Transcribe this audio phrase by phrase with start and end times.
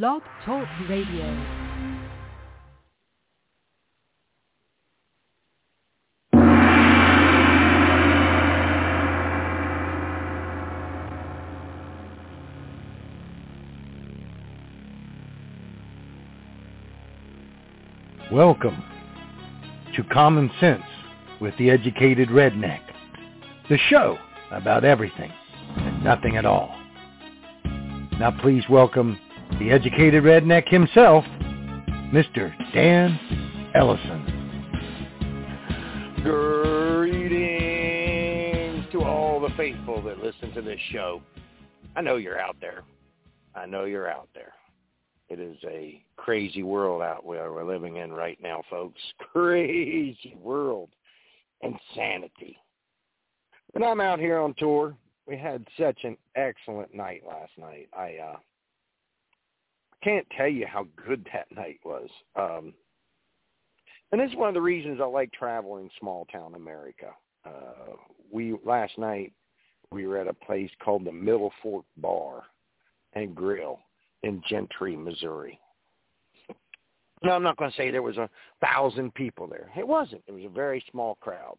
[0.00, 1.26] Blog Talk Radio.
[18.32, 18.82] Welcome
[19.94, 20.80] to Common Sense
[21.38, 22.80] with the Educated Redneck,
[23.68, 24.16] the show
[24.50, 25.30] about everything
[25.76, 26.74] and nothing at all.
[28.18, 29.18] Now please welcome
[29.58, 31.24] the Educated Redneck himself,
[32.12, 32.52] Mr.
[32.74, 33.18] Dan
[33.74, 34.24] Ellison.
[36.22, 37.32] Greetings
[38.92, 41.22] to all the faithful that listen to this show.
[41.96, 42.82] I know you're out there.
[43.54, 44.54] I know you're out there.
[45.28, 49.00] It is a crazy world out where we're living in right now, folks.
[49.32, 50.90] Crazy world.
[51.62, 52.58] Insanity.
[53.72, 54.94] When I'm out here on tour,
[55.26, 57.88] we had such an excellent night last night.
[57.96, 58.36] I uh
[60.02, 62.08] can't tell you how good that night was.
[62.36, 62.74] Um
[64.10, 67.10] and this is one of the reasons I like traveling small town America.
[67.44, 67.96] Uh
[68.30, 69.32] we last night
[69.90, 72.44] we were at a place called the Middle Fork Bar
[73.14, 73.78] and Grill
[74.22, 75.58] in Gentry, Missouri.
[77.22, 78.28] No, I'm not going to say there was a
[78.60, 79.70] thousand people there.
[79.76, 80.22] It wasn't.
[80.26, 81.56] It was a very small crowd.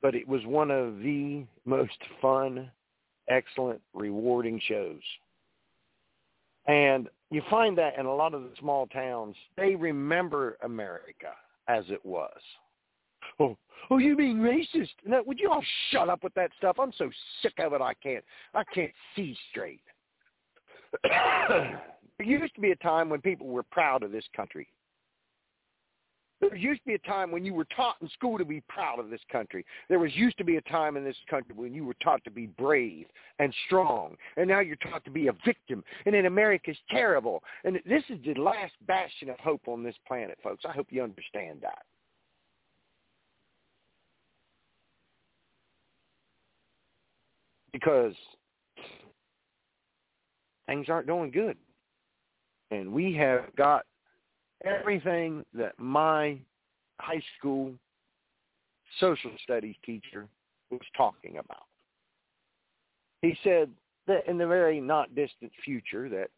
[0.00, 2.70] But it was one of the most fun,
[3.28, 5.00] excellent, rewarding shows.
[6.66, 11.32] And you find that in a lot of the small towns, they remember America
[11.66, 12.38] as it was.
[13.40, 13.56] Oh,
[13.90, 14.90] oh, you being racist?
[15.06, 16.76] No, would you all shut up with that stuff?
[16.78, 17.80] I'm so sick of it.
[17.80, 18.24] I can't,
[18.54, 19.80] I can't see straight.
[21.02, 21.80] there
[22.18, 24.68] used to be a time when people were proud of this country.
[26.42, 28.98] There used to be a time when you were taught in school to be proud
[28.98, 29.64] of this country.
[29.88, 32.32] There was used to be a time in this country when you were taught to
[32.32, 33.06] be brave
[33.38, 34.16] and strong.
[34.36, 35.84] And now you're taught to be a victim.
[36.04, 37.44] And then America's terrible.
[37.64, 40.64] And this is the last bastion of hope on this planet, folks.
[40.68, 41.84] I hope you understand that.
[47.72, 48.14] Because
[50.66, 51.56] things aren't doing good.
[52.72, 53.84] And we have got
[54.64, 56.38] everything that my
[57.00, 57.72] high school
[59.00, 60.28] social studies teacher
[60.70, 61.64] was talking about.
[63.22, 63.70] He said
[64.06, 66.28] that in the very not distant future that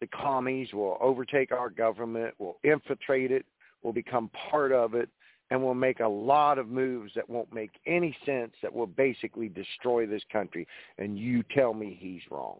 [0.00, 3.46] the commies will overtake our government, will infiltrate it,
[3.82, 5.08] will become part of it,
[5.50, 9.48] and will make a lot of moves that won't make any sense, that will basically
[9.48, 10.66] destroy this country.
[10.98, 12.58] And you tell me he's wrong.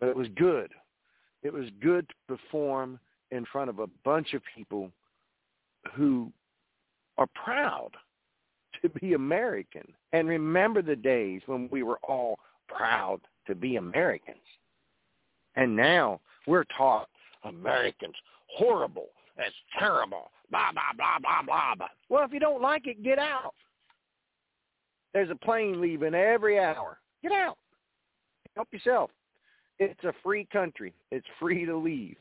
[0.00, 0.70] But it was good.
[1.42, 2.98] It was good to perform
[3.30, 4.90] in front of a bunch of people
[5.94, 6.32] who
[7.18, 7.90] are proud
[8.82, 14.38] to be American and remember the days when we were all proud to be Americans.
[15.56, 17.08] And now we're taught
[17.44, 18.14] Americans
[18.46, 19.08] horrible,
[19.38, 21.88] it's terrible, blah, blah, blah, blah, blah, blah.
[22.08, 23.54] Well, if you don't like it, get out.
[25.12, 26.98] There's a plane leaving every hour.
[27.22, 27.58] Get out.
[28.54, 29.10] Help yourself.
[29.80, 30.92] It's a free country.
[31.10, 32.16] It's free to leave.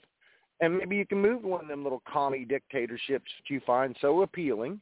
[0.62, 3.96] And maybe you can move to one of them little commie dictatorships that you find
[4.02, 4.80] so appealing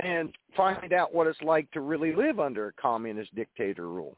[0.00, 4.16] and find out what it's like to really live under a communist dictator rule.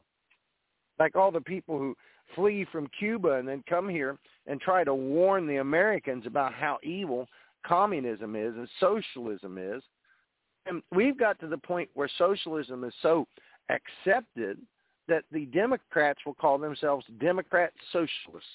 [0.99, 1.95] Like all the people who
[2.35, 6.77] flee from Cuba and then come here and try to warn the Americans about how
[6.83, 7.27] evil
[7.65, 9.81] communism is and socialism is.
[10.67, 13.27] And we've got to the point where socialism is so
[13.69, 14.59] accepted
[15.11, 18.47] that the Democrats will call themselves Democrat Socialists.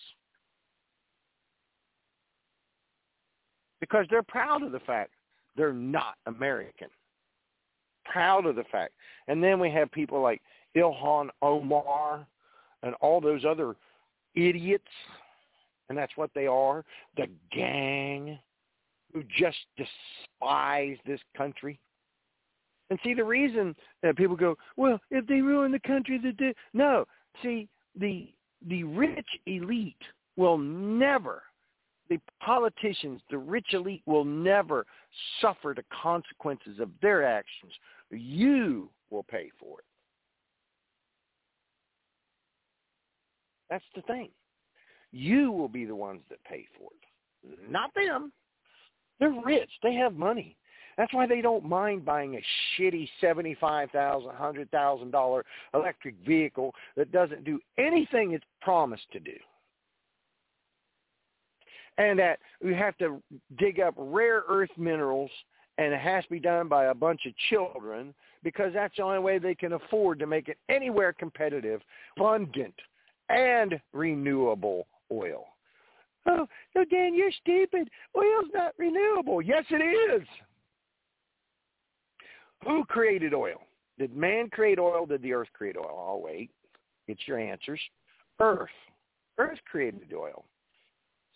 [3.78, 5.10] Because they're proud of the fact
[5.54, 6.88] they're not American.
[8.06, 8.94] Proud of the fact.
[9.28, 10.40] And then we have people like
[10.74, 12.26] Ilhan Omar
[12.82, 13.76] and all those other
[14.34, 14.84] idiots,
[15.90, 16.86] and that's what they are,
[17.18, 18.38] the gang
[19.12, 21.78] who just despise this country.
[22.90, 26.54] And see, the reason that people go, well, if they ruin the country, they...
[26.72, 27.04] no.
[27.42, 27.68] See,
[27.98, 28.32] the
[28.68, 29.94] the rich elite
[30.36, 31.42] will never,
[32.08, 34.86] the politicians, the rich elite will never
[35.40, 37.72] suffer the consequences of their actions.
[38.10, 39.84] You will pay for it.
[43.68, 44.30] That's the thing.
[45.12, 48.32] You will be the ones that pay for it, not them.
[49.18, 49.70] They're rich.
[49.82, 50.56] They have money.
[50.96, 52.42] That's why they don't mind buying a
[52.78, 55.44] shitty seventy-five thousand, hundred thousand dollar
[55.74, 59.36] electric vehicle that doesn't do anything it's promised to do.
[61.98, 63.22] And that we have to
[63.58, 65.30] dig up rare earth minerals
[65.78, 69.18] and it has to be done by a bunch of children because that's the only
[69.18, 71.80] way they can afford to make it anywhere competitive,
[72.16, 72.74] abundant,
[73.28, 75.46] and renewable oil.
[76.26, 77.88] Oh, no, Dan, you're stupid.
[78.16, 79.42] Oil's not renewable.
[79.42, 79.76] Yes, it
[80.20, 80.26] is.
[82.64, 83.62] Who created oil?
[83.98, 85.06] Did man create oil?
[85.06, 86.06] Did the earth create oil?
[86.08, 86.50] I'll wait.
[87.06, 87.80] Get your answers.
[88.40, 88.68] Earth.
[89.38, 90.44] Earth created oil.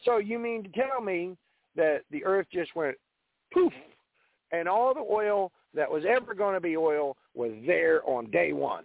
[0.05, 1.37] So you mean to tell me
[1.77, 2.97] that the earth just went
[3.53, 3.73] poof
[4.53, 8.53] and all the oil that was ever going to be oil was there on day
[8.53, 8.85] one?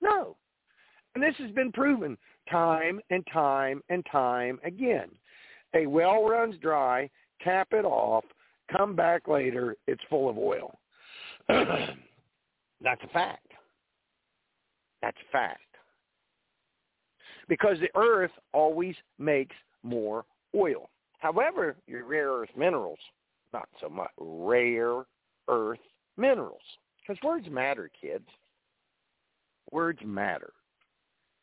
[0.00, 0.36] No.
[1.14, 2.16] And this has been proven
[2.50, 5.08] time and time and time again.
[5.74, 7.08] A well runs dry,
[7.42, 8.24] tap it off,
[8.76, 10.78] come back later, it's full of oil.
[12.82, 13.46] That's a fact.
[15.02, 15.60] That's a fact.
[17.48, 20.24] Because the earth always makes more
[20.54, 20.90] oil.
[21.18, 22.98] However, your rare earth minerals,
[23.52, 24.10] not so much.
[24.18, 25.04] Rare
[25.48, 25.80] earth
[26.16, 26.60] minerals.
[27.00, 28.28] Because words matter, kids.
[29.70, 30.52] Words matter.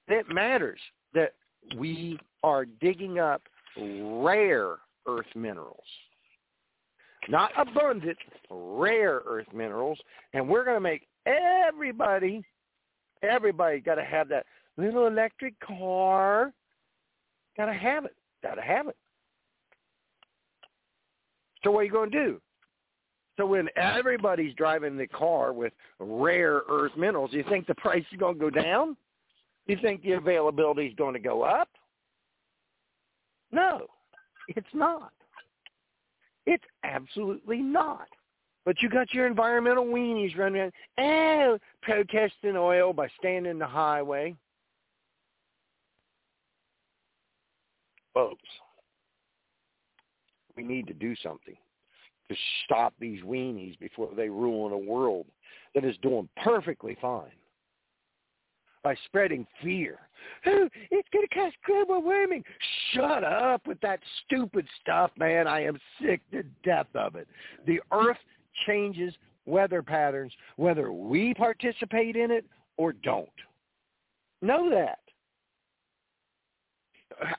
[0.07, 0.79] It matters
[1.13, 1.33] that
[1.77, 3.41] we are digging up
[3.77, 4.77] rare
[5.07, 5.83] earth minerals
[7.29, 8.17] not abundant,
[8.49, 9.99] rare earth minerals,
[10.33, 12.43] and we're going to make everybody,
[13.21, 14.45] everybody got to have that
[14.77, 16.53] little electric car.
[17.57, 18.15] Got to have it.
[18.43, 18.95] Got to have it.
[21.63, 22.41] So what are you going to do?
[23.37, 28.19] So when everybody's driving the car with rare earth minerals, you think the price is
[28.19, 28.97] going to go down?
[29.67, 31.69] You think the availability is going to go up?
[33.51, 33.87] No,
[34.47, 35.11] it's not.
[36.47, 38.07] It's absolutely not.
[38.65, 43.67] But you got your environmental weenies running around, oh, protesting oil by standing in the
[43.67, 44.33] highway.
[48.13, 48.41] Folks,
[50.55, 51.55] we need to do something
[52.29, 52.35] to
[52.65, 55.27] stop these weenies before they ruin a world
[55.75, 57.31] that is doing perfectly fine
[58.87, 59.99] by spreading fear.
[60.45, 62.41] Oh, it's going to cause global warming.
[62.93, 65.45] Shut up with that stupid stuff, man.
[65.45, 67.27] I am sick to death of it.
[67.65, 68.17] The earth
[68.65, 69.13] changes
[69.45, 72.45] weather patterns whether we participate in it
[72.77, 73.27] or don't.
[74.41, 74.99] Know that.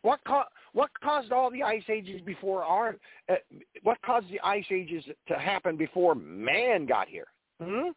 [0.02, 0.42] What co-
[0.74, 2.96] what caused all the ice ages before our
[3.30, 3.36] uh,
[3.84, 7.28] what caused the ice ages to happen before man got here?
[7.62, 7.90] Hmm?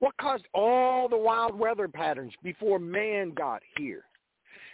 [0.00, 4.04] What caused all the wild weather patterns before man got here?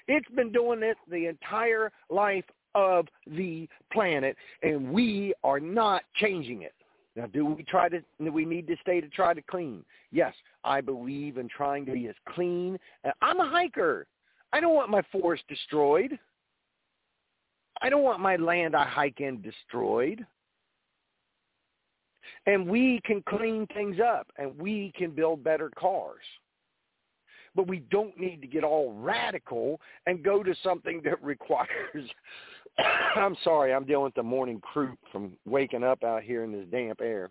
[0.06, 2.44] It's been doing it the entire life
[2.74, 6.74] of the planet, and we are not changing it.
[7.16, 8.00] Now, do we try to?
[8.22, 9.84] Do we need to stay to try to clean?
[10.10, 10.34] Yes,
[10.64, 12.76] I believe in trying to be as clean.
[13.22, 14.06] I'm a hiker.
[14.52, 16.18] I don't want my forest destroyed.
[17.80, 20.26] I don't want my land I hike in destroyed
[22.46, 26.22] and we can clean things up and we can build better cars.
[27.56, 32.10] But we don't need to get all radical and go to something that requires
[33.16, 36.66] I'm sorry, I'm dealing with the morning croup from waking up out here in this
[36.70, 37.30] damp air.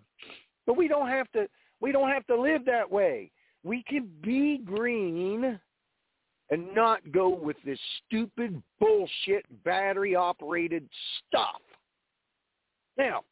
[0.66, 1.48] But we don't have to
[1.82, 3.32] we don't have to live that way.
[3.64, 5.60] We can be green
[6.50, 10.88] and not go with this stupid bullshit battery operated
[11.28, 11.62] stuff.
[12.98, 13.24] Now,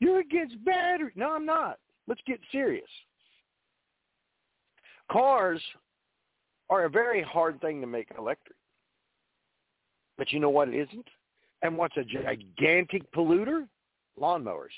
[0.00, 1.12] you're against battery.
[1.14, 1.78] No, I'm not.
[2.06, 2.88] Let's get serious.
[5.10, 5.60] Cars
[6.70, 8.56] are a very hard thing to make electric.
[10.16, 11.06] But you know what it isn't?
[11.62, 13.66] And what's a gigantic polluter?
[14.20, 14.74] Lawnmowers.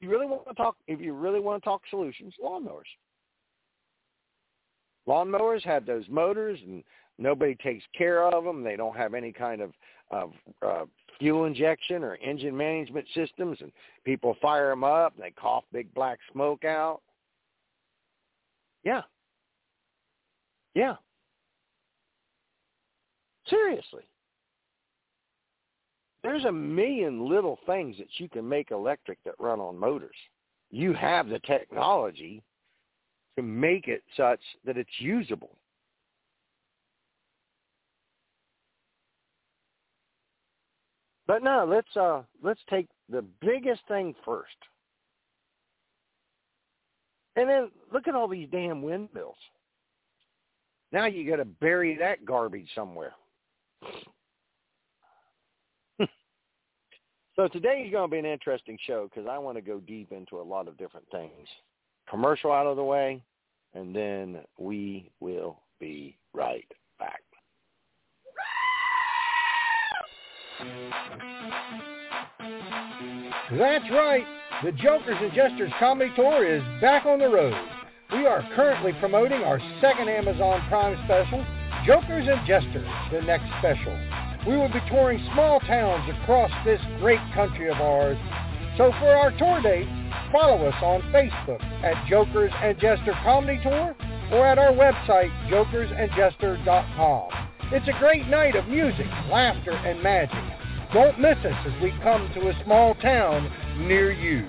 [0.00, 2.82] You really want to talk if you really want to talk solutions, lawnmowers.
[5.08, 6.82] Lawnmowers have those motors and
[7.18, 8.62] nobody takes care of them.
[8.62, 9.72] They don't have any kind of,
[10.10, 10.32] of
[10.64, 10.84] uh,
[11.18, 13.72] fuel injection or engine management systems, and
[14.04, 17.00] people fire them up and they cough big black smoke out.
[18.84, 19.02] Yeah.
[20.74, 20.96] Yeah.
[23.48, 24.02] Seriously.
[26.22, 30.16] There's a million little things that you can make electric that run on motors.
[30.70, 32.42] You have the technology
[33.36, 35.56] to make it such that it's usable.
[41.32, 44.52] But no, let's uh let's take the biggest thing first.
[47.36, 49.38] And then look at all these damn windmills.
[50.92, 53.14] Now you got to bury that garbage somewhere.
[57.34, 60.12] so today is going to be an interesting show because I want to go deep
[60.12, 61.48] into a lot of different things.
[62.10, 63.22] Commercial out of the way,
[63.72, 67.22] and then we will be right back.
[69.94, 70.51] Thank you.
[73.58, 74.24] That's right.
[74.64, 77.54] The Jokers and Jesters Comedy Tour is back on the road.
[78.12, 81.44] We are currently promoting our second Amazon Prime special,
[81.86, 83.98] Jokers and Jesters, the next special.
[84.46, 88.18] We will be touring small towns across this great country of ours.
[88.76, 89.90] So for our tour dates,
[90.30, 93.94] follow us on Facebook at Jokers and Jester Comedy Tour
[94.32, 97.28] or at our website, jokersandjester.com.
[97.72, 100.51] It's a great night of music, laughter, and magic.
[100.92, 104.46] Don't miss us as we come to a small town near you.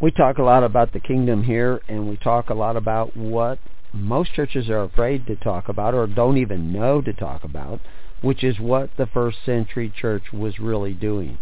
[0.00, 3.60] We talk a lot about the kingdom here, and we talk a lot about what
[3.94, 7.80] most churches are afraid to talk about or don't even know to talk about,
[8.22, 11.38] which is what the first century church was really doing.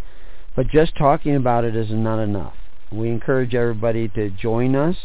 [0.54, 2.54] But just talking about it is not enough.
[2.92, 4.96] We encourage everybody to join us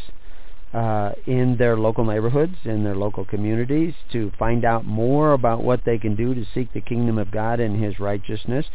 [0.74, 5.80] uh, in their local neighborhoods, in their local communities, to find out more about what
[5.86, 8.66] they can do to seek the kingdom of God and His righteousness.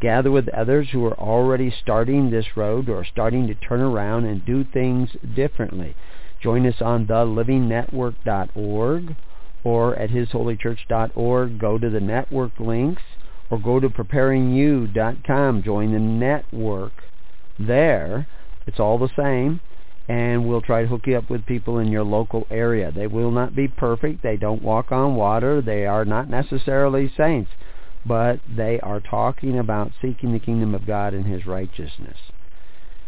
[0.00, 4.44] Gather with others who are already starting this road or starting to turn around and
[4.46, 5.94] do things differently.
[6.42, 9.16] Join us on thelivingnetwork.org
[9.64, 11.58] or at hisholychurch.org.
[11.58, 13.02] Go to the network links
[13.50, 15.62] or go to preparingyou.com.
[15.62, 17.04] Join the network
[17.58, 18.26] there.
[18.66, 19.60] It's all the same.
[20.08, 22.90] And we'll try to hook you up with people in your local area.
[22.90, 24.24] They will not be perfect.
[24.24, 25.62] They don't walk on water.
[25.62, 27.52] They are not necessarily saints.
[28.04, 32.16] But they are talking about seeking the kingdom of God and his righteousness.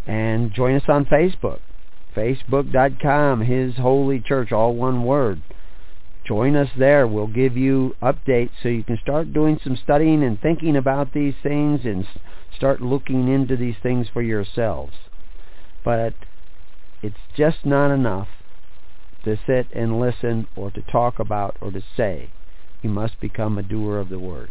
[0.06, 1.58] And join us on Facebook
[2.14, 5.42] facebook.com, His Holy Church, all one word.
[6.26, 7.06] Join us there.
[7.06, 11.34] We'll give you updates so you can start doing some studying and thinking about these
[11.42, 12.06] things and
[12.56, 14.94] start looking into these things for yourselves.
[15.84, 16.14] But
[17.02, 18.28] it's just not enough
[19.24, 22.30] to sit and listen or to talk about or to say.
[22.80, 24.50] You must become a doer of the word.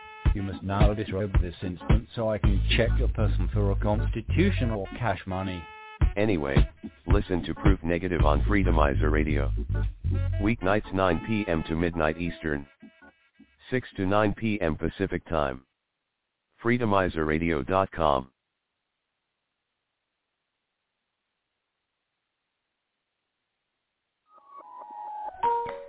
[0.33, 4.71] You must now disrobe this instant so I can check your person for a constitution
[4.71, 5.61] or cash money.
[6.15, 6.55] Anyway,
[7.07, 9.51] listen to Proof Negative on Freedomizer Radio.
[10.41, 11.63] Weeknights 9 p.m.
[11.67, 12.65] to midnight Eastern.
[13.69, 14.75] 6 to 9 p.m.
[14.75, 15.61] Pacific Time.
[16.63, 18.29] Freedomizerradio.com.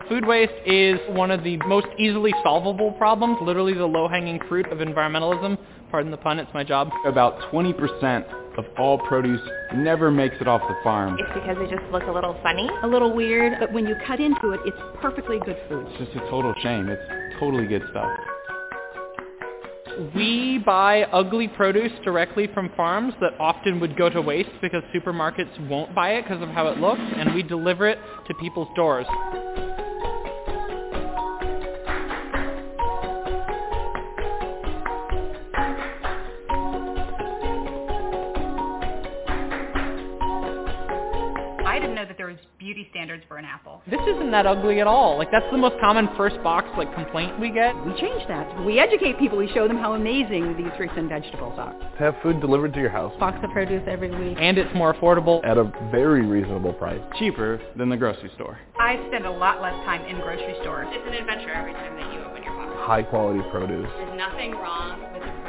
[0.09, 4.79] Food waste is one of the most easily solvable problems, literally the low-hanging fruit of
[4.79, 5.57] environmentalism.
[5.91, 6.91] Pardon the pun, it's my job.
[7.07, 9.41] About 20% of all produce
[9.75, 11.17] never makes it off the farm.
[11.19, 12.69] It's because they just look a little funny.
[12.83, 15.87] A little weird, but when you cut into it, it's perfectly good food.
[15.89, 16.89] It's just a total shame.
[16.89, 18.11] It's totally good stuff.
[20.15, 25.69] We buy ugly produce directly from farms that often would go to waste because supermarkets
[25.69, 29.07] won't buy it because of how it looks, and we deliver it to people's doors.
[42.59, 43.83] Beauty standards for an apple.
[43.91, 45.19] This isn't that ugly at all.
[45.19, 47.75] Like that's the most common first box like complaint we get.
[47.85, 48.65] We change that.
[48.65, 49.39] We educate people.
[49.39, 51.73] We show them how amazing these fruits and vegetables are.
[51.73, 53.13] To have food delivered to your house.
[53.19, 54.39] Box of produce every week.
[54.41, 55.45] And it's more affordable.
[55.45, 57.01] At a very reasonable price.
[57.19, 58.59] Cheaper than the grocery store.
[58.79, 60.89] I spend a lot less time in grocery stores.
[60.91, 62.73] It's an adventure every time that you open your box.
[62.87, 63.89] High quality produce.
[63.97, 65.32] There's nothing wrong with the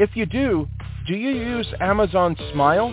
[0.00, 0.66] If you do,
[1.06, 2.90] Do you use Amazon Smile?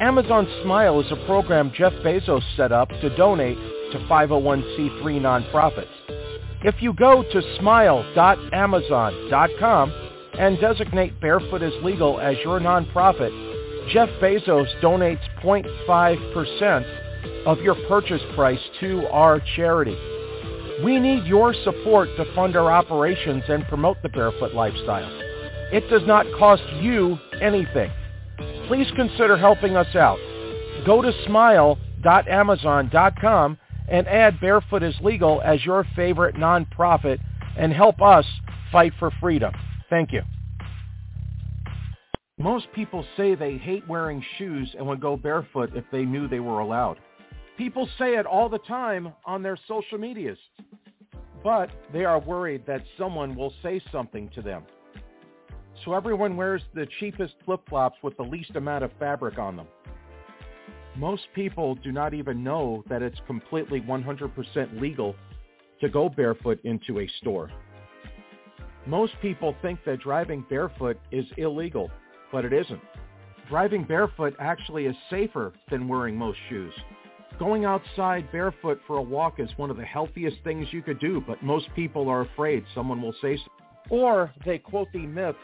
[0.00, 3.56] Amazon Smile is a program Jeff Bezos set up to donate
[3.92, 5.86] to 501c3 nonprofits.
[6.64, 9.92] If you go to smile.amazon.com
[10.36, 13.30] and designate Barefoot is Legal as your nonprofit,
[13.92, 16.84] Jeff Bezos donates 0.5%
[17.46, 19.96] of your purchase price to our charity.
[20.82, 25.25] We need your support to fund our operations and promote the barefoot lifestyle.
[25.72, 27.90] It does not cost you anything.
[28.68, 30.18] Please consider helping us out.
[30.84, 33.58] Go to smile.amazon.com
[33.88, 37.18] and add Barefoot is Legal as your favorite nonprofit
[37.56, 38.26] and help us
[38.70, 39.54] fight for freedom.
[39.88, 40.22] Thank you.
[42.38, 46.40] Most people say they hate wearing shoes and would go barefoot if they knew they
[46.40, 46.98] were allowed.
[47.56, 50.36] People say it all the time on their social medias,
[51.42, 54.64] but they are worried that someone will say something to them.
[55.84, 59.68] So everyone wears the cheapest flip-flops with the least amount of fabric on them.
[60.96, 65.14] Most people do not even know that it's completely 100% legal
[65.80, 67.50] to go barefoot into a store.
[68.86, 71.90] Most people think that driving barefoot is illegal,
[72.32, 72.80] but it isn't.
[73.48, 76.72] Driving barefoot actually is safer than wearing most shoes.
[77.38, 81.22] Going outside barefoot for a walk is one of the healthiest things you could do,
[81.26, 83.38] but most people are afraid someone will say.
[83.90, 85.38] Or they quote the myths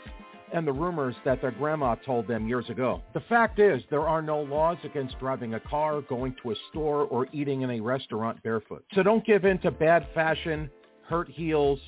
[0.53, 3.03] and the rumors that their grandma told them years ago.
[3.15, 7.05] The fact is, there are no laws against driving a car, going to a store,
[7.05, 8.85] or eating in a restaurant barefoot.
[8.95, 10.71] So don't give in to bad fashion,
[11.09, 11.79] hurt heels,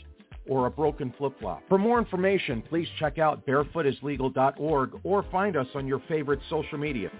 [0.48, 1.62] or a broken flip-flop.
[1.68, 7.10] For more information, please check out barefootislegal.org or find us on your favorite social media.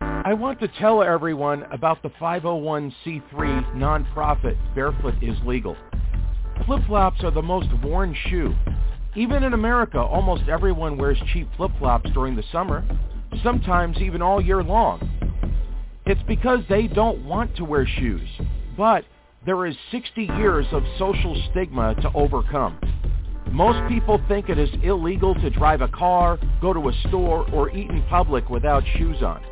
[0.00, 5.76] I want to tell everyone about the 501c3 nonprofit Barefoot is Legal.
[6.66, 8.54] Flip-flops are the most worn shoe.
[9.14, 12.82] Even in America, almost everyone wears cheap flip-flops during the summer,
[13.42, 14.98] sometimes even all year long.
[16.06, 18.28] It's because they don't want to wear shoes,
[18.78, 19.04] but
[19.44, 22.78] there is 60 years of social stigma to overcome.
[23.52, 27.70] Most people think it is illegal to drive a car, go to a store, or
[27.70, 29.42] eat in public without shoes on.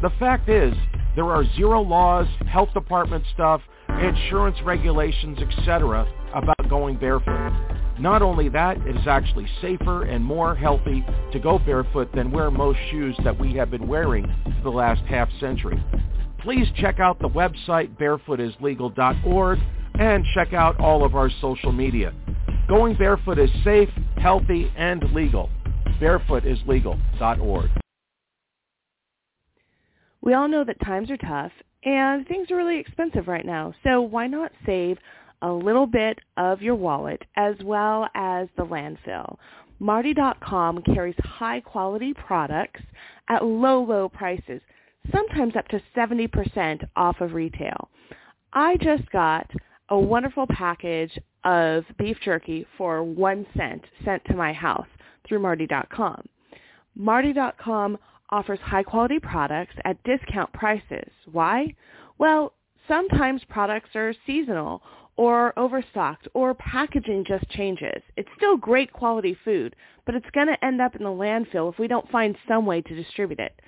[0.00, 0.74] The fact is,
[1.14, 3.60] there are zero laws, health department stuff,
[4.00, 6.06] insurance regulations, etc.
[6.34, 7.52] about going barefoot.
[7.98, 12.50] Not only that, it is actually safer and more healthy to go barefoot than wear
[12.50, 15.82] most shoes that we have been wearing for the last half century.
[16.40, 19.58] Please check out the website barefootislegal.org
[19.98, 22.12] and check out all of our social media.
[22.68, 25.50] Going barefoot is safe, healthy, and legal.
[26.00, 27.70] barefootislegal.org.
[30.22, 31.52] We all know that times are tough
[31.84, 33.74] and things are really expensive right now.
[33.82, 34.98] So why not save
[35.42, 39.36] a little bit of your wallet as well as the landfill?
[39.78, 42.80] Martie.com carries high quality products
[43.28, 44.60] at low, low prices,
[45.10, 47.88] sometimes up to 70% off of retail.
[48.52, 49.50] I just got
[49.88, 54.86] a wonderful package of beef jerky for one cent sent to my house
[55.26, 56.24] through Martie.com.
[56.94, 57.98] Martie.com
[58.30, 61.10] offers high-quality products at discount prices.
[61.30, 61.74] Why?
[62.18, 62.52] Well,
[62.88, 64.82] sometimes products are seasonal
[65.16, 68.02] or overstocked or packaging just changes.
[68.16, 71.78] It's still great quality food, but it's going to end up in the landfill if
[71.78, 73.60] we don't find some way to distribute it.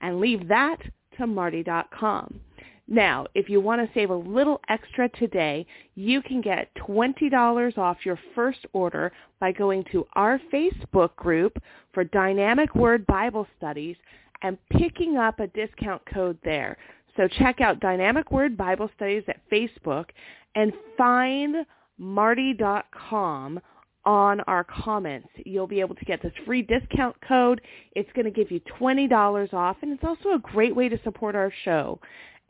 [0.00, 0.78] And leave that
[1.18, 2.40] to Martie.com.
[2.88, 7.98] Now, if you want to save a little extra today, you can get $20 off
[8.04, 11.56] your first order by going to our Facebook group
[11.94, 13.96] for Dynamic Word Bible Studies
[14.42, 16.76] and picking up a discount code there.
[17.20, 20.06] So check out Dynamic Word Bible Studies at Facebook
[20.54, 21.66] and find
[21.98, 23.60] martie.com
[24.06, 25.28] on our comments.
[25.44, 27.60] You'll be able to get this free discount code.
[27.92, 31.34] It's going to give you $20 off, and it's also a great way to support
[31.34, 32.00] our show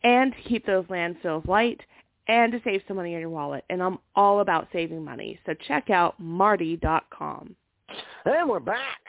[0.05, 1.81] and to keep those landfills light
[2.29, 3.65] and to save some money in your wallet.
[3.71, 5.41] And I'm all about saving money.
[5.47, 7.57] So check out martie.com.
[8.25, 9.01] And we're back.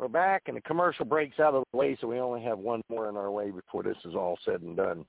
[0.00, 2.80] We're back, and the commercial breaks out of the way, so we only have one
[2.88, 5.04] more in our way before this is all said and done.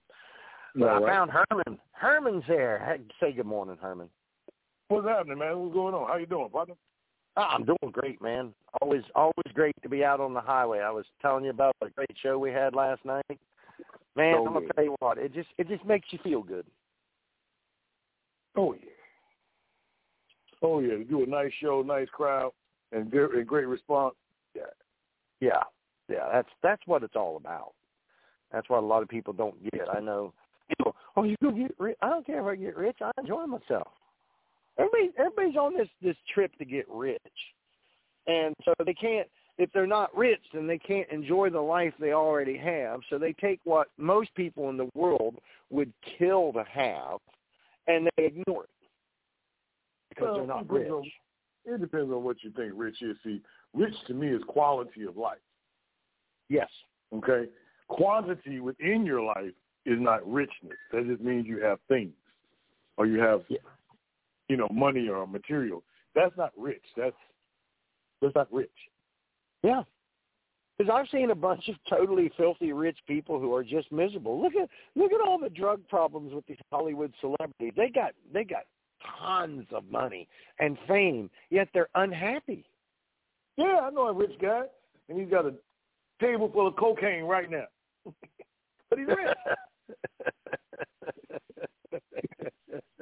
[0.76, 1.80] But I found Herman.
[1.94, 2.98] Herman's there.
[3.22, 4.10] Say good morning, Herman.
[4.90, 5.58] What's happening, man?
[5.60, 6.10] What's going on?
[6.10, 6.76] How you doing, partner?
[7.38, 8.54] Oh, I'm doing great, man.
[8.82, 10.80] Always, always great to be out on the highway.
[10.80, 13.40] I was telling you about the great show we had last night.
[14.18, 14.72] Man, Oh, I'm gonna yeah.
[14.76, 15.18] tell you what.
[15.18, 16.66] It just, it just makes you feel good.
[18.58, 18.90] Oh yeah.
[20.62, 20.98] Oh yeah.
[20.98, 22.52] To do a nice show, nice crowd,
[22.92, 24.16] and good and great response.
[24.56, 24.64] Yeah.
[25.40, 25.64] Yeah,
[26.08, 26.30] yeah.
[26.32, 27.74] That's that's what it's all about.
[28.52, 29.90] That's what a lot of people don't get.
[29.92, 30.34] I know.
[30.70, 31.98] People, oh, you gonna get rich?
[32.02, 32.98] I don't care if I get rich.
[33.02, 33.88] I enjoy myself.
[34.78, 37.20] Everybody, everybody's on this this trip to get rich,
[38.28, 39.28] and so they can't.
[39.58, 43.02] If they're not rich, then they can't enjoy the life they already have.
[43.10, 45.36] So they take what most people in the world
[45.70, 47.20] would kill to have,
[47.88, 48.70] and they ignore it
[50.10, 51.14] because well, they're not rich.
[51.66, 53.18] It depends on what you think rich is.
[53.24, 53.42] See,
[53.74, 55.38] rich to me is quality of life.
[56.50, 56.70] Yes.
[57.14, 57.46] Okay.
[57.88, 59.54] Quantity within your life
[59.86, 60.78] is not richness.
[60.92, 62.14] That just means you have things,
[62.98, 63.58] or you have, yeah.
[64.48, 65.84] you know, money or material.
[66.16, 66.84] That's not rich.
[66.96, 67.16] That's
[68.22, 68.70] that's not rich.
[69.64, 69.84] Yeah.
[70.78, 74.42] Because I've seen a bunch of totally filthy rich people who are just miserable.
[74.42, 77.74] Look at look at all the drug problems with these Hollywood celebrities.
[77.76, 78.64] They got they got
[79.20, 80.28] tons of money
[80.60, 82.66] and fame, yet they're unhappy.
[83.58, 84.64] Yeah, I know a rich guy,
[85.10, 85.54] and he's got a
[86.20, 87.66] table full of cocaine right now.
[88.90, 89.38] but he's rich.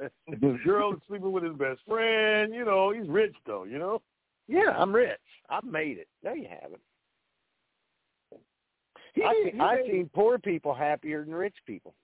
[0.26, 2.54] his girl is sleeping with his best friend.
[2.54, 3.64] You know, he's rich though.
[3.64, 4.02] You know.
[4.48, 5.18] Yeah, I'm rich.
[5.48, 6.08] I've made it.
[6.24, 6.80] No, you haven't.
[9.14, 11.94] He I've, made, I've seen poor people happier than rich people.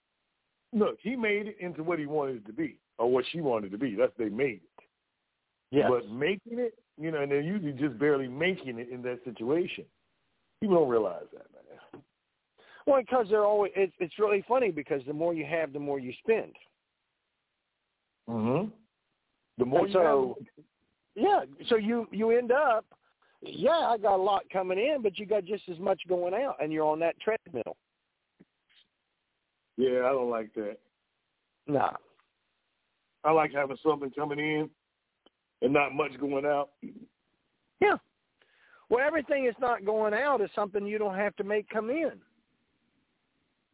[0.72, 3.68] Look, he made it into what he wanted it to be, or what she wanted
[3.68, 3.94] it to be.
[3.94, 4.84] That's they made it.
[5.70, 5.86] Yes.
[5.88, 9.84] But making it, you know, and they're usually just barely making it in that situation.
[10.60, 12.02] People don't realize that, man.
[12.86, 15.98] Well, because they're always it's it's really funny because the more you have, the more
[15.98, 16.52] you spend.
[18.28, 18.70] Mhm.
[19.58, 20.64] The more and you so, have,
[21.14, 21.66] yeah.
[21.68, 22.84] So you you end up,
[23.42, 26.56] yeah, I got a lot coming in, but you got just as much going out,
[26.60, 27.76] and you're on that treadmill.
[29.76, 30.76] Yeah, I don't like that.
[31.66, 31.92] Nah.
[33.24, 34.70] I like having something coming in
[35.62, 36.70] and not much going out.
[37.80, 37.96] Yeah.
[38.88, 42.12] Well, everything that's not going out is something you don't have to make come in.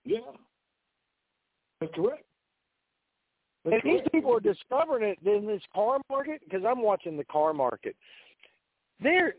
[0.04, 0.18] Yeah.
[1.80, 2.24] That's correct.
[3.64, 4.04] That's and correct.
[4.04, 7.94] these people are discovering it in this car market because I'm watching the car market.
[9.00, 9.34] They're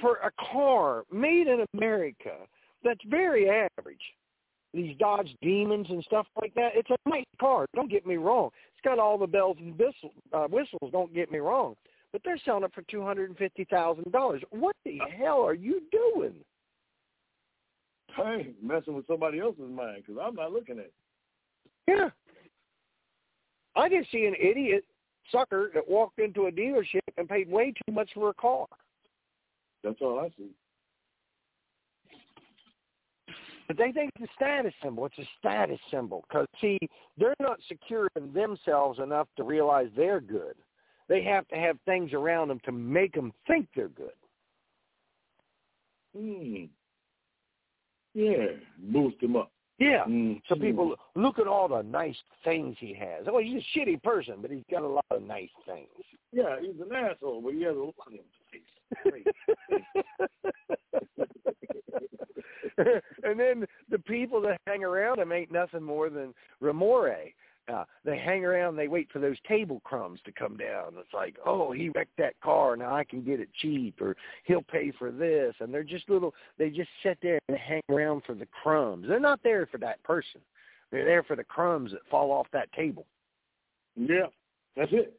[0.00, 2.36] for a car made in America
[2.84, 4.00] that's very average.
[4.76, 6.72] These Dodge Demons and stuff like that.
[6.74, 7.64] It's a nice car.
[7.74, 8.50] Don't get me wrong.
[8.74, 10.12] It's got all the bells and whistles.
[10.34, 11.74] Uh, whistles don't get me wrong.
[12.12, 14.42] But they're selling it for two hundred and fifty thousand dollars.
[14.50, 16.34] What the hell are you doing?
[18.14, 20.92] Hey, messing with somebody else's mind because I'm not looking at it.
[21.88, 22.10] Yeah.
[23.74, 24.84] I just see an idiot
[25.32, 28.66] sucker that walked into a dealership and paid way too much for a car.
[29.82, 30.50] That's all I see.
[33.68, 35.06] But they think it's a status symbol.
[35.06, 36.78] It's a status symbol because, see,
[37.18, 40.54] they're not secure in themselves enough to realize they're good.
[41.08, 44.10] They have to have things around them to make them think they're good.
[46.16, 46.64] Hmm.
[48.14, 48.46] Yeah,
[48.78, 49.50] boost them up.
[49.78, 50.04] Yeah.
[50.08, 50.40] Mm.
[50.48, 53.26] So people look at all the nice things he has.
[53.28, 55.88] Oh, he's a shitty person, but he's got a lot of nice things.
[56.32, 58.22] Yeah, he's an asshole, but he has a lot of nice
[63.24, 67.16] and then the people that hang around him ain't nothing more than remora.
[67.72, 70.92] Uh, they hang around, they wait for those table crumbs to come down.
[70.98, 74.62] It's like, oh, he wrecked that car, now I can get it cheap, or he'll
[74.62, 75.52] pay for this.
[75.58, 79.06] And they're just little, they just sit there and hang around for the crumbs.
[79.08, 80.40] They're not there for that person.
[80.92, 83.04] They're there for the crumbs that fall off that table.
[83.96, 84.26] Yeah,
[84.76, 85.18] that's it.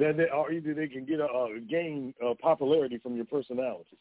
[0.00, 3.96] That they, or either they can get a, a gain uh, popularity from your personality.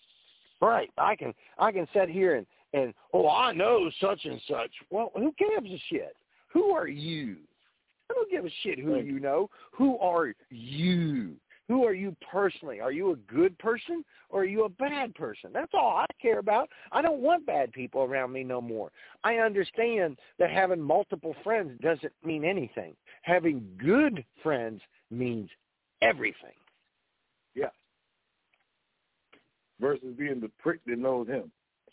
[0.61, 0.89] Right.
[0.97, 4.71] I can I can sit here and and oh I know such and such.
[4.89, 6.15] Well, who gives a shit?
[6.53, 7.37] Who are you?
[8.09, 9.49] I don't give a shit who you know.
[9.73, 11.35] Who are you?
[11.67, 12.79] Who are you personally?
[12.79, 15.51] Are you a good person or are you a bad person?
[15.53, 16.67] That's all I care about.
[16.91, 18.91] I don't want bad people around me no more.
[19.23, 22.95] I understand that having multiple friends doesn't mean anything.
[23.21, 24.81] Having good friends
[25.11, 25.49] means
[26.01, 26.53] everything.
[27.55, 27.69] Yeah.
[29.79, 31.51] Versus being the prick that knows him.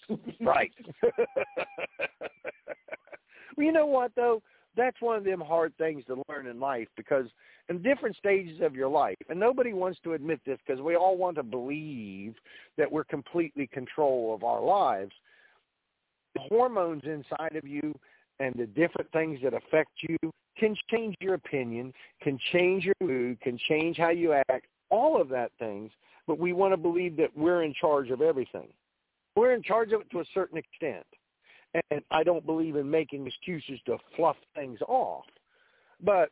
[0.41, 0.73] right.
[3.57, 4.43] well, you know what though?
[4.77, 7.27] That's one of them hard things to learn in life because
[7.69, 11.17] in different stages of your life, and nobody wants to admit this because we all
[11.17, 12.35] want to believe
[12.77, 15.13] that we're completely control of our lives.
[16.35, 17.99] The hormones inside of you
[18.41, 20.17] and the different things that affect you
[20.59, 25.29] can change your opinion, can change your mood, can change how you act, all of
[25.29, 25.91] that things,
[26.27, 28.69] but we want to believe that we're in charge of everything.
[29.37, 31.07] We're in charge of it to a certain extent.
[31.91, 35.25] And I don't believe in making excuses to fluff things off.
[36.03, 36.31] But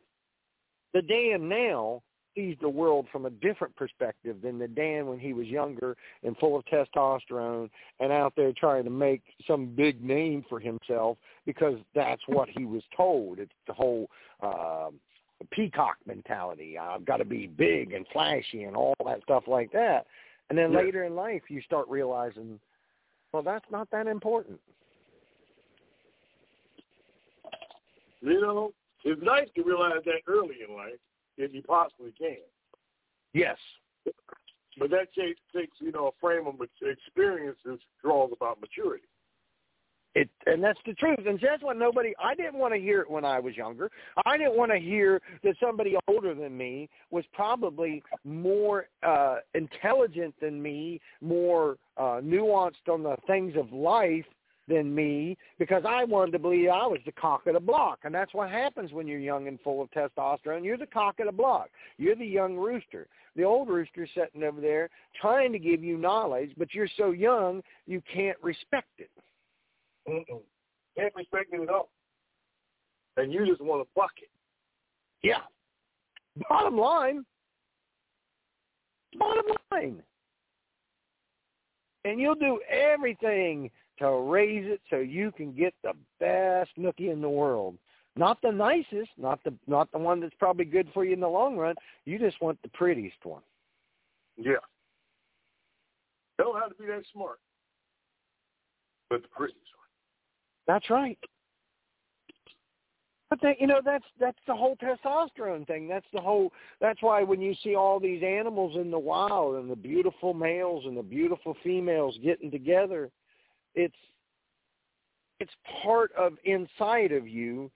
[0.93, 2.01] the Dan now
[2.35, 6.37] sees the world from a different perspective than the Dan when he was younger and
[6.37, 7.69] full of testosterone
[7.99, 12.65] and out there trying to make some big name for himself because that's what he
[12.65, 13.39] was told.
[13.39, 14.09] It's the whole
[14.41, 14.89] uh,
[15.51, 16.77] peacock mentality.
[16.77, 20.05] I've got to be big and flashy and all that stuff like that.
[20.49, 20.79] And then Yeah.
[20.79, 22.59] later in life, you start realizing,
[23.31, 24.59] well, that's not that important.
[28.21, 30.99] You know, it's nice to realize that early in life
[31.37, 32.37] if you possibly can.
[33.33, 33.57] Yes.
[34.77, 39.05] But that takes, takes you know, a frame of experience that draws about maturity.
[40.15, 41.19] It and that's the truth.
[41.27, 42.13] And that's what nobody.
[42.23, 43.91] I didn't want to hear it when I was younger.
[44.25, 50.33] I didn't want to hear that somebody older than me was probably more uh intelligent
[50.41, 54.25] than me, more uh nuanced on the things of life
[54.67, 57.99] than me, because I wanted to believe I was the cock of the block.
[58.03, 60.63] And that's what happens when you're young and full of testosterone.
[60.63, 61.69] You're the cock of the block.
[61.97, 63.07] You're the young rooster.
[63.35, 67.61] The old rooster's sitting over there trying to give you knowledge, but you're so young
[67.85, 69.11] you can't respect it.
[70.07, 70.41] Mm-mm.
[70.97, 71.89] Can't respect it at all.
[73.17, 74.29] And you just want to buck it.
[75.21, 75.41] Yeah.
[76.49, 77.25] Bottom line.
[79.17, 80.03] Bottom line.
[82.03, 87.21] And you'll do everything to raise it so you can get the best nookie in
[87.21, 87.77] the world.
[88.17, 91.27] Not the nicest, not the not the one that's probably good for you in the
[91.27, 91.75] long run.
[92.05, 93.41] You just want the prettiest one.
[94.37, 94.53] Yeah.
[96.37, 97.39] Don't have to be that smart.
[99.09, 99.87] But the prettiest one.
[100.67, 101.17] That's right.
[103.29, 105.87] But that you know that's that's the whole testosterone thing.
[105.87, 106.53] That's the whole.
[106.79, 110.85] That's why when you see all these animals in the wild and the beautiful males
[110.85, 113.09] and the beautiful females getting together,
[113.75, 113.95] it's
[115.39, 115.51] it's
[115.83, 117.69] part of inside of you,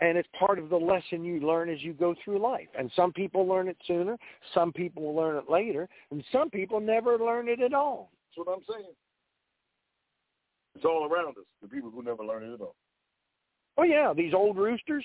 [0.00, 2.68] and it's part of the lesson you learn as you go through life.
[2.78, 4.16] And some people learn it sooner,
[4.54, 8.10] some people will learn it later, and some people never learn it at all.
[8.30, 8.94] That's what I'm saying.
[10.74, 12.76] It's all around us, the people who never learn it at all.
[13.76, 15.04] Oh yeah, these old roosters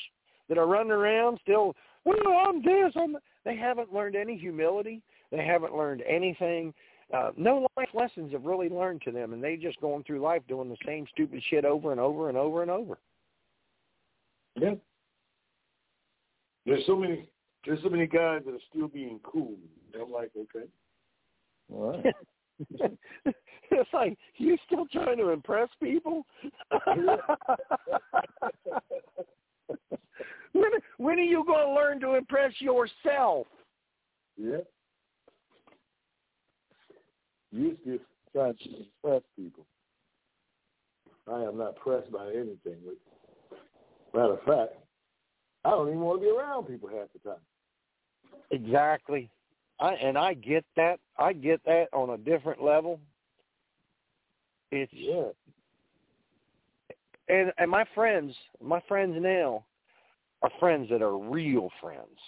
[0.50, 1.76] that are running around still.
[2.06, 2.94] Well, I'm this.
[2.96, 3.18] I'm.
[3.46, 5.02] They haven't learned any humility.
[5.32, 6.74] They haven't learned anything.
[7.14, 10.42] Uh, no life lessons have really learned to them, and they just going through life
[10.48, 12.98] doing the same stupid shit over and over and over and over.
[14.60, 14.74] Yeah.
[16.66, 17.30] There's so many.
[17.66, 19.56] There's so many guys that are still being cool.
[19.96, 20.66] I'm like, okay,
[21.72, 22.16] all right.
[23.72, 26.26] it's like you still trying to impress people.
[30.54, 33.48] when when are you going to learn to impress yourself?
[34.38, 34.58] Yeah.
[37.54, 38.00] You still
[38.34, 38.70] trying to
[39.04, 39.66] impress people.
[41.32, 42.78] I am not pressed by anything.
[44.14, 44.74] Matter of fact,
[45.64, 47.40] I don't even want to be around people half the time.
[48.52, 49.30] Exactly.
[49.80, 51.00] I and I get that.
[51.18, 53.00] I get that on a different level.
[54.72, 55.30] It's yeah.
[57.30, 59.64] And and my friends, my friends now
[60.42, 62.20] are friends that are real friends.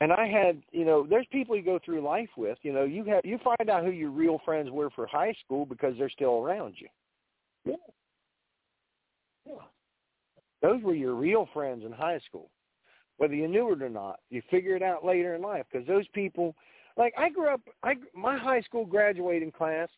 [0.00, 2.58] And I had, you know, there's people you go through life with.
[2.62, 5.66] You know, you have you find out who your real friends were for high school
[5.66, 6.88] because they're still around you.
[7.64, 7.74] Yeah.
[9.44, 9.54] Yeah.
[10.62, 12.50] Those were your real friends in high school
[13.18, 14.20] whether you knew it or not.
[14.30, 16.54] You figure it out later in life because those people,
[16.96, 19.88] like I grew up, I my high school graduating class,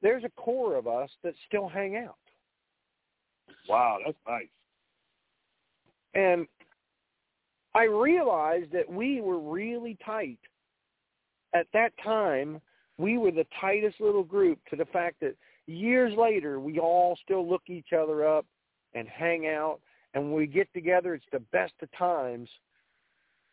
[0.00, 2.16] there's a core of us that still hang out.
[3.68, 4.46] Wow, that's nice.
[6.14, 6.46] And
[7.74, 10.38] I realized that we were really tight.
[11.54, 12.60] At that time,
[12.98, 15.34] we were the tightest little group to the fact that
[15.66, 18.46] years later, we all still look each other up
[18.94, 19.80] and hang out.
[20.14, 22.48] And when we get together, it's the best of times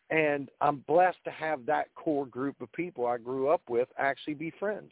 [0.09, 4.35] and I'm blessed to have that core group of people I grew up with actually
[4.35, 4.91] be friends.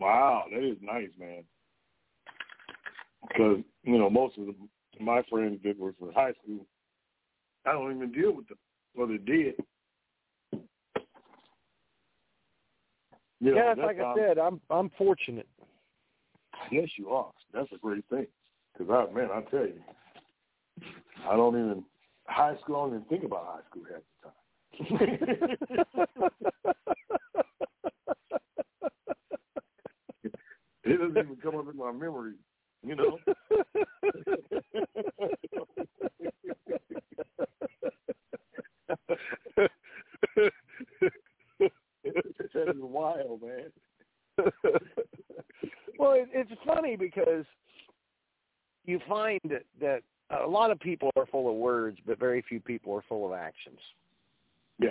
[0.00, 1.44] Wow, that is nice, man.
[3.28, 4.54] Because you know most of the,
[5.00, 6.66] my friends that were from high school,
[7.66, 8.58] I don't even deal with them,
[8.96, 9.54] or they did.
[13.40, 15.48] You yeah, like I said, I'm I'm fortunate.
[16.70, 17.30] Yes, you are.
[17.52, 18.26] That's a great thing.
[18.72, 19.80] Because I, man, I tell you,
[21.28, 21.84] I don't even
[22.26, 22.76] high school.
[22.76, 24.34] I don't even think about high school half the time.
[30.84, 32.34] it doesn't even come up in my memory,
[32.82, 33.18] you know.
[42.44, 43.70] it's wild, man.
[45.98, 46.50] well, it, it's
[46.96, 47.44] funny because
[48.84, 50.02] you find that, that
[50.42, 53.32] a lot of people are full of words, but very few people are full of
[53.32, 53.78] actions.
[54.78, 54.90] Yeah.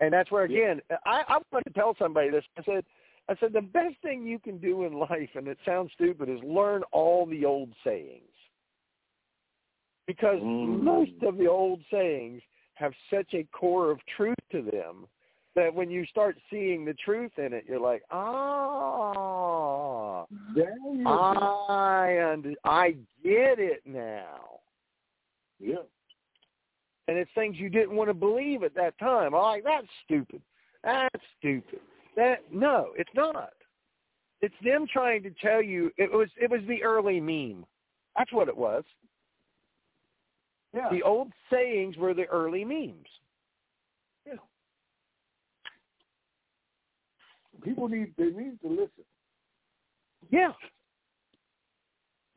[0.00, 2.44] And that's where again, I, I want to tell somebody this.
[2.56, 2.84] I said,
[3.28, 6.38] I said the best thing you can do in life, and it sounds stupid, is
[6.44, 8.22] learn all the old sayings.
[10.06, 10.82] because Mm.
[10.82, 12.40] most of the old sayings
[12.74, 15.06] have such a core of truth to them
[15.58, 19.44] that when you start seeing the truth in it, you're like, ah,
[20.54, 21.10] There you go.
[21.10, 22.92] I und- I
[23.24, 24.60] get it now.
[25.58, 25.82] Yeah.
[27.08, 29.34] And it's things you didn't want to believe at that time.
[29.34, 30.40] I'm like, that's stupid.
[30.84, 31.80] That's stupid.
[32.14, 33.54] That no, it's not.
[34.40, 37.66] It's them trying to tell you it was it was the early meme.
[38.16, 38.84] That's what it was.
[40.72, 40.88] Yeah.
[40.92, 43.08] The old sayings were the early memes.
[47.62, 49.04] People need they need to listen.
[50.30, 50.52] Yeah.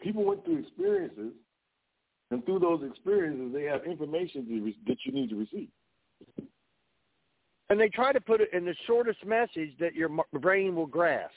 [0.02, 1.34] People went through experiences,
[2.32, 5.70] and through those experiences, they have information to re- that you need to receive.
[7.70, 11.32] And they try to put it in the shortest message that your brain will grasp.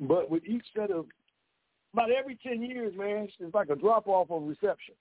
[0.00, 1.06] But with each set of
[1.92, 4.94] about every ten years, man, it's like a drop off of reception.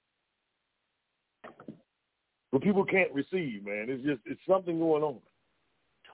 [2.51, 3.85] But people can't receive, man.
[3.87, 5.19] It's just it's something going on.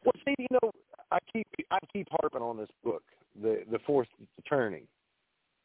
[0.06, 0.72] Well, see, you know,
[1.12, 3.04] I keep I keep harping on this book,
[3.42, 4.08] the the fourth
[4.48, 4.84] turning.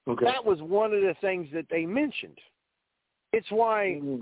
[0.09, 0.25] Okay.
[0.25, 2.39] That was one of the things that they mentioned.
[3.33, 4.21] It's why mm-hmm.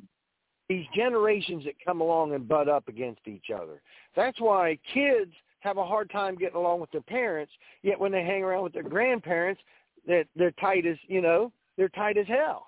[0.69, 3.81] these generations that come along and butt up against each other.
[4.17, 7.53] That's why kids have a hard time getting along with their parents.
[7.83, 9.61] Yet when they hang around with their grandparents,
[10.07, 12.67] that they're, they're tight as you know they're tight as hell.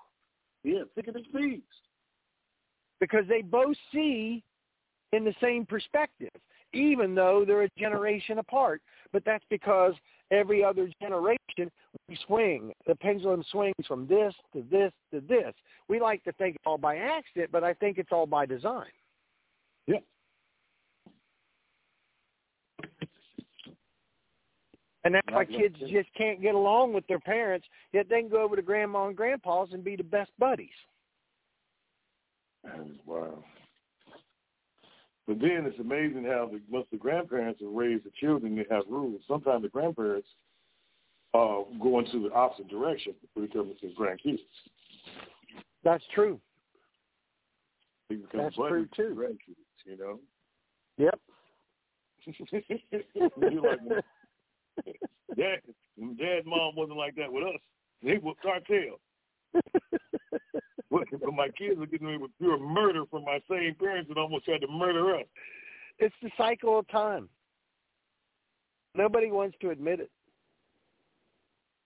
[0.63, 1.63] Yeah, thick as thieves.
[2.99, 4.43] Because they both see
[5.11, 6.29] in the same perspective,
[6.73, 8.81] even though they're a generation apart.
[9.11, 9.93] But that's because
[10.31, 11.37] every other generation
[12.07, 12.71] we swing.
[12.87, 15.53] The pendulum swings from this to this to this.
[15.87, 18.87] We like to think it's all by accident, but I think it's all by design.
[19.87, 19.97] Yeah.
[25.03, 28.43] And that's why kids just can't get along with their parents, yet they can go
[28.43, 30.69] over to grandma and grandpa's and be the best buddies.
[32.63, 33.43] That is wild.
[35.27, 38.83] But then it's amazing how the, once the grandparents have raised the children, they have
[38.89, 39.21] rules.
[39.27, 40.27] Sometimes the grandparents
[41.33, 44.39] uh, go into the opposite direction when it comes to grandkids.
[45.83, 46.39] That's true.
[48.09, 50.19] They become That's true, with Grandkids, you know.
[50.97, 51.19] Yep.
[54.75, 54.85] Like,
[55.37, 55.59] Dad,
[56.17, 57.59] Dad, Mom wasn't like that with us.
[58.03, 58.99] They were cartel.
[60.91, 64.45] but my kids are getting away with pure murder from my same parents that almost
[64.45, 65.25] tried to murder us.
[65.99, 67.29] It's the cycle of time.
[68.95, 70.11] Nobody wants to admit it.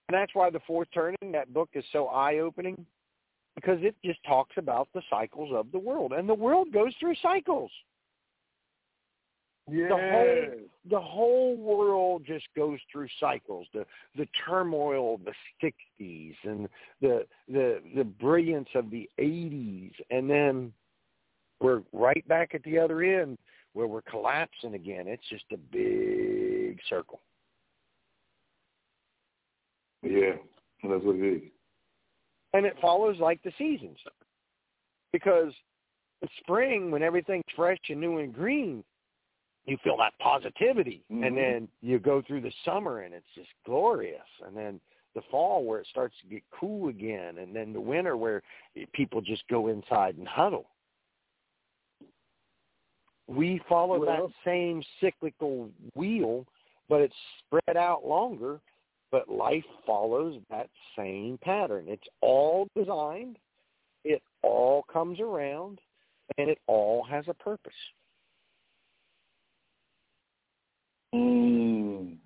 [0.08, 2.86] And that's why the fourth turning, that book is so eye opening
[3.56, 6.12] because it just talks about the cycles of the world.
[6.12, 7.72] And the world goes through cycles.
[9.70, 9.88] Yeah.
[9.90, 10.46] The whole
[10.92, 13.68] the whole world just goes through cycles.
[13.74, 16.70] The the turmoil of the sixties and
[17.02, 20.72] the the the brilliance of the eighties and then
[21.60, 23.38] we're right back at the other end
[23.74, 25.08] where we're collapsing again.
[25.08, 27.22] It's just a big circle.
[30.04, 30.36] Yeah,
[30.84, 31.42] that's what it is.
[32.54, 33.98] And it follows like the seasons.
[35.12, 35.52] Because
[36.22, 38.84] in spring when everything's fresh and new and green,
[39.66, 41.04] you feel that positivity.
[41.12, 41.26] Mhm.
[41.28, 44.28] and then you go through the summer and it's just glorious.
[44.42, 44.80] And then
[45.14, 47.38] the fall where it starts to get cool again.
[47.38, 48.44] And then the winter where
[48.94, 50.70] people just go inside and huddle.
[53.28, 56.46] We follow Well- that same cyclical wheel
[56.88, 58.60] but it's spread out longer.
[59.12, 61.86] But life follows that same pattern.
[61.88, 63.38] It's all designed.
[64.04, 65.80] It all comes around.
[66.38, 67.74] And it all has a purpose
[71.16, 72.18] Mm.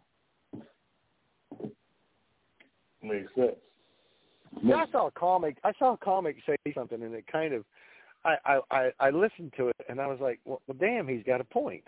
[3.01, 3.55] Makes sense.
[4.65, 5.57] I saw a comic.
[5.63, 7.63] I saw a comic say something, and it kind of,
[8.25, 11.23] I I I, I listened to it, and I was like, well, well, damn, he's
[11.23, 11.83] got a point.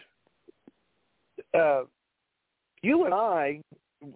[1.53, 1.83] Uh,
[2.81, 3.61] you and I,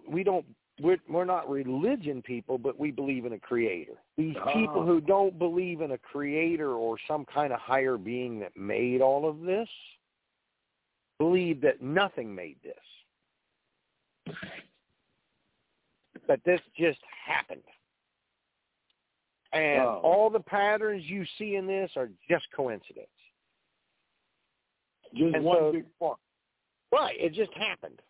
[0.08, 0.44] we don't.
[0.80, 3.94] We're we're not religion people, but we believe in a creator.
[4.16, 4.52] These Ah.
[4.52, 9.00] people who don't believe in a creator or some kind of higher being that made
[9.00, 9.68] all of this
[11.18, 14.34] believe that nothing made this.
[16.28, 17.62] That this just happened.
[19.52, 20.00] And Oh.
[20.02, 23.08] all the patterns you see in this are just coincidence.
[25.14, 26.18] Just And one so- big spark.
[26.92, 28.02] Right, it just happened.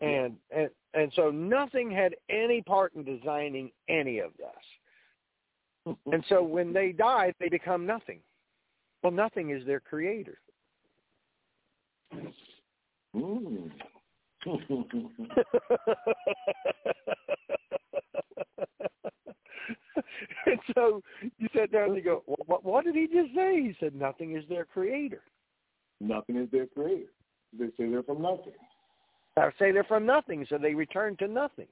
[0.00, 4.64] And and and so nothing had any part in designing any of this.
[6.12, 8.22] And so when they die, they become nothing.
[9.02, 10.40] Well, nothing is their creator.
[13.14, 13.70] Mm.
[20.46, 21.02] and so
[21.38, 23.62] you sit there and you go, well, what, what did he just say?
[23.62, 25.22] He said, nothing is their creator.
[26.00, 27.12] Nothing is their creator.
[27.56, 28.54] They say they're from nothing.
[29.36, 31.68] I say they're from nothing, so they return to nothing.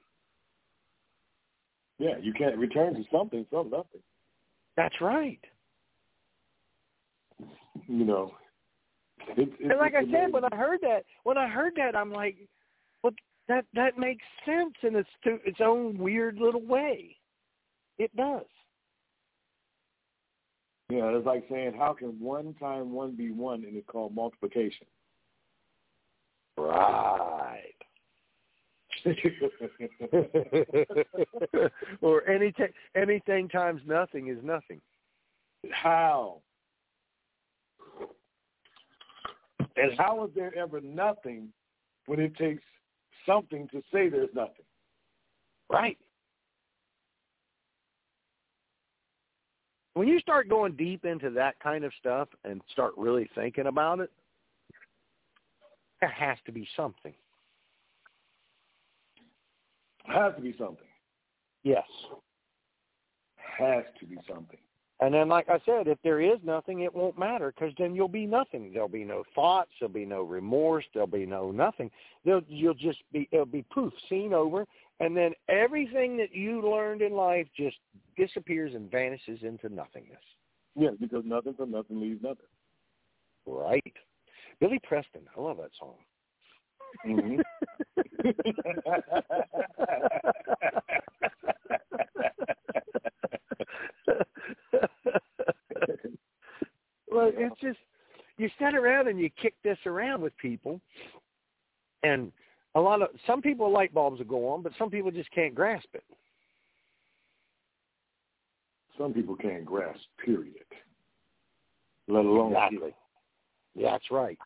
[1.99, 4.01] Yeah, you can't return to something from nothing.
[4.75, 5.39] That's right.
[7.87, 8.31] You know,
[9.29, 11.95] it's, it's, and like I it's said, when I heard that, when I heard that,
[11.95, 12.37] I'm like,
[13.03, 13.13] well,
[13.47, 17.15] that that makes sense in its to, its own weird little way.
[17.97, 18.45] It does.
[20.89, 24.87] Yeah, it's like saying, how can one time one be one, and it's called multiplication.
[26.57, 27.73] Right.
[32.01, 32.53] or any
[32.95, 34.79] anything times nothing is nothing.
[35.71, 36.41] How?
[39.75, 41.49] And how is there ever nothing
[42.05, 42.63] when it takes
[43.25, 44.65] something to say there's nothing?
[45.69, 45.97] Right.
[49.93, 53.99] When you start going deep into that kind of stuff and start really thinking about
[53.99, 54.09] it,
[55.99, 57.13] there has to be something.
[60.05, 60.87] Has to be something.
[61.63, 61.83] Yes.
[63.35, 64.59] Has to be something.
[65.01, 68.07] And then, like I said, if there is nothing, it won't matter because then you'll
[68.07, 68.71] be nothing.
[68.71, 69.71] There'll be no thoughts.
[69.79, 70.85] There'll be no remorse.
[70.93, 71.89] There'll be no nothing.
[72.23, 74.67] There'll, you'll just be it'll be poof, scene over,
[74.99, 77.77] and then everything that you learned in life just
[78.15, 80.21] disappears and vanishes into nothingness.
[80.75, 82.45] Yeah, because nothing from nothing leaves nothing.
[83.47, 83.93] Right.
[84.59, 85.95] Billy Preston, I love that song.
[87.07, 87.41] Mm-hmm.
[97.11, 97.79] well, it's just
[98.37, 100.81] you sit around and you kick this around with people,
[102.03, 102.31] and
[102.75, 105.53] a lot of some people light bulbs will go on, but some people just can't
[105.53, 106.03] grasp it.
[108.97, 110.01] Some people can't grasp.
[110.23, 110.65] Period.
[112.07, 112.93] Let alone exactly.
[113.75, 114.37] Yeah, that's right.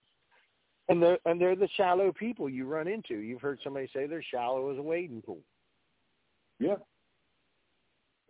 [0.88, 3.16] And they're and they're the shallow people you run into.
[3.16, 5.40] You've heard somebody say they're shallow as a wading pool.
[6.60, 6.76] Yeah.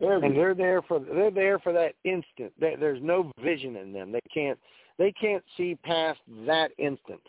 [0.00, 2.52] And they're there for they're there for that instant.
[2.58, 4.12] There's no vision in them.
[4.12, 4.58] They can't
[4.98, 7.20] they can't see past that instant.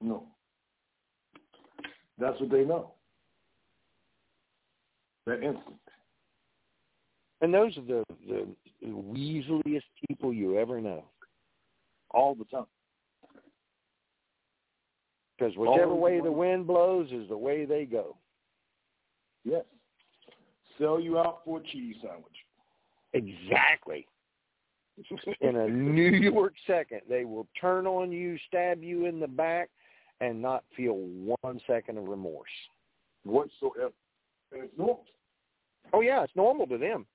[0.00, 0.24] No.
[2.18, 2.92] That's what they know.
[5.26, 5.76] That instant.
[7.40, 8.46] And those are the the
[8.86, 11.04] weaseliest people you ever know.
[12.12, 12.66] All the time.
[15.36, 18.16] Because whichever way the wind blows is the way they go.
[19.44, 19.64] Yes.
[20.78, 22.36] Sell you out for a cheese sandwich.
[23.12, 24.06] Exactly.
[25.40, 29.68] in a New York second, they will turn on you, stab you in the back,
[30.20, 30.96] and not feel
[31.42, 32.48] one second of remorse.
[33.24, 33.92] Whatsoever.
[34.52, 35.04] And it's normal.
[35.92, 37.06] Oh, yeah, it's normal to them.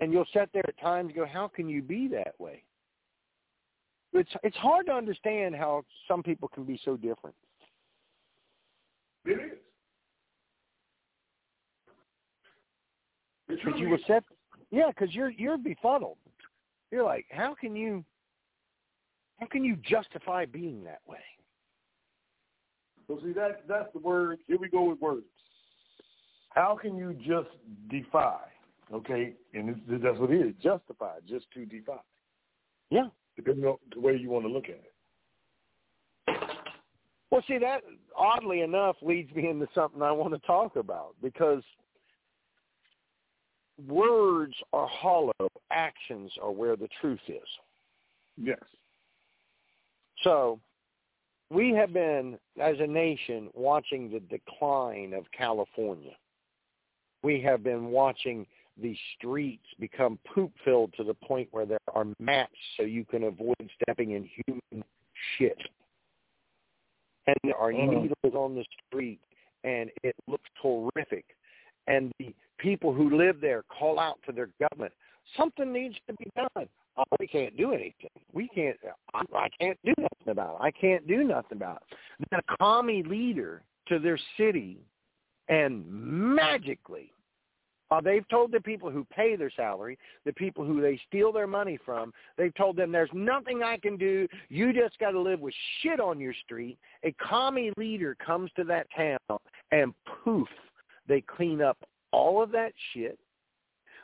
[0.00, 2.64] And you'll sit there at times and go, how can you be that way?
[4.12, 7.36] It's it's hard to understand how some people can be so different.
[9.24, 9.58] It is.
[13.50, 14.24] Because you will set,
[14.70, 16.18] yeah, because you're you're befuddled.
[16.90, 18.04] You're like, how can you,
[19.38, 21.18] how can you justify being that way?
[23.08, 24.38] Well, see that that's the word.
[24.46, 25.26] Here we go with words.
[26.50, 27.50] How can you just
[27.90, 28.40] defy?
[28.92, 30.54] Okay, and it's, that's what it is.
[30.62, 31.98] Justify, just to defy.
[32.90, 33.06] Yeah.
[33.36, 34.92] Depending on the way you want to look at it.
[37.30, 37.82] Well, see that
[38.16, 41.62] oddly enough leads me into something I want to talk about because
[43.88, 47.48] words are hollow, actions are where the truth is.
[48.36, 48.58] Yes.
[50.22, 50.58] So
[51.50, 56.12] we have been, as a nation, watching the decline of California.
[57.22, 58.46] We have been watching
[58.80, 63.24] the streets become poop filled to the point where there are maps so you can
[63.24, 64.84] avoid stepping in human
[65.36, 65.58] shit.
[67.26, 67.64] And there uh-huh.
[67.64, 69.20] are needles on the street
[69.64, 71.24] and it looks horrific.
[71.90, 74.92] And the people who live there call out to their government,
[75.36, 76.68] something needs to be done.
[76.96, 78.10] Oh, we can't do anything.
[78.32, 78.76] We can't.
[79.12, 80.64] I, I can't do nothing about it.
[80.64, 81.98] I can't do nothing about it.
[82.30, 84.78] Then a commie leader to their city,
[85.48, 87.12] and magically,
[87.90, 91.48] uh, they've told the people who pay their salary, the people who they steal their
[91.48, 94.28] money from, they've told them there's nothing I can do.
[94.48, 96.78] You just got to live with shit on your street.
[97.04, 99.38] A commie leader comes to that town,
[99.72, 99.92] and
[100.24, 100.48] poof,
[101.10, 101.76] they clean up
[102.12, 103.18] all of that shit.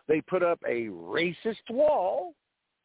[0.08, 2.34] They put up a racist wall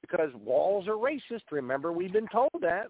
[0.01, 1.41] because walls are racist.
[1.51, 2.87] Remember, we've been told that.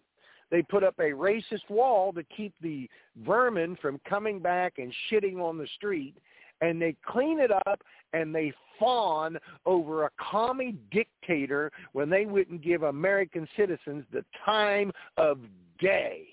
[0.49, 2.89] They put up a racist wall to keep the
[3.25, 6.15] vermin from coming back and shitting on the street.
[6.61, 7.81] and they clean it up
[8.13, 14.91] and they fawn over a commie dictator when they wouldn't give American citizens the time
[15.17, 15.39] of
[15.79, 16.27] day.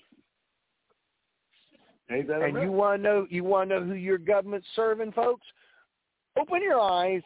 [2.11, 5.11] Ain't that and you want to know you want to know who your government's serving,
[5.11, 5.45] folks?
[6.39, 7.21] Open your eyes.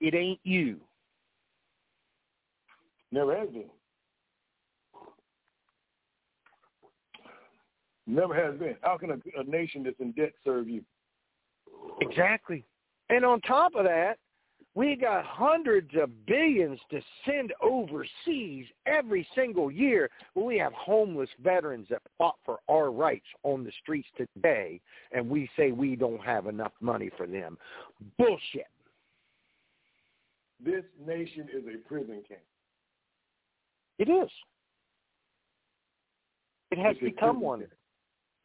[0.00, 0.78] It ain't you.
[3.10, 3.70] Never has been.
[8.06, 8.76] Never has been.
[8.82, 10.82] How can a, a nation that's in debt serve you?
[12.00, 12.64] Exactly.
[13.10, 14.18] And on top of that,
[14.74, 20.08] we got hundreds of billions to send overseas every single year.
[20.34, 24.80] We have homeless veterans that fought for our rights on the streets today,
[25.12, 27.58] and we say we don't have enough money for them.
[28.16, 28.66] Bullshit.
[30.64, 32.40] This nation is a prison camp.
[33.98, 34.30] It is.
[36.70, 37.60] It has It's become one.
[37.60, 37.72] camp.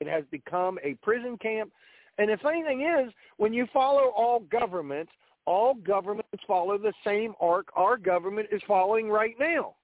[0.01, 1.71] It has become a prison camp.
[2.17, 5.11] And if anything is, when you follow all governments,
[5.47, 9.75] all governments follow the same arc our government is following right now.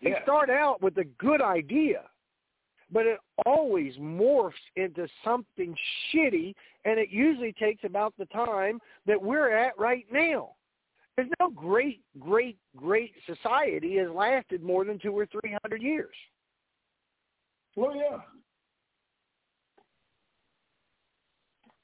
[0.00, 0.22] They Yeah.
[0.22, 2.08] start out with a good idea,
[2.90, 5.76] but it always morphs into something
[6.08, 10.54] shitty, and it usually takes about the time that we're at right now.
[11.16, 16.14] There's no great, great, great society has lasted more than two or three hundred years.
[17.74, 18.20] Well, yeah.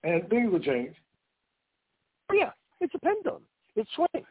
[0.05, 0.95] And things will change.
[2.31, 2.51] Oh, yeah,
[2.81, 3.43] it's a pendulum.
[3.77, 4.27] It swings.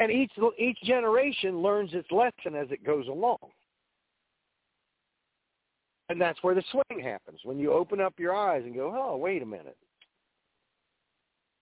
[0.00, 3.38] And each each generation learns its lesson as it goes along.
[6.08, 9.16] And that's where the swing happens, when you open up your eyes and go, oh,
[9.16, 9.76] wait a minute.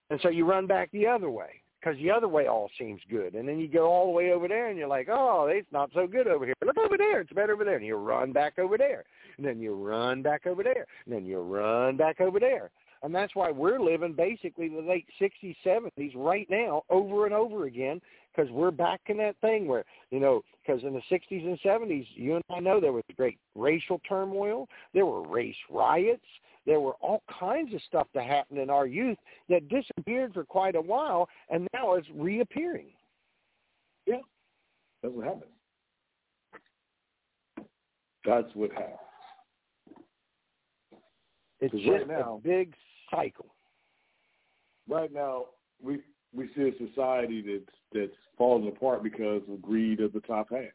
[0.09, 3.33] And so you run back the other way because the other way all seems good.
[3.35, 5.89] And then you go all the way over there and you're like, oh, it's not
[5.93, 6.55] so good over here.
[6.65, 7.21] Look over there.
[7.21, 7.75] It's better over there.
[7.75, 9.03] And you run back over there.
[9.37, 10.87] And then you run back over there.
[11.05, 12.71] And then you run back over there.
[13.03, 17.65] And that's why we're living basically the late 60s, 70s right now over and over
[17.65, 18.01] again
[18.35, 22.05] because we're back in that thing where, you know, because in the 60s and 70s,
[22.13, 24.67] you and I know there was great racial turmoil.
[24.93, 26.25] There were race riots.
[26.67, 30.75] There were all kinds of stuff that happened in our youth that disappeared for quite
[30.75, 32.89] a while and now is reappearing.
[34.05, 34.17] Yeah.
[35.01, 35.51] That's what happens.
[38.25, 38.97] That's what happens.
[41.61, 42.75] It's just right now- a big
[43.09, 43.55] cycle.
[44.89, 45.47] Right now,
[45.81, 46.03] we
[46.33, 50.73] we see a society that's that's falling apart because of greed of the top half.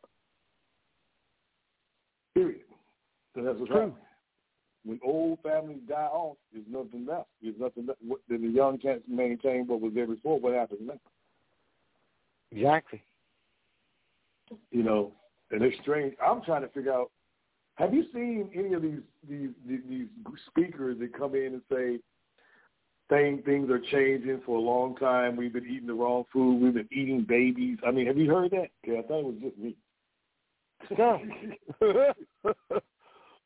[2.35, 2.65] Period.
[3.35, 3.81] So that's what's True.
[3.81, 4.07] happening.
[4.85, 7.29] When old families die off, there's nothing left.
[7.41, 8.01] There's nothing left.
[8.03, 10.41] What- Then the young can't maintain what was there before.
[10.41, 11.07] What happens next?
[12.51, 13.03] Exactly.
[14.71, 15.13] You know,
[15.51, 16.15] and it's strange.
[16.25, 17.11] I'm trying to figure out.
[17.77, 20.07] Have you seen any of these these these, these
[20.49, 21.99] speakers that come in and say
[23.09, 25.37] thing things are changing for a long time?
[25.37, 26.61] We've been eating the wrong food.
[26.61, 27.79] We've been eating babies.
[27.87, 28.71] I mean, have you heard that?
[28.85, 29.77] 'Cause I thought it was just me.
[30.99, 31.21] No.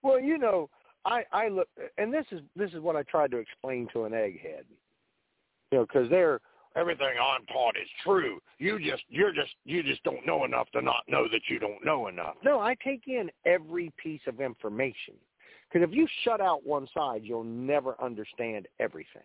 [0.03, 0.69] well, you know,
[1.07, 4.13] I I look, and this is this is what I tried to explain to an
[4.13, 4.65] egghead.
[5.73, 6.41] You know, because they're
[6.77, 8.41] everything I'm taught is true.
[8.59, 11.85] You just you're just you just don't know enough to not know that you don't
[11.85, 12.35] know enough.
[12.45, 15.15] No, I take in every piece of information.
[15.69, 19.23] Because if you shut out one side, you'll never understand everything.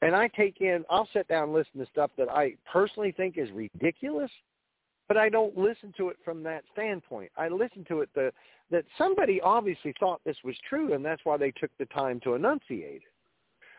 [0.00, 3.36] And I take in, I'll sit down and listen to stuff that I personally think
[3.36, 4.30] is ridiculous,
[5.08, 7.32] but I don't listen to it from that standpoint.
[7.36, 8.30] I listen to it the,
[8.70, 12.34] that somebody obviously thought this was true, and that's why they took the time to
[12.34, 13.12] enunciate it.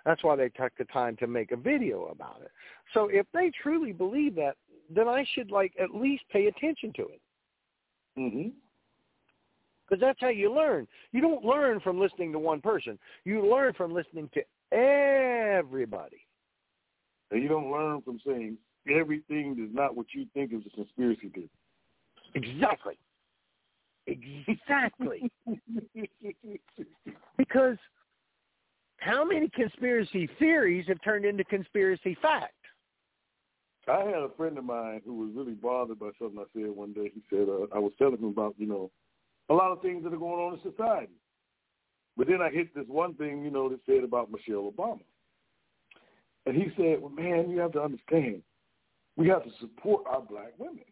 [0.05, 2.51] That's why they took the time to make a video about it.
[2.93, 4.55] So if they truly believe that,
[4.89, 7.21] then I should like at least pay attention to it.
[8.17, 8.49] Mm-hmm.
[9.87, 10.87] Because that's how you learn.
[11.11, 12.97] You don't learn from listening to one person.
[13.23, 16.25] You learn from listening to everybody.
[17.31, 18.57] And you don't learn from saying
[18.91, 21.49] everything is not what you think is a conspiracy theory.
[22.35, 22.97] Exactly.
[24.07, 25.31] Exactly.
[27.37, 27.77] because
[28.97, 32.53] how many conspiracy theories have turned into conspiracy fact?
[33.87, 36.93] I had a friend of mine who was really bothered by something I said one
[36.93, 37.11] day.
[37.13, 38.91] He said uh, I was telling him about you know
[39.49, 41.13] a lot of things that are going on in society,
[42.15, 45.01] but then I hit this one thing you know that said about Michelle Obama,
[46.45, 48.43] and he said, "Well, man, you have to understand,
[49.19, 50.85] we have to support our black women.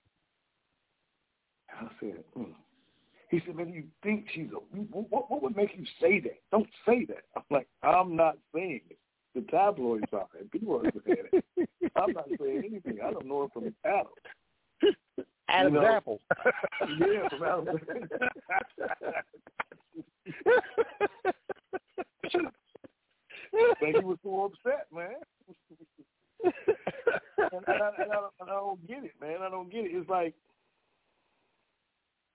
[1.80, 2.47] And I said, mm.
[3.32, 6.41] he said, man, you think she's a, what, what would make you say that?
[6.51, 7.23] Don't say that.
[7.38, 8.97] I'm like, I'm not saying it.
[9.34, 11.69] The tabloids side, people are saying it.
[11.95, 12.99] I'm not saying anything.
[13.01, 14.07] I don't know her from Adam.
[15.47, 16.21] Adam's you know, apple.
[16.99, 18.07] yeah, from Adam's apple.
[23.80, 25.15] but he was so upset, man
[27.37, 29.37] and, I, and, I, and I don't get it, man.
[29.41, 29.91] I don't get it.
[29.93, 30.33] It's like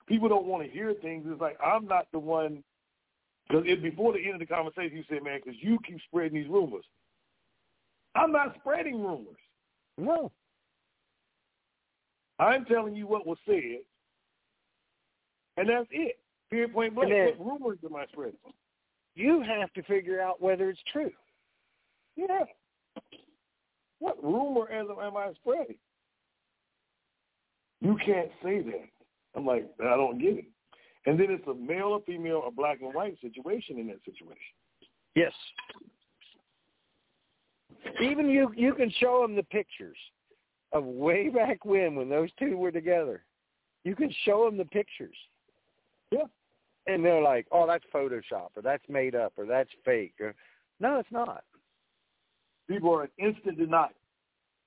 [0.07, 1.25] people don't want to hear things.
[1.29, 2.63] It's like I'm not the one.
[3.49, 6.49] Because before the end of the conversation, you said, "Man, because you keep spreading these
[6.49, 6.85] rumors."
[8.15, 9.39] I'm not spreading rumors.
[9.99, 10.31] No.
[12.39, 13.81] I'm telling you what was said,
[15.57, 16.19] and that's it.
[16.51, 17.11] Period, point blank.
[17.11, 18.39] then- what rumors am I spreading?
[19.15, 21.13] You have to figure out whether it's true.
[22.17, 22.45] Yeah.
[24.03, 25.77] What rumor am, am I spreading?
[27.81, 28.89] You can't say that.
[29.37, 30.45] I'm like, I don't get it.
[31.07, 34.37] And then it's a male or female or black and white situation in that situation.
[35.15, 35.33] Yes.
[38.01, 39.97] Even you you can show them the pictures
[40.73, 43.23] of way back when when those two were together.
[43.85, 45.17] You can show them the pictures.
[46.11, 46.25] Yeah.
[46.89, 50.35] And they're like, "Oh, that's Photoshop, or that's made up, or that's fake." Or,
[50.81, 51.45] no, it's not.
[52.69, 53.91] People are in instant denial.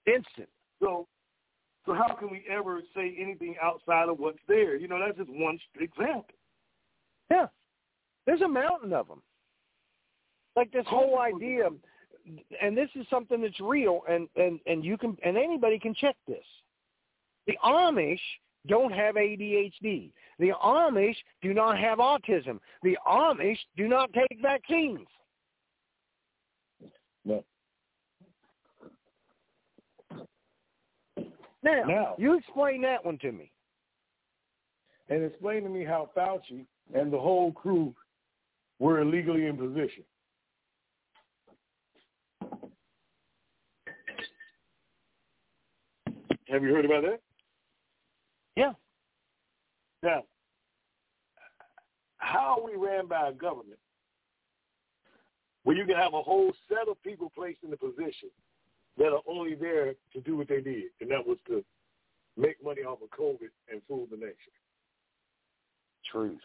[0.06, 0.50] Instant.
[0.82, 1.08] So,
[1.86, 4.76] so how can we ever say anything outside of what's there?
[4.76, 6.26] You know, that's just one example.
[7.32, 7.48] Yeah.
[8.26, 9.22] There's a mountain of them.
[10.56, 11.70] Like this whole idea,
[12.62, 16.16] and this is something that's real, and and and you can and anybody can check
[16.28, 16.46] this.
[17.46, 18.20] The Amish
[18.68, 20.12] don't have ADHD.
[20.40, 22.60] The Amish do not have autism.
[22.84, 25.08] The Amish do not take vaccines.
[27.26, 27.44] No.
[31.66, 32.16] Now, Now.
[32.20, 33.52] you explain that one to me.
[35.10, 37.94] And explain to me how Fauci and the whole crew
[38.78, 40.04] were illegally in position.
[46.48, 47.20] Have you heard about that?
[48.56, 48.74] Yeah.
[50.04, 50.24] Now,
[52.18, 53.80] how are we ran by a government
[55.64, 58.30] where you can have a whole set of people placed in the position
[58.98, 61.64] that are only there to do what they did, and that was to
[62.38, 64.36] make money off of COVID and fool the nation.
[66.12, 66.40] Truth.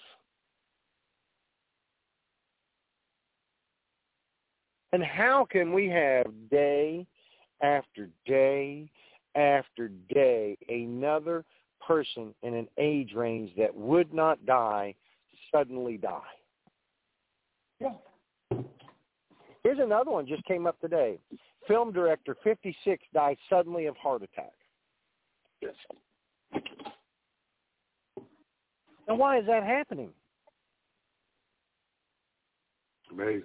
[4.93, 7.07] And how can we have day
[7.63, 8.91] after day
[9.37, 11.45] after day another
[11.87, 14.95] person in an age range that would not die
[15.53, 16.21] suddenly die?
[17.81, 17.95] Yeah.
[19.63, 21.19] Here's another one just came up today.
[21.71, 24.51] Film director 56 dies suddenly of heart attack.
[25.63, 25.75] Yes.
[29.07, 30.11] And why is that happening?
[33.13, 33.45] Amazing.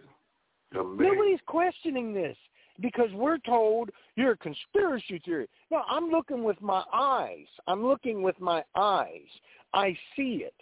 [0.74, 0.98] Amazing.
[0.98, 2.36] Nobody's questioning this
[2.82, 5.48] because we're told you're a conspiracy theory.
[5.70, 7.46] No, I'm looking with my eyes.
[7.68, 9.28] I'm looking with my eyes.
[9.76, 10.56] I see it.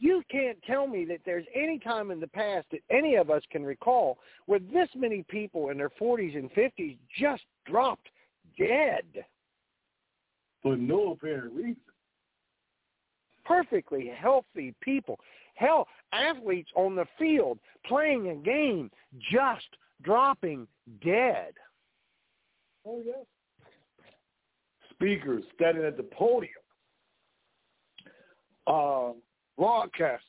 [0.00, 3.42] You can't tell me that there's any time in the past that any of us
[3.52, 8.08] can recall where this many people in their 40s and 50s just dropped
[8.58, 9.04] dead.
[10.62, 11.76] For no apparent reason.
[13.44, 15.20] Perfectly healthy people.
[15.54, 18.90] Hell, athletes on the field playing a game
[19.30, 19.68] just
[20.02, 20.66] dropping
[21.04, 21.52] dead.
[22.86, 23.26] Oh, yes.
[24.92, 26.52] Speakers standing at the podium.
[28.66, 29.12] Uh,
[29.60, 30.20] broadcasters.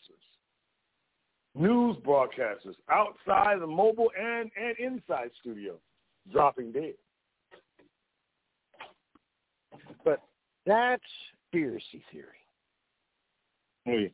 [1.53, 5.75] News broadcasters outside the mobile and, and inside studio
[6.31, 6.93] dropping dead.
[10.03, 10.21] But
[10.65, 11.03] that's
[11.51, 12.25] conspiracy theory.
[13.87, 14.07] Oh, yeah.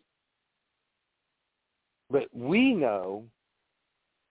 [2.10, 3.26] But we know,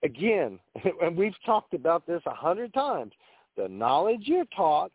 [0.03, 0.59] again,
[1.03, 3.13] and we've talked about this a hundred times,
[3.57, 4.93] the knowledge you're taught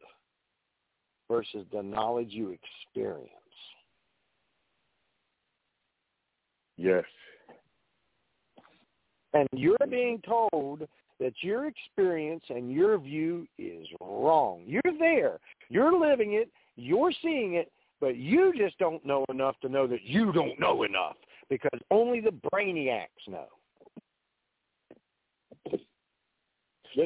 [1.30, 2.58] versus the knowledge you
[2.94, 3.30] experience.
[6.82, 7.04] Yes.
[9.34, 10.88] And you're being told
[11.20, 14.64] that your experience and your view is wrong.
[14.66, 15.38] You're there.
[15.70, 16.50] You're living it.
[16.76, 17.72] You're seeing it.
[18.00, 21.18] But you just don't know enough to know that you don't know enough
[21.50, 23.46] because only the brainiacs know.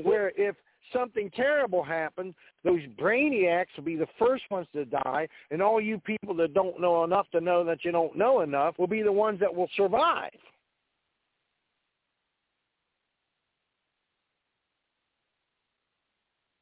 [0.04, 0.56] Where if
[0.94, 2.34] something terrible happens,
[2.64, 6.80] those brainiacs will be the first ones to die, and all you people that don't
[6.80, 9.70] know enough to know that you don't know enough will be the ones that will
[9.76, 10.32] survive.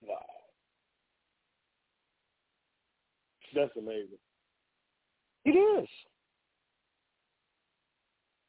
[0.06, 0.18] Wow.
[3.56, 4.18] That's amazing.
[5.46, 5.88] It is.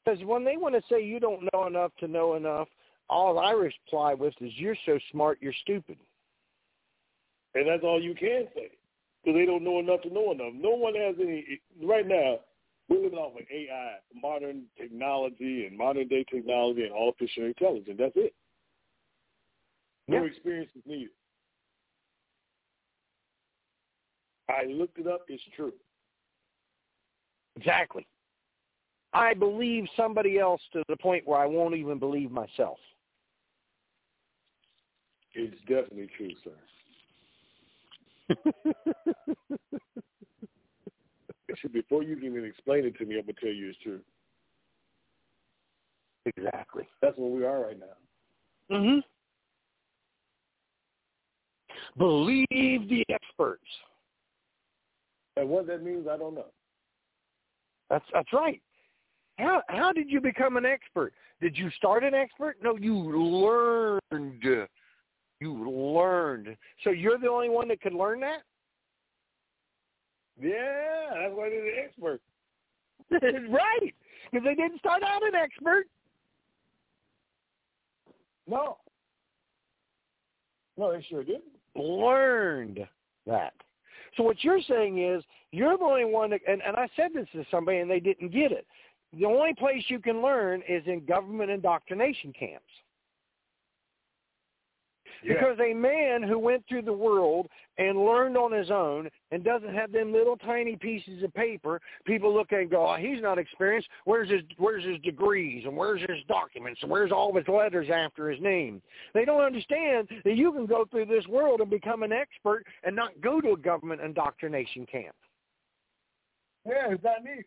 [0.05, 2.69] Because when they want to say you don't know enough to know enough,
[3.09, 5.99] all I reply with is you're so smart, you're stupid.
[7.55, 8.71] And that's all you can say.
[9.23, 10.53] Because they don't know enough to know enough.
[10.55, 12.41] No one has any, right now,
[12.89, 17.97] we're living off of AI, modern technology and modern day technology and artificial intelligence.
[17.99, 18.35] That's it.
[20.09, 20.25] No Yeah.
[20.25, 21.11] experience is needed.
[24.49, 25.23] I looked it up.
[25.29, 25.73] It's true.
[27.57, 28.07] Exactly.
[29.15, 32.79] I believe somebody else to the point where I won't even believe myself.
[35.35, 36.53] It's definitely true, sir.
[41.73, 44.01] Before you can even explain it to me, I'm gonna tell you it's true.
[46.27, 46.87] Exactly.
[47.03, 48.77] That's where we are right now.
[48.77, 49.01] Mm-hmm.
[51.99, 53.63] Believe the experts.
[55.37, 56.47] And what that means, I don't know.
[57.91, 58.63] That's that's right.
[59.39, 61.13] How how did you become an expert?
[61.41, 62.57] Did you start an expert?
[62.63, 64.69] No, you learned.
[65.41, 66.57] You learned.
[66.83, 68.43] So you're the only one that could learn that?
[70.41, 72.21] Yeah, that's why they're the expert.
[73.51, 73.95] right.
[74.31, 75.87] Because they didn't start out an expert.
[78.49, 78.79] No.
[80.77, 81.45] No, they sure didn't.
[81.77, 82.81] Learned
[83.27, 83.55] that.
[84.17, 87.27] So what you're saying is you're the only one that, and, and I said this
[87.33, 88.67] to somebody and they didn't get it.
[89.19, 92.65] The only place you can learn is in government indoctrination camps.
[95.25, 95.35] Yeah.
[95.35, 97.47] Because a man who went through the world
[97.79, 102.33] and learned on his own and doesn't have them little tiny pieces of paper, people
[102.33, 103.89] look at and go, oh, he's not experienced.
[104.05, 107.89] Where's his where's his degrees and where's his documents and where's all of his letters
[107.93, 108.83] after his name?
[109.15, 112.95] They don't understand that you can go through this world and become an expert and
[112.95, 115.17] not go to a government indoctrination camp.
[116.67, 117.47] Yeah, is that neat?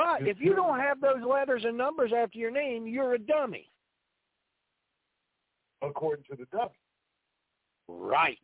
[0.00, 3.70] But if you don't have those letters and numbers after your name, you're a dummy.
[5.82, 6.70] According to the dummy.
[7.86, 8.38] Right.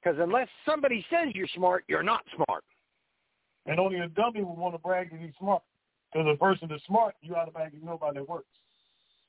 [0.00, 2.62] Because unless somebody says you're smart, you're not smart.
[3.66, 5.62] And only a dummy would want to brag that he's smart.
[6.12, 8.46] Because a person that's smart, you automatically know by their works.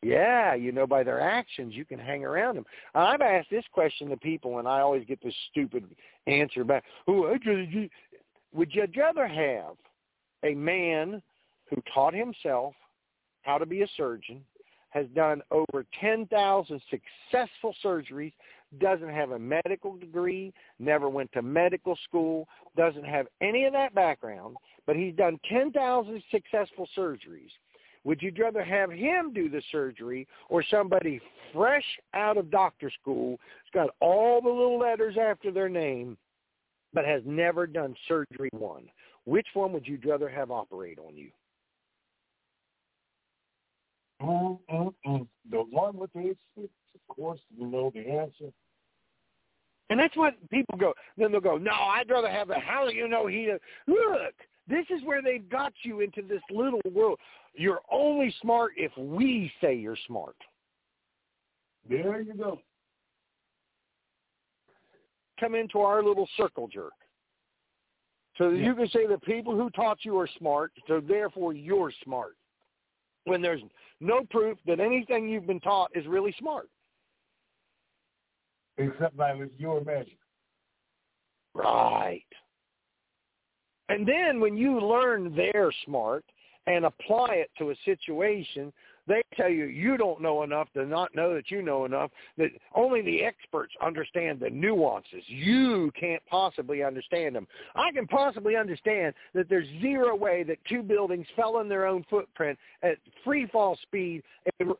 [0.03, 2.65] Yeah, you know by their actions you can hang around them.
[2.93, 5.85] I've asked this question to people, and I always get this stupid
[6.27, 6.83] answer back.
[7.07, 7.89] Oh, I'd rather.
[8.53, 9.75] Would you rather have
[10.43, 11.21] a man
[11.69, 12.73] who taught himself
[13.41, 14.43] how to be a surgeon,
[14.89, 18.33] has done over 10,000 successful surgeries,
[18.79, 23.93] doesn't have a medical degree, never went to medical school, doesn't have any of that
[23.95, 27.51] background, but he's done 10,000 successful surgeries.
[28.03, 31.19] Would you rather have him do the surgery or somebody
[31.53, 31.83] fresh
[32.13, 36.17] out of doctor school, who's got all the little letters after their name,
[36.93, 38.89] but has never done surgery one?
[39.27, 41.31] Which one would you rather have operate on you?
[44.21, 45.27] Mm, mm, mm.
[45.51, 46.69] The one with the of
[47.09, 48.53] course, you know the answer.
[49.89, 50.93] And that's what people go.
[51.17, 53.51] Then they'll go, no, I'd rather have a, how do you know he,
[53.85, 54.33] look,
[54.65, 57.19] this is where they've got you into this little world.
[57.53, 60.37] You're only smart if we say you're smart.
[61.89, 62.61] There you go.
[65.37, 66.93] Come into our little circle jerk.
[68.37, 68.67] So that Yeah.
[68.67, 72.37] you can say the people who taught you are smart, so therefore you're smart.
[73.23, 73.63] When there's
[73.99, 76.69] no proof that anything you've been taught is really smart.
[78.77, 80.11] Except by your measure.
[81.55, 82.27] Right.
[83.89, 86.23] And then when you learn they're smart
[86.67, 88.71] and apply it to a situation,
[89.07, 92.49] they tell you you don't know enough to not know that you know enough, that
[92.75, 95.23] only the experts understand the nuances.
[95.27, 97.47] You can't possibly understand them.
[97.75, 102.05] I can possibly understand that there's zero way that two buildings fell in their own
[102.09, 104.23] footprint at free fall speed,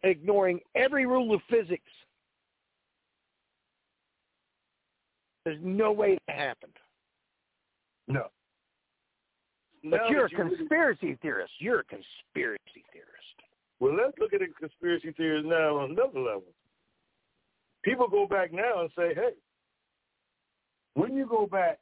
[0.04, 1.84] ignoring every rule of physics.
[5.46, 6.74] There's no way that happened.
[8.08, 8.28] No.
[9.84, 11.54] But Now you're a you really- conspiracy theorist.
[11.60, 13.14] You're a conspiracy theorist.
[13.80, 16.54] Well, let's look at the conspiracy theories now on another level.
[17.84, 19.32] People go back now and say, hey,
[20.96, 21.80] when you go back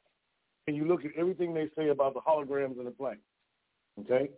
[0.66, 3.18] and you look at everything they say about the holograms and the plane,
[4.00, 4.30] okay?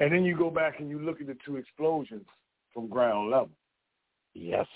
[0.00, 2.26] And then you go back and you look at the two explosions
[2.74, 3.50] from ground level.
[4.34, 4.66] Yes.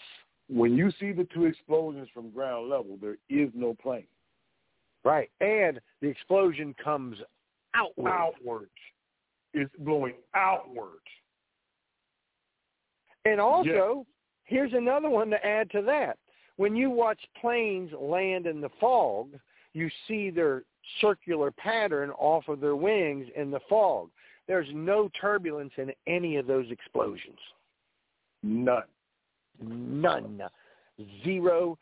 [0.48, 4.06] When you see the two explosions from ground level, there is no plane.
[5.04, 5.30] Right.
[5.40, 7.18] And the explosion comes
[7.74, 8.10] outward.
[8.10, 8.70] Outwards.
[9.54, 11.00] It's blowing outwards.
[13.24, 14.06] And also,
[14.44, 16.18] here's another one to add to that.
[16.56, 19.30] When you watch planes land in the fog,
[19.72, 20.64] you see their
[21.00, 24.10] circular pattern off of their wings in the fog.
[24.48, 27.38] There's no turbulence in any of those explosions.
[28.42, 28.82] None.
[29.60, 30.42] None.
[31.24, 31.78] Zero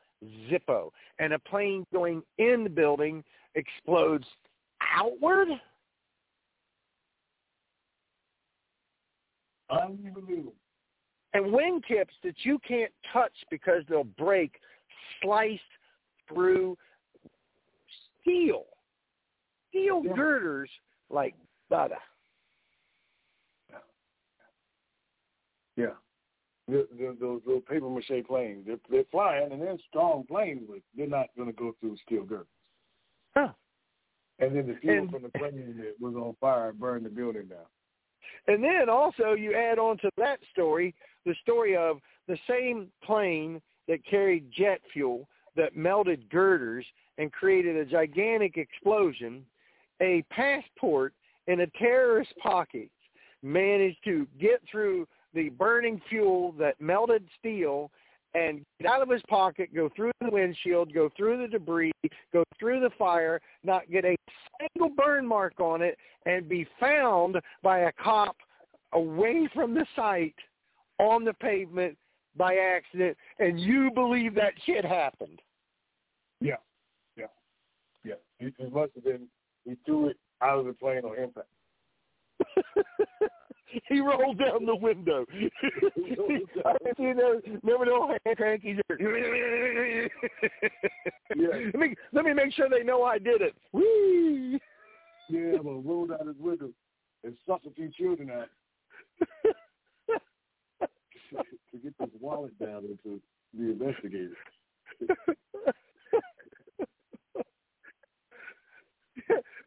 [0.50, 0.90] zippo.
[1.18, 3.24] And a plane going in the building
[3.54, 4.26] explodes
[4.96, 5.48] outward?
[9.70, 10.52] Unbelievable.
[11.32, 14.54] And wingtips that you can't touch because they'll break
[15.22, 15.60] sliced
[16.28, 16.76] through
[18.20, 18.64] steel,
[19.68, 20.12] steel Yeah.
[20.14, 20.70] girders
[21.08, 21.34] like
[21.68, 21.94] butter.
[25.76, 25.86] Yeah.
[26.68, 30.78] The, the, those little paper mache planes, they're, they're flying and they're strong planes, but
[30.96, 32.46] they're not going to go through steel girders.
[33.34, 33.52] Huh.
[34.38, 37.46] And then the fuel And- from the plane that was on fire burned the building
[37.46, 37.66] down.
[38.46, 40.94] And then also you add on to that story
[41.26, 46.86] the story of the same plane that carried jet fuel that melted girders
[47.18, 49.44] and created a gigantic explosion,
[50.00, 51.12] a passport
[51.46, 52.90] in a terrorist pocket
[53.42, 57.90] managed to get through the burning fuel that melted steel
[58.34, 61.92] and get out of his pocket, go through the windshield, go through the debris,
[62.32, 64.16] go through the fire, not get a
[64.60, 68.36] single burn mark on it, and be found by a cop
[68.92, 70.34] away from the site
[70.98, 71.96] on the pavement
[72.36, 75.40] by accident, and you believe that shit happened.
[76.40, 76.56] Yeah.
[77.16, 77.26] Yeah.
[78.04, 78.14] Yeah.
[78.38, 79.26] It, it must have been,
[79.64, 81.48] he threw it out of the plane on impact.
[83.88, 85.24] he rolled down the window.
[87.62, 88.80] remember the old hand crankies?
[91.36, 91.70] Yeah.
[91.72, 93.54] Let me let me make sure they know I did it.
[93.72, 94.60] Whee!
[95.28, 96.70] Yeah, but rolled out his window
[97.22, 98.48] and sucked a few children out
[101.30, 103.20] to get this wallet down into
[103.56, 104.36] the investigators.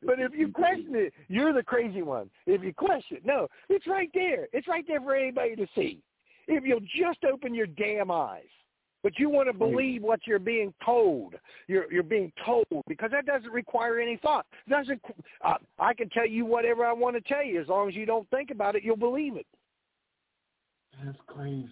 [0.05, 2.29] But if you question it, you're the crazy one.
[2.45, 4.47] If you question it, no, it's right there.
[4.53, 5.99] It's right there for anybody to see.
[6.47, 8.43] If you'll just open your damn eyes.
[9.03, 11.35] But you want to believe what you're being told.
[11.67, 14.45] You're you're being told because that doesn't require any thought.
[14.69, 15.01] Doesn't
[15.43, 18.05] uh, I can tell you whatever I want to tell you as long as you
[18.05, 19.45] don't think about it, you'll believe it.
[21.03, 21.67] That's crazy.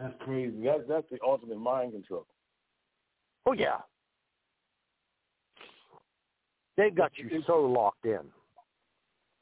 [0.00, 0.64] That's crazy.
[0.64, 2.26] That's that's the ultimate mind control.
[3.46, 3.78] Oh yeah.
[6.78, 8.20] They've got you so locked in.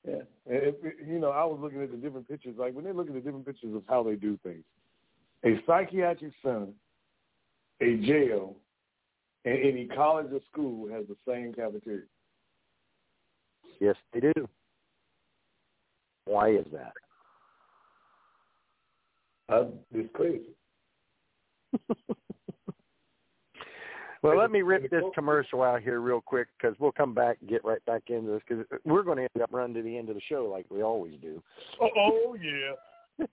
[0.08, 0.22] Yeah.
[0.46, 0.74] If,
[1.06, 2.54] you know, I was looking at the different pictures.
[2.58, 4.64] Like when they look at the different pictures of how they do things,
[5.44, 6.68] a psychiatric center,
[7.82, 8.56] a jail,
[9.44, 12.04] and any college or school has the same cafeteria.
[13.80, 14.48] Yes, they do.
[16.24, 16.92] Why is that?
[19.50, 20.56] Uh, it's crazy.
[24.22, 27.50] Well, let me rip this commercial out here real quick because we'll come back and
[27.50, 30.08] get right back into this because we're going to end up running to the end
[30.08, 31.42] of the show like we always do.
[31.80, 33.26] Oh, oh yeah.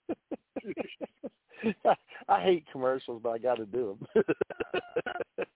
[2.30, 4.24] I hate commercials, but I got to do them.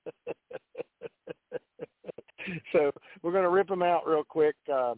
[2.72, 4.56] so we're going to rip them out real quick.
[4.72, 4.94] Uh,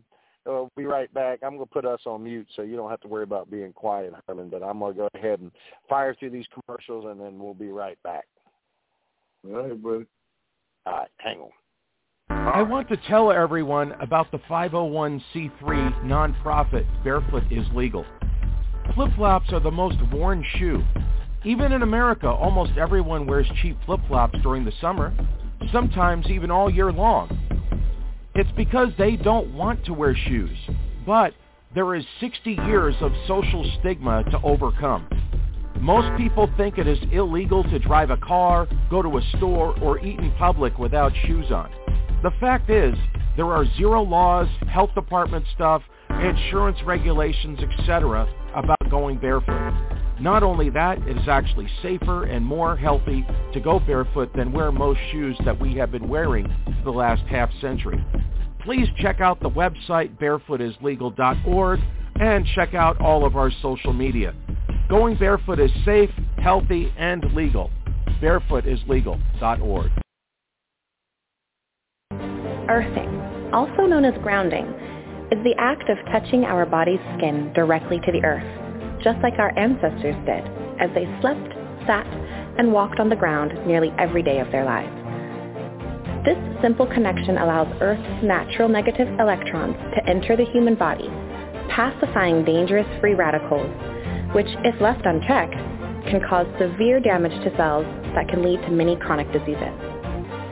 [0.45, 1.39] we'll be right back.
[1.43, 3.73] I'm going to put us on mute so you don't have to worry about being
[3.73, 4.49] quiet, Herman.
[4.49, 5.51] But I'm going to go ahead and
[5.87, 8.25] fire through these commercials, and then we'll be right back.
[9.47, 10.05] All right, buddy.
[10.85, 11.51] Hang on.
[12.29, 18.05] I want to tell everyone about the 501c3 nonprofit Barefoot is Legal.
[18.95, 20.83] Flip-flops are the most worn shoe.
[21.45, 25.13] Even in America, almost everyone wears cheap flip-flops during the summer,
[25.71, 27.29] sometimes even all year long.
[28.35, 30.57] It's because they don't want to wear shoes,
[31.05, 31.33] but
[31.75, 35.07] there is 60 years of social stigma to overcome.
[35.79, 39.99] Most people think it is illegal to drive a car, go to a store, or
[39.99, 41.71] eat in public without shoes on.
[42.21, 42.95] The fact is,
[43.37, 48.27] there are zero laws, health department stuff, insurance regulations, etc.
[48.53, 49.73] about going barefoot.
[50.19, 54.71] Not only that, it is actually safer and more healthy to go barefoot than wear
[54.71, 58.03] most shoes that we have been wearing for the last half century.
[58.65, 61.79] Please check out the website barefootislegal.org
[62.19, 64.35] and check out all of our social media.
[64.89, 66.09] Going barefoot is safe,
[66.39, 67.69] healthy, and legal.
[68.23, 69.91] Barefootislegal.org.
[72.67, 74.65] Earthing, also known as grounding,
[75.31, 79.55] is the act of touching our body's skin directly to the earth, just like our
[79.59, 80.43] ancestors did
[80.81, 81.53] as they slept,
[81.85, 82.07] sat,
[82.57, 84.95] and walked on the ground nearly every day of their lives.
[86.25, 91.09] This simple connection allows Earth's natural negative electrons to enter the human body,
[91.69, 93.69] pacifying dangerous free radicals,
[94.33, 95.55] which, if left unchecked,
[96.09, 99.73] can cause severe damage to cells that can lead to many chronic diseases.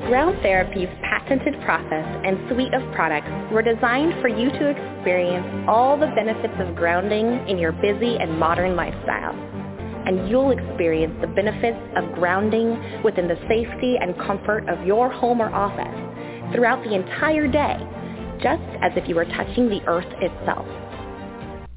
[0.08, 5.98] Ground Therapy's patented process and suite of products were designed for you to experience all
[5.98, 9.36] the benefits of grounding in your busy and modern lifestyle.
[10.06, 15.42] And you'll experience the benefits of grounding within the safety and comfort of your home
[15.42, 17.76] or office throughout the entire day,
[18.42, 20.66] just as if you were touching the earth itself.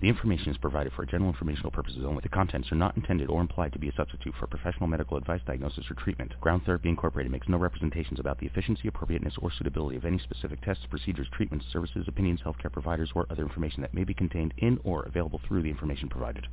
[0.00, 2.22] The information is provided for general informational purposes only.
[2.22, 5.42] The contents are not intended or implied to be a substitute for professional medical advice,
[5.46, 6.32] diagnosis, or treatment.
[6.40, 10.62] Ground Therapy Incorporated makes no representations about the efficiency, appropriateness, or suitability of any specific
[10.62, 14.78] tests, procedures, treatments, services, opinions, healthcare providers, or other information that may be contained in
[14.84, 16.46] or available through the information provided.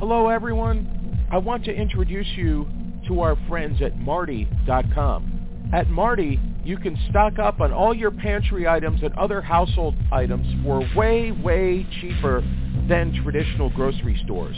[0.00, 1.28] Hello, everyone.
[1.30, 2.66] I want to introduce you
[3.06, 5.45] to our friends at Martie.com.
[5.72, 10.46] At Martie, you can stock up on all your pantry items and other household items
[10.62, 12.42] for way, way cheaper
[12.88, 14.56] than traditional grocery stores.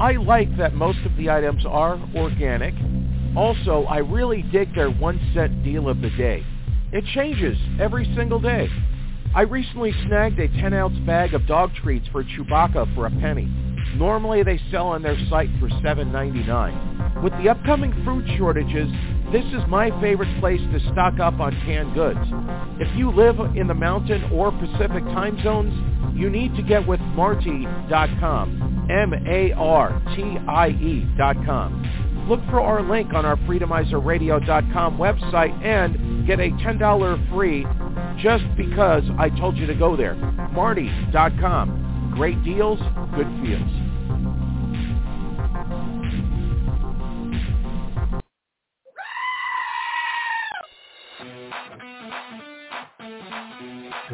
[0.00, 2.74] I like that most of the items are organic.
[3.36, 6.42] Also, I really dig their one cent deal of the day.
[6.90, 8.70] It changes every single day.
[9.34, 13.46] I recently snagged a 10-ounce bag of dog treats for Chewbacca for a penny.
[13.96, 17.22] Normally they sell on their site for $7.99.
[17.22, 18.90] With the upcoming food shortages,
[19.32, 22.20] this is my favorite place to stock up on canned goods.
[22.78, 25.72] If you live in the mountain or Pacific time zones,
[26.14, 29.54] you need to get with Martie.com, M-A-R-T-I-E
[31.16, 32.26] dot com.
[32.28, 37.66] Look for our link on our FreedomizerRadio.com website and get a $10 free
[38.22, 40.14] just because I told you to go there.
[40.14, 41.85] Martie.com.
[42.16, 42.78] Great deals,
[43.14, 43.60] good feels.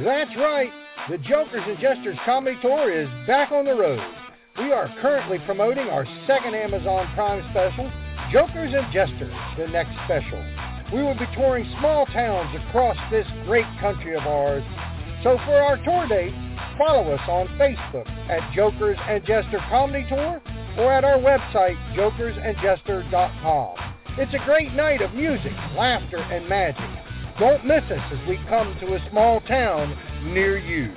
[0.04, 0.72] That's right.
[1.08, 4.00] The Jokers and Jesters Comedy Tour is back on the road.
[4.58, 7.88] We are currently promoting our second Amazon Prime special,
[8.32, 10.42] Jokers and Jesters, the next special.
[10.92, 14.64] We will be touring small towns across this great country of ours.
[15.22, 16.34] So for our tour dates,
[16.78, 20.40] follow us on Facebook at Jokers and Jester Comedy Tour
[20.78, 23.76] or at our website, jokersandjester.com.
[24.18, 26.84] It's a great night of music, laughter, and magic.
[27.38, 29.96] Don't miss us as we come to a small town
[30.32, 30.94] near you.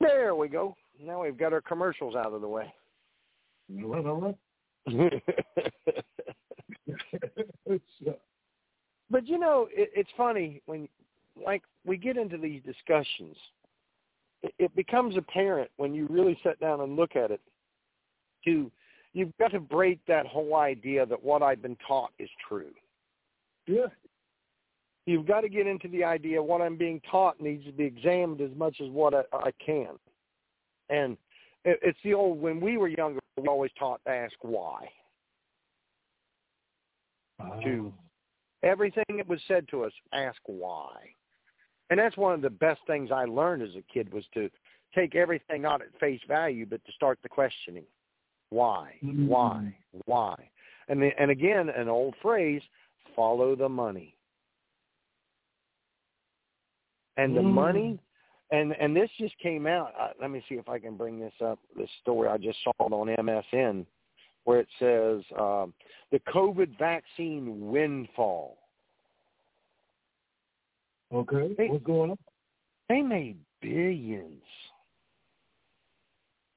[0.00, 0.74] There we go.
[1.00, 2.72] Now we've got our commercials out of the way.
[3.70, 4.36] All right, all
[7.66, 8.20] right.
[9.10, 10.88] but you know, it, it's funny when,
[11.42, 13.36] like, we get into these discussions.
[14.42, 17.40] It, it becomes apparent when you really sit down and look at it.
[18.44, 18.70] To
[19.14, 22.72] you've got to break that whole idea that what I've been taught is true.
[23.66, 23.86] Yeah.
[25.06, 28.40] You've got to get into the idea what I'm being taught needs to be examined
[28.40, 29.98] as much as what I, I can.
[30.88, 31.16] And
[31.64, 34.88] it, it's the old when we were younger, we always taught to ask why.
[37.40, 37.60] Oh.
[37.62, 37.92] To
[38.62, 40.92] everything that was said to us, ask why.
[41.90, 44.48] And that's one of the best things I learned as a kid was to
[44.94, 47.84] take everything not at face value, but to start the questioning.
[48.50, 48.94] Why?
[49.04, 49.26] Mm-hmm.
[49.26, 49.76] Why?
[50.06, 50.48] Why?
[50.88, 52.62] And the, and again, an old phrase:
[53.16, 54.16] follow the money.
[57.16, 57.52] And the Mm.
[57.52, 57.98] money,
[58.50, 59.92] and and this just came out.
[59.98, 61.58] Uh, let me see if I can bring this up.
[61.76, 63.86] This story I just saw it on MSN,
[64.44, 65.72] where it says um,
[66.12, 68.58] the COVID vaccine windfall.
[71.12, 71.54] Okay.
[71.56, 71.68] Hey.
[71.68, 72.18] What's going on?
[72.88, 74.42] They made billions,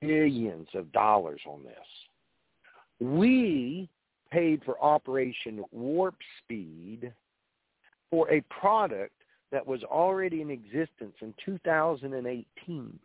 [0.02, 1.76] billions of dollars on this.
[3.00, 3.90] We
[4.32, 7.14] paid for Operation Warp Speed
[8.10, 9.14] for a product
[9.52, 13.00] that was already in existence in 2018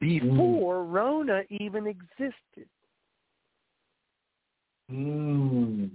[0.00, 2.68] before Rona even existed.
[4.90, 5.90] Mm.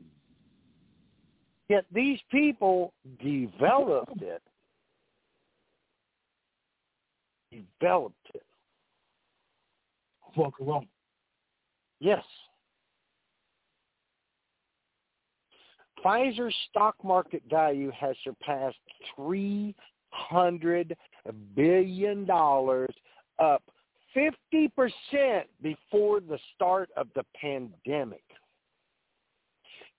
[1.67, 4.41] Yet these people developed it.
[7.51, 8.43] Developed it.
[10.35, 10.87] For around.
[11.99, 12.23] Yes.
[16.03, 18.77] Pfizer's stock market value has surpassed
[19.17, 19.73] $300
[21.55, 22.29] billion,
[23.39, 23.63] up
[24.15, 28.23] 50% before the start of the pandemic.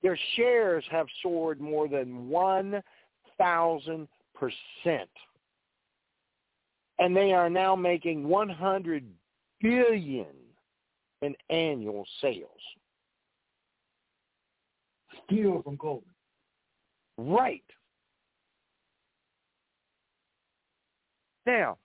[0.02, 4.08] Their shares have soared more than 1,000%.
[6.98, 9.04] And they are now making 100
[9.60, 10.26] billion
[11.22, 12.60] in annual sales.
[15.30, 16.02] Steal from COVID.
[17.18, 17.62] Right.
[21.46, 21.78] Now,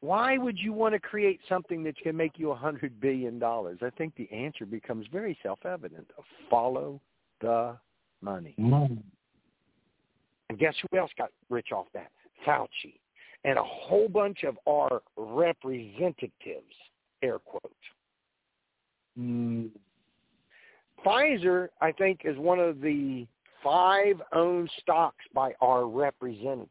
[0.00, 3.78] why would you want to create something that can make you a hundred billion dollars?
[3.82, 6.08] I think the answer becomes very self-evident.
[6.48, 7.00] Follow
[7.40, 7.76] the
[8.20, 8.54] money.
[8.56, 9.02] Money.
[10.48, 12.10] And guess who else got rich off that?
[12.46, 13.00] Fauci.
[13.44, 16.74] And a whole bunch of our representatives,
[17.22, 17.74] air quotes.
[19.18, 19.70] Mm.
[21.04, 23.26] Pfizer, I think, is one of the
[23.62, 26.68] five owned stocks by our representatives.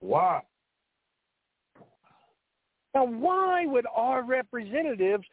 [0.00, 0.42] Why?
[2.94, 5.24] Now, why would our representatives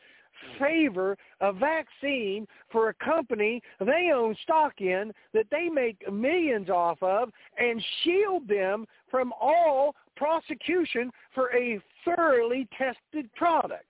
[0.58, 6.98] favor a vaccine for a company they own stock in that they make millions off
[7.04, 13.86] of and shield them from all prosecution for a thoroughly tested product?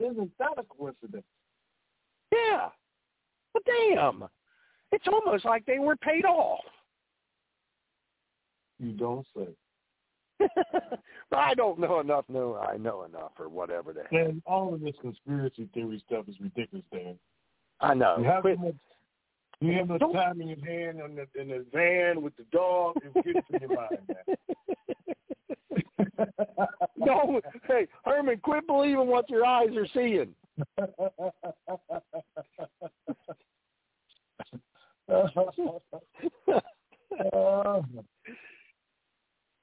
[0.00, 1.24] Isn't that a coincidence?
[2.32, 2.68] Yeah.
[3.52, 4.24] But damn.
[4.90, 6.64] It's almost like they were paid off.
[8.78, 9.48] You don't say.
[11.32, 12.24] I don't know enough.
[12.28, 14.32] No, I know enough, or whatever the hell.
[14.46, 17.18] All of this conspiracy theory stuff is ridiculous, Dan.
[17.80, 18.16] I know.
[18.18, 18.56] You have, Quit.
[18.58, 18.74] so much,
[19.60, 22.96] you have no time in your hand on the, in the van with the dog.
[22.96, 24.36] It gets in your mind, man.
[26.96, 30.34] no, hey Herman, quit believing what your eyes are seeing.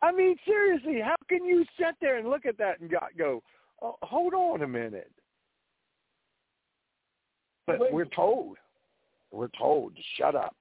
[0.02, 3.42] I mean, seriously, how can you sit there and look at that and go,
[3.82, 5.12] oh, hold on a minute?
[7.68, 8.58] But we're told,
[9.36, 10.56] we're told to shut up.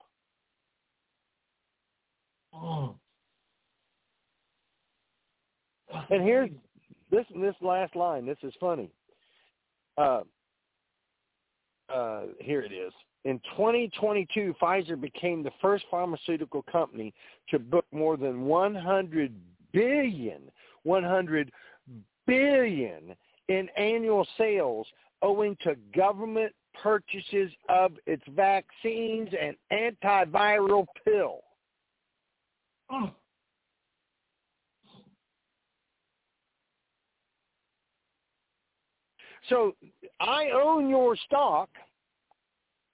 [2.53, 2.97] Oh.
[6.11, 6.51] And here's
[7.11, 8.27] this this last line.
[8.27, 8.91] This is funny.
[9.97, 10.23] Uh,
[11.93, 12.93] uh, here it is.
[13.25, 17.15] In 2022, Pfizer became the first pharmaceutical company
[17.51, 19.33] to book more than 100
[19.73, 20.43] billion,
[20.83, 21.51] 100
[22.27, 23.17] billion
[23.49, 24.87] in annual sales
[25.23, 26.53] owing to government
[26.83, 31.41] purchases of its vaccines and antiviral pill.
[32.91, 33.01] Oh.
[33.01, 33.07] Hmm.
[39.49, 39.75] So
[40.21, 41.69] I own your stock,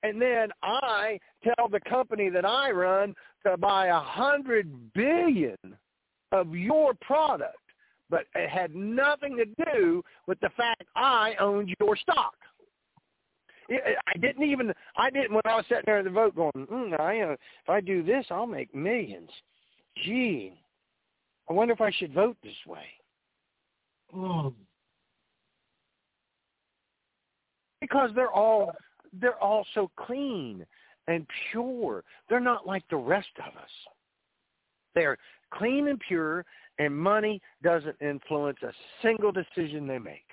[0.03, 3.15] and then I tell the company that I run
[3.47, 5.57] to buy a hundred billion
[6.33, 7.57] of your product,
[8.09, 12.35] but it had nothing to do with the fact I owned your stock.
[13.71, 14.73] I didn't even.
[14.97, 17.69] I didn't when I was sitting there at the vote, going, mm, I, uh, "If
[17.69, 19.31] I do this, I'll make millions.
[20.05, 20.61] Gee,
[21.49, 22.87] I wonder if I should vote this way."
[24.15, 24.53] Oh.
[27.81, 28.73] because they're all
[29.21, 30.65] they're all so clean
[31.09, 32.05] and pure.
[32.29, 33.71] They're not like the rest of us.
[34.95, 35.17] They're
[35.53, 36.45] clean and pure,
[36.79, 40.27] and money doesn't influence a single decision they make.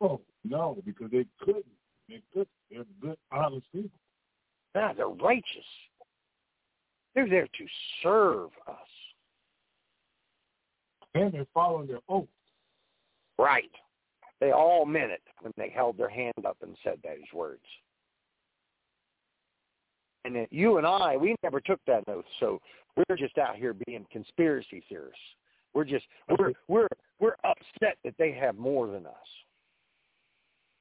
[0.00, 1.64] Oh no, because they couldn't.
[2.08, 2.46] They could.
[2.70, 3.90] They're good, honest people.
[4.74, 5.64] Yeah, they're righteous.
[7.14, 7.66] They're there to
[8.02, 8.76] serve us.
[11.14, 12.28] And they're following their oath.
[13.38, 13.70] Right.
[14.40, 17.62] They all meant it when they held their hand up and said those words.
[20.24, 22.60] And then you and I, we never took that oath, so
[22.96, 25.18] we're just out here being conspiracy theorists.
[25.74, 26.04] We're just
[26.38, 26.88] we're we're
[27.20, 29.14] we're upset that they have more than us.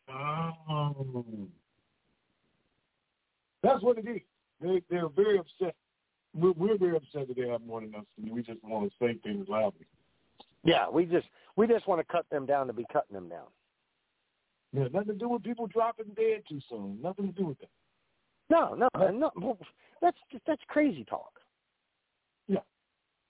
[0.09, 1.47] Oh.
[3.63, 4.21] That's what it is.
[4.62, 5.75] They they're very upset.
[6.36, 9.05] We're, we're very upset that they have more than us, and we just want to
[9.05, 9.86] say things loudly.
[10.63, 13.47] Yeah, we just we just want to cut them down to be cutting them down.
[14.74, 17.00] Yeah, nothing to do with people dropping dead too soon.
[17.01, 17.70] Nothing to do with that.
[18.50, 19.32] No, no, no.
[19.36, 19.58] well,
[20.01, 21.32] That's that's crazy talk.
[22.47, 22.59] Yeah.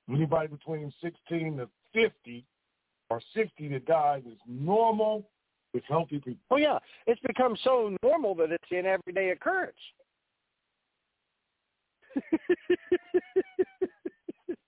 [0.09, 2.45] Anybody between 16 to 50
[3.09, 5.29] or 60 that dies is normal
[5.77, 6.41] with healthy people.
[6.49, 9.75] Oh yeah, it's become so normal that it's an everyday occurrence.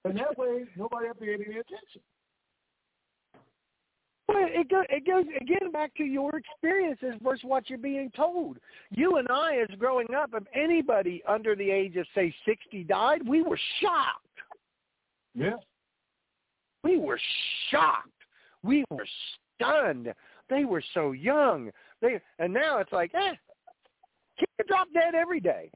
[0.05, 2.01] And that way, nobody ever paid any attention.
[4.27, 8.57] Well, it goes it goes again back to your experiences versus what you're being told.
[8.91, 13.27] You and I, as growing up, if anybody under the age of say sixty died,
[13.27, 14.25] we were shocked.
[15.35, 15.57] Yeah.
[16.83, 17.19] We were
[17.69, 18.07] shocked.
[18.63, 19.07] We were
[19.55, 20.13] stunned.
[20.49, 21.71] They were so young.
[22.01, 23.33] They and now it's like, eh,
[24.37, 25.69] kids drop dead every day.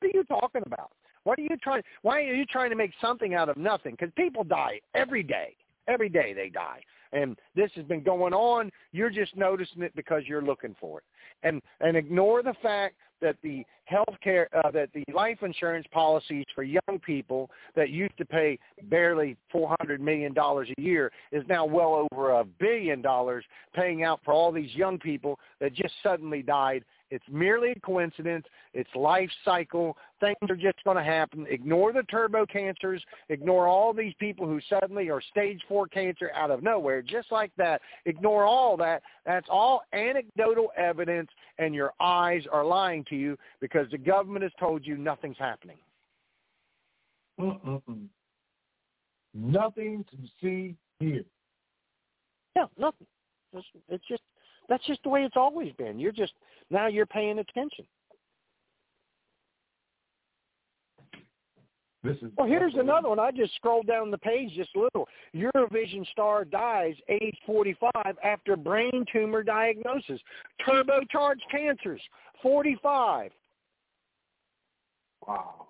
[0.00, 0.90] What are you talking about?
[1.24, 1.82] What are you trying?
[2.02, 3.92] Why are you trying to make something out of nothing?
[3.92, 5.56] Because people die every day.
[5.88, 6.80] Every day they die,
[7.12, 8.70] and this has been going on.
[8.92, 11.04] You're just noticing it because you're looking for it,
[11.42, 16.44] and and ignore the fact that the health care, uh, that the life insurance policies
[16.54, 21.42] for young people that used to pay barely four hundred million dollars a year is
[21.48, 23.44] now well over a billion dollars,
[23.74, 28.46] paying out for all these young people that just suddenly died It's merely a coincidence.
[28.72, 29.98] It's life cycle.
[30.18, 31.46] Things are just going to happen.
[31.46, 33.04] Ignore the turbo cancers.
[33.28, 37.52] Ignore all these people who suddenly are stage four cancer out of nowhere, just like
[37.58, 37.82] that.
[38.06, 39.02] Ignore all that.
[39.26, 41.28] That's all anecdotal evidence,
[41.58, 45.76] and your eyes are lying to you because the government has told you nothing's happening.
[47.38, 48.06] Mm-mm-mm.
[49.34, 51.24] Nothing to see here.
[52.56, 53.06] Yeah, nothing.
[53.52, 54.22] It's, it's just
[54.68, 55.98] that's just the way it's always been.
[55.98, 56.32] You're just
[56.70, 57.84] now you're paying attention.
[62.04, 62.48] This is well.
[62.48, 63.20] Here's another one.
[63.20, 65.08] I just scrolled down the page just a little.
[65.34, 67.92] Eurovision star dies age 45
[68.24, 70.20] after brain tumor diagnosis.
[70.66, 72.00] Turbocharged cancers.
[72.42, 73.30] 45.
[75.26, 75.68] Wow.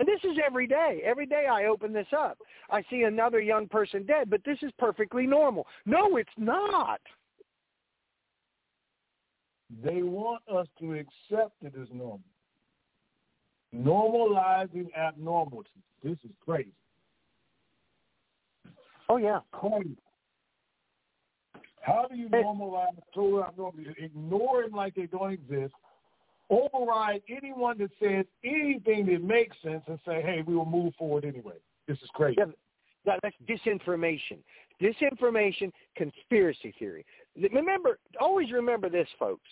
[0.00, 1.02] And this is every day.
[1.04, 2.38] Every day I open this up.
[2.70, 5.66] I see another young person dead, but this is perfectly normal.
[5.86, 7.00] No, it's not.
[9.82, 12.20] They want us to accept it as normal.
[13.74, 15.70] Normalizing abnormality.
[16.02, 16.72] This is crazy.
[19.08, 19.40] Oh, yeah.
[19.52, 19.96] Crazy.
[21.80, 23.94] How do you normalize total abnormality?
[23.98, 25.74] Ignore them like they don't exist
[26.50, 31.24] override anyone that says anything that makes sense and say, hey, we will move forward
[31.24, 31.56] anyway.
[31.88, 32.36] This is crazy.
[32.38, 34.38] Yeah, that's disinformation.
[34.80, 37.04] Disinformation, conspiracy theory.
[37.52, 39.48] Remember, always remember this, folks.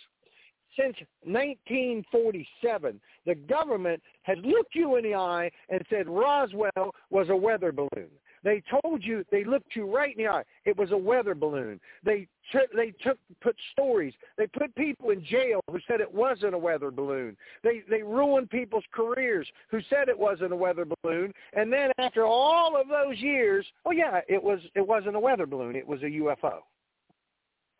[0.77, 7.35] Since 1947, the government has looked you in the eye and said Roswell was a
[7.35, 8.09] weather balloon.
[8.43, 10.43] They told you, they looked you right in the eye.
[10.65, 11.79] It was a weather balloon.
[12.03, 14.13] They took, they took, put stories.
[14.37, 17.37] They put people in jail who said it wasn't a weather balloon.
[17.63, 21.33] They, they ruined people's careers who said it wasn't a weather balloon.
[21.53, 25.45] And then after all of those years, oh yeah, it was, it wasn't a weather
[25.45, 25.75] balloon.
[25.75, 26.59] It was a UFO.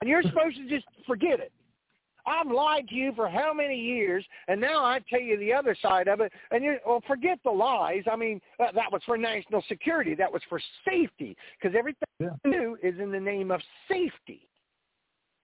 [0.02, 1.52] And you're supposed to just forget it.
[2.25, 5.75] I've lied to you for how many years, and now I tell you the other
[5.81, 6.31] side of it.
[6.51, 8.03] And you, well, forget the lies.
[8.11, 10.15] I mean, uh, that was for national security.
[10.15, 12.29] That was for safety, because everything yeah.
[12.45, 14.47] new is in the name of safety.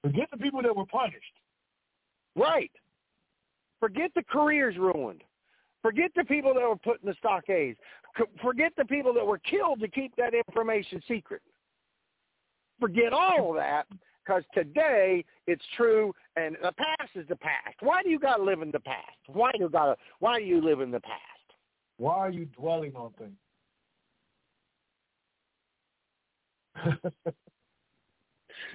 [0.01, 1.33] Forget the people that were punished.
[2.35, 2.71] Right.
[3.79, 5.23] Forget the careers ruined.
[5.81, 7.77] Forget the people that were put in the stockades.
[8.41, 11.41] Forget the people that were killed to keep that information secret.
[12.79, 13.85] Forget all of that
[14.29, 17.77] because today it's true and the past is the past.
[17.79, 19.17] Why do you got to live in the past?
[19.25, 21.19] Why do you got to why do you live in the past?
[21.97, 23.33] Why are you dwelling on things?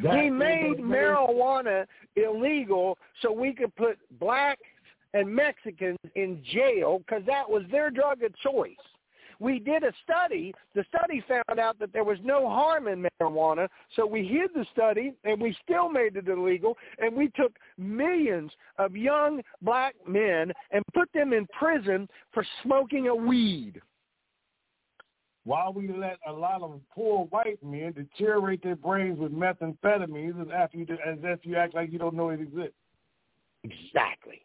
[0.03, 1.87] we made marijuana
[2.17, 4.61] illegal so we could put blacks
[5.15, 8.75] and Mexicans in jail because that was their drug of choice.
[9.41, 10.55] We did a study.
[10.75, 14.67] The study found out that there was no harm in marijuana, so we hid the
[14.73, 16.77] study and we still made it illegal.
[16.99, 23.09] And we took millions of young black men and put them in prison for smoking
[23.09, 23.81] a weed.
[25.45, 30.49] While we let a lot of poor white men deteriorate their brains with methamphetamines as,
[30.55, 32.73] after you, as if you act like you don't know it exists.
[33.63, 34.45] Exactly.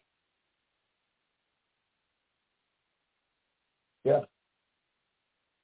[4.04, 4.22] Yeah.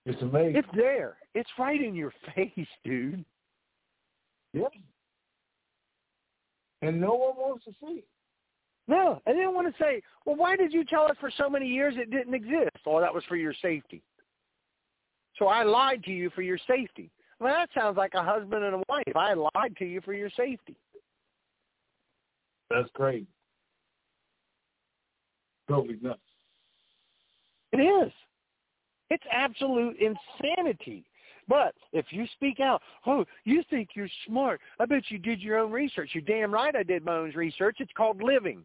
[0.05, 0.57] It's amazing.
[0.57, 1.17] It's there.
[1.33, 3.25] It's right in your face, dude.
[4.53, 4.67] Yeah.
[6.81, 8.07] And no one wants to see it.
[8.87, 11.49] No, and they don't want to say, well, why did you tell us for so
[11.49, 12.69] many years it didn't exist?
[12.85, 14.03] Oh, that was for your safety.
[15.39, 17.09] So I lied to you for your safety.
[17.39, 19.15] Well, that sounds like a husband and a wife.
[19.15, 20.77] I lied to you for your safety.
[22.69, 23.27] That's great.
[25.67, 26.19] Totally nuts.
[27.73, 28.11] It is.
[29.09, 31.05] It's absolute insanity.
[31.47, 34.59] But if you speak out, oh, you think you're smart.
[34.79, 36.11] I bet you did your own research.
[36.13, 37.77] You're damn right I did my own research.
[37.79, 38.63] It's called living.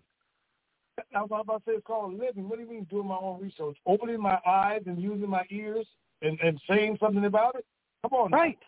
[1.14, 2.48] I was about to say it's called living.
[2.48, 3.76] What do you mean doing my own research?
[3.86, 5.86] Opening my eyes and using my ears
[6.22, 7.66] and, and saying something about it?
[8.02, 8.30] Come on.
[8.30, 8.58] Right.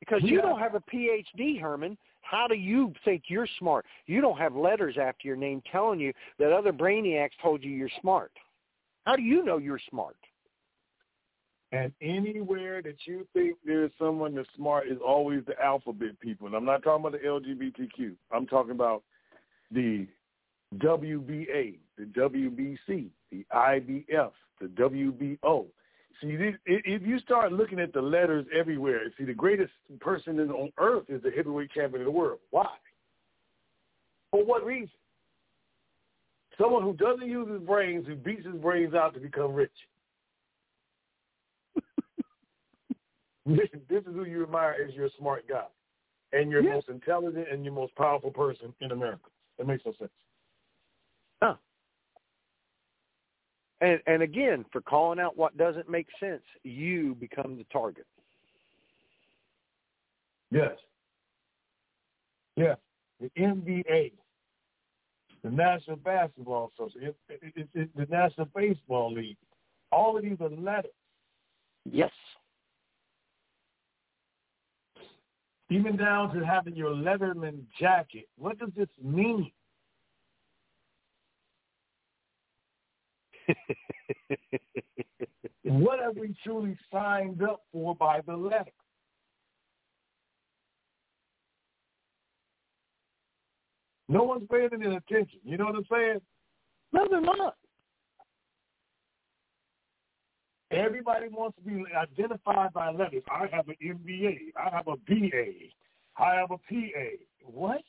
[0.00, 1.98] Because you don't have a PhD, Herman.
[2.22, 3.86] How do you think you're smart?
[4.06, 7.90] You don't have letters after your name telling you that other brainiacs told you you're
[8.00, 8.32] smart.
[9.06, 10.16] How do you know you're smart?
[11.70, 16.46] And anywhere that you think there's someone that's smart is always the alphabet people.
[16.46, 18.14] And I'm not talking about the LGBTQ.
[18.32, 19.02] I'm talking about
[19.70, 20.06] the
[20.76, 24.30] WBA, the WBC, the IBF,
[24.60, 25.66] the WBO.
[26.20, 26.36] See,
[26.66, 31.22] if you start looking at the letters everywhere, see, the greatest person on earth is
[31.22, 32.40] the heavyweight champion of the world.
[32.50, 32.66] Why?
[34.30, 34.90] For what reason?
[36.58, 39.70] Someone who doesn't use his brains, who beats his brains out to become rich.
[43.48, 43.68] This
[44.02, 45.64] is who you admire as your smart guy
[46.32, 49.30] and your most intelligent and your most powerful person in America.
[49.58, 50.10] It makes no sense.
[51.40, 51.54] Huh.
[53.80, 58.06] And and again, for calling out what doesn't make sense, you become the target.
[60.50, 60.72] Yes.
[62.56, 62.74] Yeah.
[63.20, 64.12] The NBA,
[65.42, 69.36] the National Basketball Association, it, it, it, the National Baseball League.
[69.90, 70.90] All of these are letters.
[71.84, 72.10] Yes.
[75.70, 78.28] Even down to having your letterman jacket.
[78.36, 79.52] What does this mean?
[85.62, 88.70] what have we truly signed up for by the letter?
[94.08, 95.38] No one's paying any attention.
[95.44, 96.20] You know what I'm saying?
[96.92, 97.56] No, they're not.
[100.70, 103.22] Everybody wants to be identified by letters.
[103.30, 104.52] I have an MBA.
[104.56, 105.70] I have a BA.
[106.18, 107.24] I have a PA.
[107.42, 107.82] What?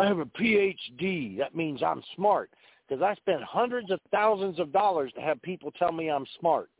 [0.00, 1.38] I have a PhD.
[1.38, 2.50] That means I'm smart
[2.88, 6.70] because I spent hundreds of thousands of dollars to have people tell me I'm smart.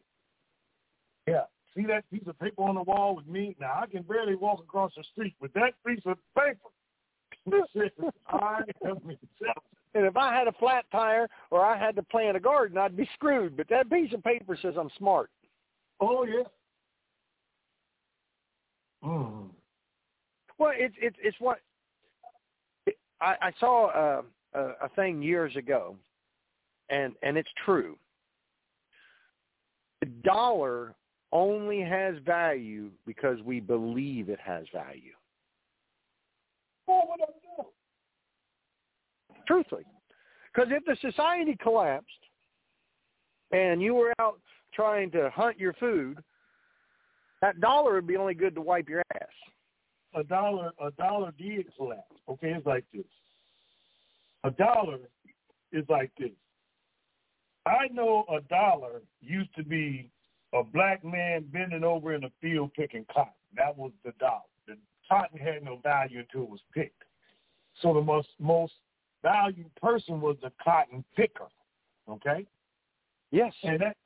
[1.29, 1.45] Yeah.
[1.77, 3.55] See that piece of paper on the wall with me?
[3.61, 6.59] Now, I can barely walk across the street with that piece of paper.
[8.27, 9.80] I am intelligent.
[9.95, 12.97] And if I had a flat tire or I had to plant a garden, I'd
[12.97, 13.57] be screwed.
[13.57, 15.31] But that piece of paper says I'm smart.
[16.01, 16.45] Oh yeah.
[19.05, 19.49] Mm.
[20.59, 21.59] Well, it's it's it's what
[22.87, 24.23] it, I, I saw uh,
[24.55, 25.97] a, a thing years ago,
[26.89, 27.97] and and it's true.
[30.01, 30.95] The dollar
[31.33, 35.13] only has value because we believe it has value.
[36.87, 37.40] What I do?
[39.51, 39.83] Truthfully,
[40.55, 42.07] because if the society collapsed
[43.51, 44.39] and you were out
[44.73, 46.23] trying to hunt your food,
[47.41, 49.27] that dollar would be only good to wipe your ass.
[50.15, 52.15] A dollar, a dollar did collapse.
[52.29, 53.03] Okay, it's like this.
[54.45, 55.01] A dollar
[55.73, 56.31] is like this.
[57.67, 60.13] I know a dollar used to be
[60.55, 63.33] a black man bending over in a field picking cotton.
[63.57, 64.43] That was the dollar.
[64.69, 64.77] The
[65.09, 67.03] cotton had no value until it was picked.
[67.83, 68.75] So the most most
[69.23, 71.49] valued person was the cotton picker.
[72.09, 72.47] Okay.
[73.31, 73.53] Yes.
[73.63, 73.97] And that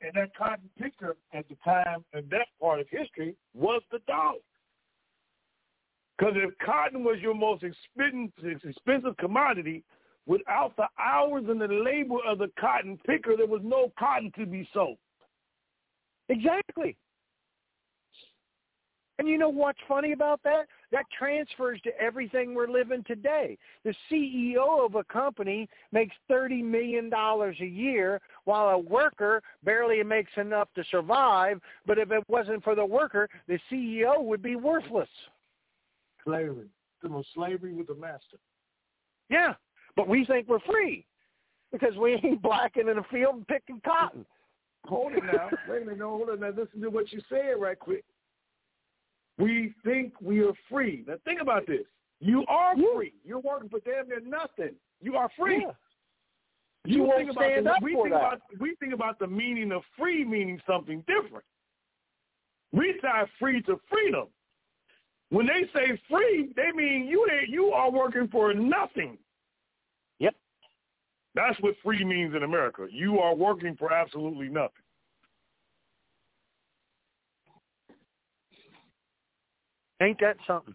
[0.00, 4.38] and that cotton picker at the time in that part of history was the dollar.
[6.18, 9.82] Because if cotton was your most expensive, expensive commodity,
[10.26, 14.46] without the hours and the labor of the cotton picker, there was no cotton to
[14.46, 14.98] be sold.
[16.28, 16.96] Exactly.
[19.18, 20.66] And you know what's funny about that?
[20.92, 23.56] That transfers to everything we're living today.
[23.82, 30.32] The CEO of a company makes $30 million a year while a worker barely makes
[30.36, 31.60] enough to survive.
[31.86, 35.08] But if it wasn't for the worker, the CEO would be worthless.
[36.24, 36.68] Slavery.
[37.02, 38.36] The most slavery with the master.
[39.30, 39.54] Yeah,
[39.96, 41.06] but we think we're free
[41.72, 44.26] because we ain't blacking in a field and picking cotton.
[44.84, 45.48] Hold it now.
[45.68, 45.98] Wait a minute.
[45.98, 46.48] No, hold it now.
[46.48, 48.04] Listen to what you said right quick.
[49.38, 51.04] We think we are free.
[51.06, 51.84] Now think about this.
[52.20, 53.14] You are free.
[53.24, 54.74] You're working for damn near nothing.
[55.00, 55.62] You are free.
[55.66, 55.72] Yeah.
[56.84, 58.18] You, You think about stand the, we for think that.
[58.18, 61.44] about we think about the meaning of free meaning something different.
[62.72, 64.28] We tie free to freedom.
[65.30, 69.16] When they say free, they mean you you are working for nothing.
[70.18, 70.34] Yep.
[71.34, 72.86] That's what free means in America.
[72.90, 74.81] You are working for absolutely nothing.
[80.02, 80.74] Ain't that something?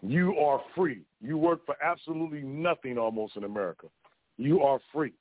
[0.00, 1.02] You are free.
[1.20, 3.86] You work for absolutely nothing almost in America.
[4.38, 5.12] You are free.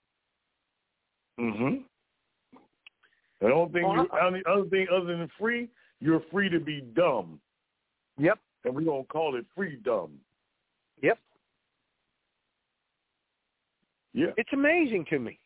[1.39, 1.81] Mm-hmm.
[3.41, 5.69] The only thing, you, only other thing other than free,
[5.99, 7.39] you're free to be dumb.
[8.17, 8.39] Yep.
[8.63, 10.11] And we're going to call it freedom.
[11.01, 11.19] Yep.
[14.13, 14.27] Yeah.
[14.37, 15.37] It's amazing to me.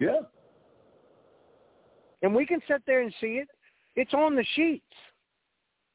[0.00, 0.20] Yeah.
[2.22, 3.48] And we can sit there and see it.
[3.96, 4.84] It's on the sheets.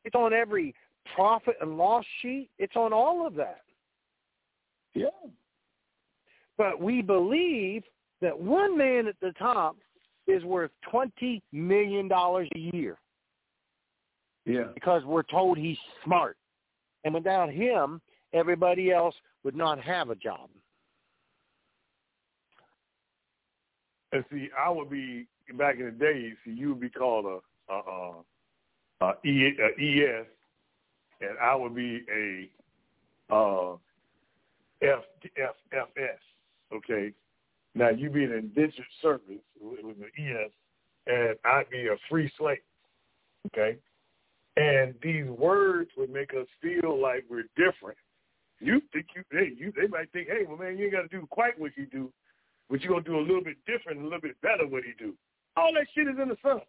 [0.04, 0.74] It's on every
[1.16, 2.50] profit and loss sheet.
[2.58, 3.62] It's on all of that.
[4.94, 5.08] Yeah.
[6.58, 7.84] But we believe
[8.22, 9.78] that one man at the top
[10.28, 12.98] is worth $20 million a year
[14.46, 14.66] Yeah.
[14.74, 16.38] because we're told he's smart.
[17.04, 18.02] And without him,
[18.34, 20.50] everybody else would not have a job.
[24.12, 25.26] And see, I would be
[25.58, 26.34] back in the day.
[26.46, 27.40] See, you would be called a,
[27.72, 30.26] a, a, e, a ES,
[31.22, 33.74] and I would be a uh,
[34.82, 35.04] F,
[35.38, 36.20] F, FS.
[36.74, 37.14] Okay.
[37.74, 40.52] Now you be an indentured servant with an ES,
[41.08, 42.58] and I'd be a free slave.
[43.48, 43.78] Okay.
[44.58, 47.98] And these words would make us feel like we're different.
[48.60, 51.08] You think you, hey, you, they might think, hey, well, man, you ain't got to
[51.08, 52.12] do quite what you do,
[52.70, 55.14] but you're gonna do a little bit different, a little bit better what he do.
[55.58, 56.62] All that shit is in the sun.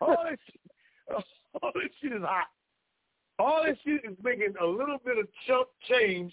[0.00, 1.24] All shit,
[1.62, 2.46] all that shit is hot.
[3.38, 6.32] All that shit is making a little bit of chunk change,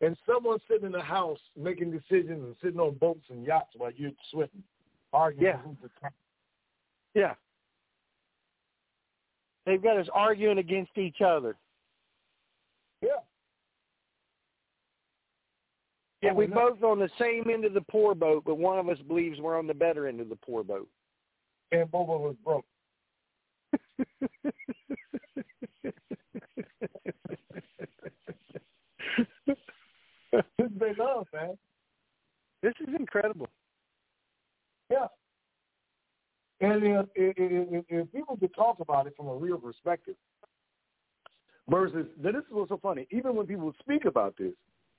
[0.00, 3.90] and someone sitting in the house making decisions and sitting on boats and yachts while
[3.96, 4.62] you're sweating,
[5.12, 5.44] arguing.
[5.44, 5.58] Yeah.
[5.58, 6.12] who's the top.
[7.14, 7.34] Yeah.
[9.66, 11.56] They've got us arguing against each other.
[13.02, 13.08] Yeah.
[16.22, 18.98] Yeah, we both on the same end of the poor boat, but one of us
[19.06, 20.88] believes we're on the better end of the poor boat.
[21.70, 22.64] And both was broke.
[30.58, 31.56] This they love, man.
[32.62, 33.48] This is incredible.
[34.90, 35.06] Yeah.
[36.60, 40.16] And if, if, if, if people could talk about it from a real perspective,
[41.68, 43.06] versus now this is what's so funny.
[43.10, 44.52] Even when people speak about this,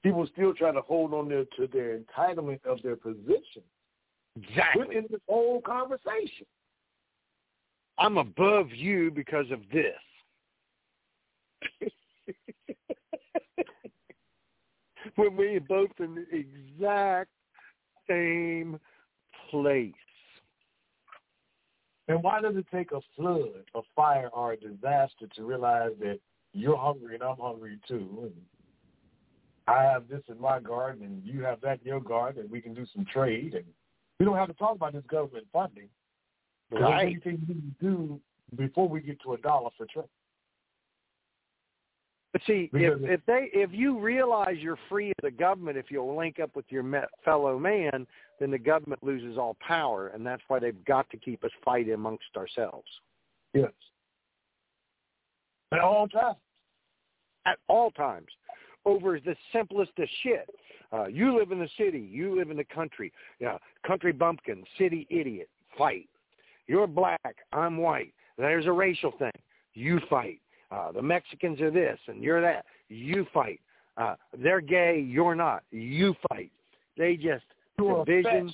[0.04, 3.64] people still try to hold on their, to their entitlement of their position
[4.38, 4.86] Exactly.
[4.86, 6.46] within this whole conversation.
[8.00, 9.94] I'm above you because of this.
[15.16, 17.30] when we both in the exact
[18.08, 18.80] same
[19.52, 19.94] place.
[22.08, 26.20] And why does it take a flood, a fire, or a disaster to realize that
[26.54, 28.24] you're hungry and I'm hungry too?
[28.24, 28.34] And
[29.68, 32.62] I have this in my garden and you have that in your garden and we
[32.62, 33.66] can do some trade and
[34.20, 35.90] we don't have to talk about this government funding.
[36.70, 37.06] But Right.
[37.08, 38.22] anything we can do
[38.56, 40.06] before we get to a dollar for trade.
[42.32, 45.90] But see, if, Because- if they if you realize you're free of the government, if
[45.90, 46.84] you'll link up with your
[47.26, 48.06] fellow man,
[48.40, 51.94] then the government loses all power, and that's why they've got to keep us fighting
[51.94, 53.02] amongst ourselves
[53.54, 53.74] Yes.
[55.72, 56.38] At all times.
[57.46, 58.32] at all times
[58.86, 60.48] over the simplest of shit.
[60.92, 63.12] Uh, you live in the city, you live in the country.
[63.40, 66.10] Yeah, country bumpkin, city idiot, fight.
[66.70, 68.14] You're black, I'm white.
[68.38, 69.32] There's a racial thing.
[69.74, 70.40] You fight.
[70.70, 72.64] Uh, the Mexicans are this and you're that.
[72.90, 73.60] You fight.
[73.98, 75.64] Uh, they're gay, you're not.
[75.72, 76.52] You fight.
[76.96, 77.44] They just
[77.80, 78.54] You're division,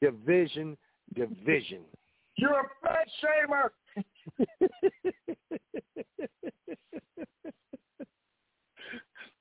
[0.00, 0.78] division,
[1.14, 1.80] division.
[2.36, 3.68] You're a fat shamer.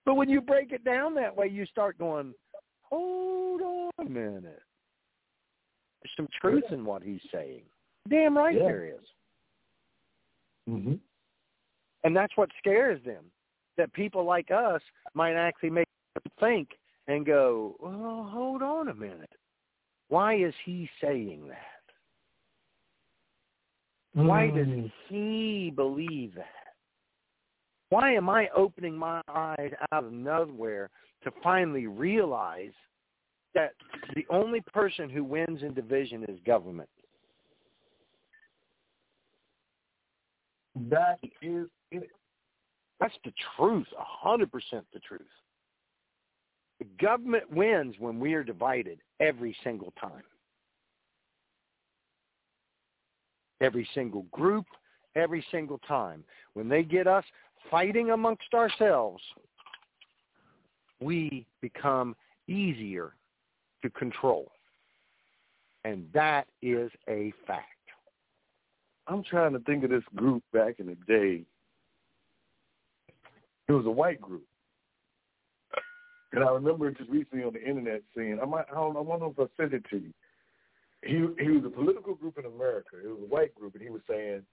[0.06, 2.34] but when you break it down that way, you start going,
[2.82, 4.62] hold on a minute.
[6.02, 7.62] There's some truth in what he's saying.
[8.10, 8.64] Damn right Yeah.
[8.64, 9.08] there is.
[10.68, 10.96] Mm-hmm.
[12.04, 13.26] And that's what scares them,
[13.78, 14.82] that people like us
[15.14, 16.78] might actually make them think
[17.08, 19.34] and go, well, hold on a minute.
[20.10, 21.66] Why is he saying that?
[24.14, 24.92] Why does Mm.
[25.08, 26.76] he believe that?
[27.90, 30.90] Why am I opening my eyes out of nowhere
[31.24, 32.74] to finally realize
[33.54, 33.74] that
[34.16, 36.90] the only person who wins in division is government?
[40.88, 42.10] That is it.
[43.00, 45.22] That's the truth, a hundred percent the truth.
[46.80, 50.24] The government wins when we are divided every single time.
[53.62, 54.66] Every single group,
[55.16, 56.24] every single time.
[56.54, 57.26] When they get us
[57.70, 59.22] fighting amongst ourselves,
[61.02, 62.16] we become
[62.48, 63.14] easier
[63.82, 64.52] to control.
[65.84, 67.79] And that is a fact.
[69.10, 71.44] I'm trying to think of this group back in the day.
[73.68, 74.46] It was a white group.
[76.32, 79.26] And I remember just recently on the internet seeing I might I don't I wonder
[79.26, 80.14] if I sent it to you.
[81.04, 82.98] He he was a political group in America.
[83.04, 84.44] It was a white group and he was saying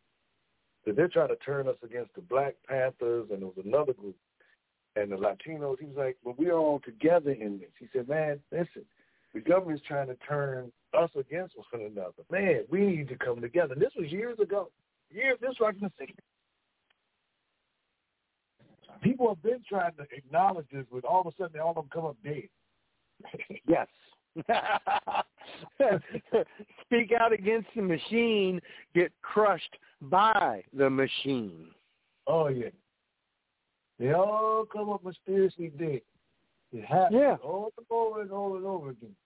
[0.86, 4.16] that they're trying to turn us against the Black Panthers and there was another group
[4.94, 5.78] and the Latinos.
[5.80, 7.70] He was like, But we're all together in this.
[7.78, 8.86] He said, Man, listen,
[9.34, 12.12] the government's trying to turn us against one another.
[12.31, 13.74] Man, we need to come together.
[13.74, 14.70] And this was years ago.
[15.10, 16.14] Years this was like in the 60s.
[19.02, 21.77] People have been trying to acknowledge this, but all of a sudden they all of
[21.77, 22.48] them come up dead.
[23.68, 23.86] Yes.
[26.85, 28.60] Speak out against the machine,
[28.94, 31.68] get crushed by the machine.
[32.27, 32.68] Oh yeah.
[33.98, 36.02] They all come up mysteriously dead.
[36.73, 37.36] It happens Yeah.
[37.43, 39.16] over and over and over and over again.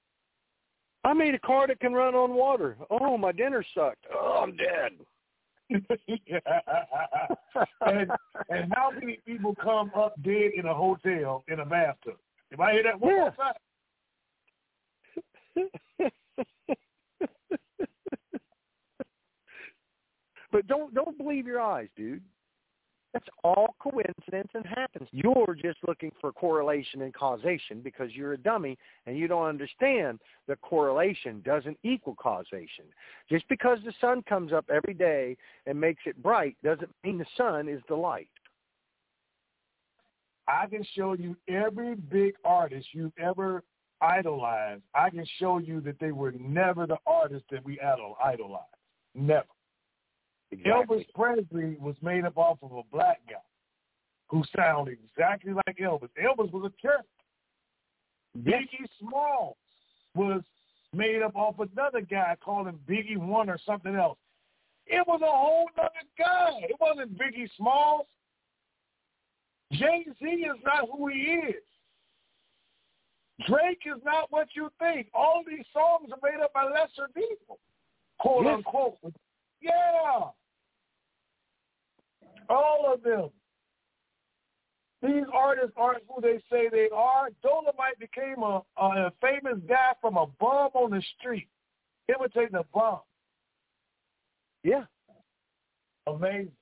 [1.04, 2.76] I made a car that can run on water.
[2.90, 4.04] Oh, my dinner sucked.
[4.14, 4.92] Oh, I'm dead.
[7.86, 8.10] and
[8.48, 12.16] and how many people come up dead in a hotel in a bathtub?
[12.50, 13.54] If I hear that one more time.
[20.50, 22.20] but don't don't believe your eyes, dude.
[23.12, 25.08] That's all coincidence and happens.
[25.10, 30.20] You're just looking for correlation and causation because you're a dummy and you don't understand
[30.46, 32.84] that correlation doesn't equal causation.
[33.28, 37.26] Just because the sun comes up every day and makes it bright doesn't mean the
[37.36, 38.28] sun is the light.
[40.46, 43.64] I can show you every big artist you've ever
[44.00, 44.82] idolized.
[44.94, 48.64] I can show you that they were never the artists that we idolized.
[49.14, 49.46] Never.
[50.52, 50.98] Exactly.
[50.98, 53.36] Elvis Presley was made up off of a black guy
[54.28, 56.08] who sounded exactly like Elvis.
[56.22, 57.06] Elvis was a character.
[58.38, 59.56] Biggie Smalls
[60.14, 60.42] was
[60.92, 64.18] made up off another guy called him Biggie One or something else.
[64.86, 66.50] It was a whole other guy.
[66.62, 68.06] It wasn't Biggie Smalls.
[69.72, 71.62] Jay-Z is not who he is.
[73.48, 75.08] Drake is not what you think.
[75.14, 77.58] All these songs are made up by lesser people,
[78.18, 78.54] quote yes.
[78.56, 78.98] unquote.
[79.62, 80.30] Yeah.
[82.50, 83.30] All of them.
[85.02, 87.30] These artists aren't who they say they are.
[87.42, 91.48] Dolomite became a, a famous guy from a bum on the street,
[92.08, 92.98] imitating a bum.
[94.62, 94.84] Yeah.
[96.06, 96.52] Amazing.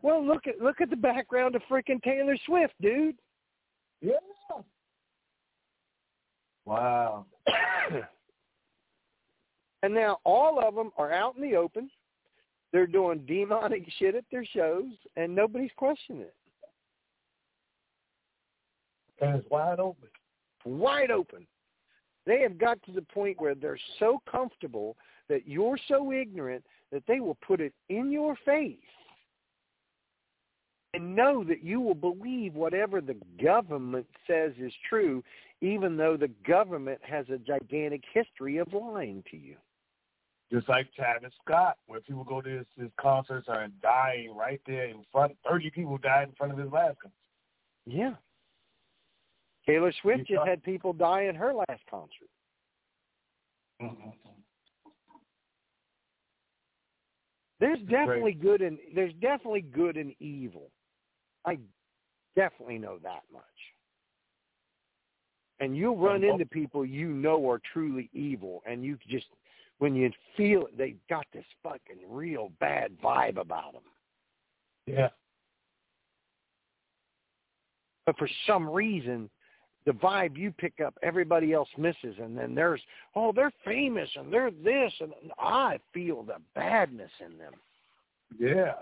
[0.00, 3.16] Well, look at look at the background of freaking Taylor Swift, dude.
[4.00, 4.12] Yeah.
[6.64, 7.26] Wow.
[9.82, 11.90] and now all of them are out in the open.
[12.72, 16.34] They're doing demonic shit at their shows, and nobody's questioning it.
[19.20, 20.08] And it's wide open.
[20.64, 21.46] Wide open.
[22.26, 24.96] They have got to the point where they're so comfortable
[25.28, 28.76] that you're so ignorant that they will put it in your face
[30.94, 35.22] and know that you will believe whatever the government says is true,
[35.60, 39.56] even though the government has a gigantic history of lying to you.
[40.50, 44.86] Just like Travis Scott, where people go to his, his concerts are dying right there
[44.86, 45.36] in front.
[45.46, 47.12] Thirty people died in front of his last concert.
[47.86, 48.14] Yeah.
[49.66, 52.30] Taylor Swift just had people die in her last concert.
[53.82, 54.08] Mm-hmm.
[57.60, 60.70] There's definitely good and there's definitely good and evil.
[61.44, 61.58] I
[62.36, 63.42] definitely know that much.
[65.60, 69.26] And you'll run into people you know are truly evil, and you just
[69.78, 73.82] when you feel it, they got this fucking real bad vibe about them.
[74.86, 75.08] Yeah.
[78.06, 79.28] But for some reason,
[79.86, 82.80] the vibe you pick up, everybody else misses, and then there's,
[83.14, 87.52] oh, they're famous and they're this, and I feel the badness in them.
[88.38, 88.74] Yeah.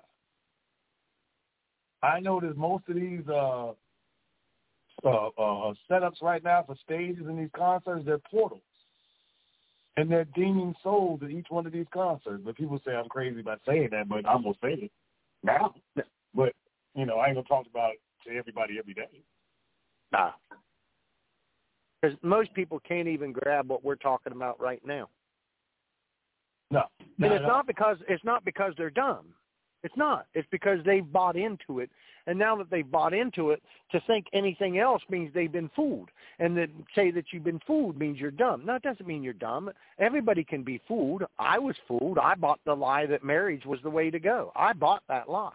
[2.02, 3.73] I notice most of these uh,
[5.05, 5.09] uh,
[5.39, 8.62] uh, setups right now for stages in these concerts, they're portals.
[9.98, 12.43] And they're deeming souls at each one of these concerts.
[12.44, 14.90] But people say I'm crazy by saying that, but I'm to say it
[15.43, 15.74] now.
[16.35, 16.52] But,
[16.94, 19.23] you know, I ain't to talk about it to everybody every day.
[20.12, 20.32] Nah.
[22.02, 25.09] Because most people can't even grab what we're talking about right now.
[26.70, 26.82] No.
[27.23, 29.27] and it's not because it's not because they're dumb.
[29.82, 30.27] It's not.
[30.35, 31.90] It's because they've bought into it.
[32.27, 33.62] And now that they've bought into it,
[33.93, 36.09] to think anything else means they've been fooled.
[36.40, 38.65] And to say that you've been fooled means you're dumb.
[38.66, 39.70] No, it doesn't mean you're dumb.
[39.98, 41.23] Everybody can be fooled.
[41.39, 42.19] I was fooled.
[42.19, 44.51] I bought the lie that marriage was the way to go.
[44.57, 45.53] I bought that lie.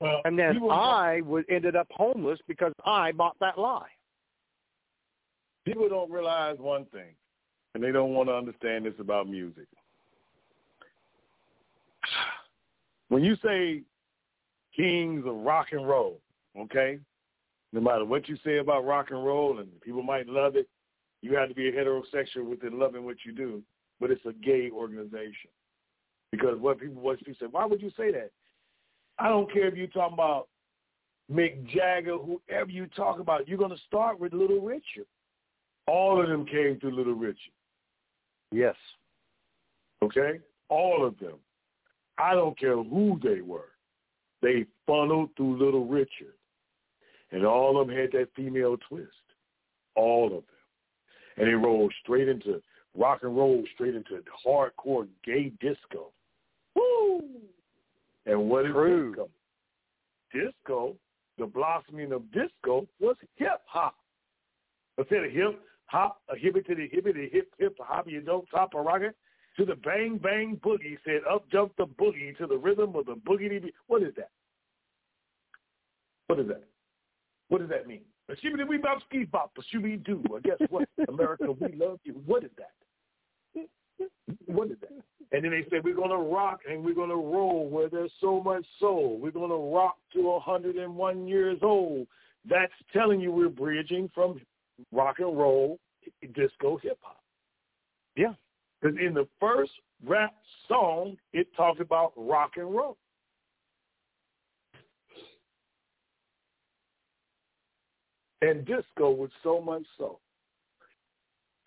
[0.00, 3.88] Well, and then I was, ended up homeless because I bought that lie.
[5.64, 7.14] People don't realize one thing,
[7.74, 9.66] and they don't want to understand this about music.
[13.08, 13.82] When you say
[14.74, 16.20] kings of rock and roll,
[16.58, 16.98] okay,
[17.72, 20.68] no matter what you say about rock and roll, and people might love it,
[21.22, 23.62] you have to be a heterosexual within loving what you do.
[24.00, 25.50] But it's a gay organization
[26.30, 28.30] because what people what people say, why would you say that?
[29.18, 30.48] I don't care if you're talking about
[31.32, 35.06] Mick Jagger, whoever you talk about, you're going to start with Little Richard.
[35.86, 37.52] All of them came through Little Richard.
[38.52, 38.76] Yes.
[40.02, 40.38] Okay?
[40.68, 41.34] All of them.
[42.18, 43.72] I don't care who they were.
[44.42, 46.34] They funneled through Little Richard.
[47.32, 49.10] And all of them had that female twist.
[49.94, 50.42] All of them.
[51.36, 52.62] And they rolled straight into
[52.96, 56.12] rock and roll, straight into hardcore gay disco.
[56.74, 57.22] Woo!
[58.24, 59.10] And what is True.
[59.10, 59.28] disco?
[60.32, 60.96] Disco,
[61.38, 63.94] the blossoming of disco was hip hop.
[64.98, 68.20] Instead of hip hop, a hippie to the hippie, the hip hip, a hop, you
[68.20, 69.14] don't top a rocket
[69.56, 70.98] to the bang bang boogie.
[71.04, 73.62] Said up jump the boogie to the rhythm of the boogie.
[73.86, 74.30] What is that?
[76.26, 76.64] What is that?
[77.48, 78.00] What does that mean?
[78.30, 80.22] Shibbity we bop ski bop, shooby do.
[80.28, 80.88] Well, guess what?
[81.08, 82.20] America, we love you.
[82.26, 82.72] What is that?
[84.46, 84.90] What is that?
[85.32, 88.12] And then they said we're going to rock and we're going to roll where there's
[88.20, 89.18] so much soul.
[89.20, 92.06] We're going to rock to 101 years old.
[92.48, 94.40] That's telling you we're bridging from
[94.92, 95.78] rock and roll,
[96.34, 97.20] disco, hip hop.
[98.16, 98.34] Yeah.
[98.80, 99.72] Because in the first
[100.04, 100.34] rap
[100.68, 102.96] song, it talks about rock and roll.
[108.42, 110.20] And disco with so much soul.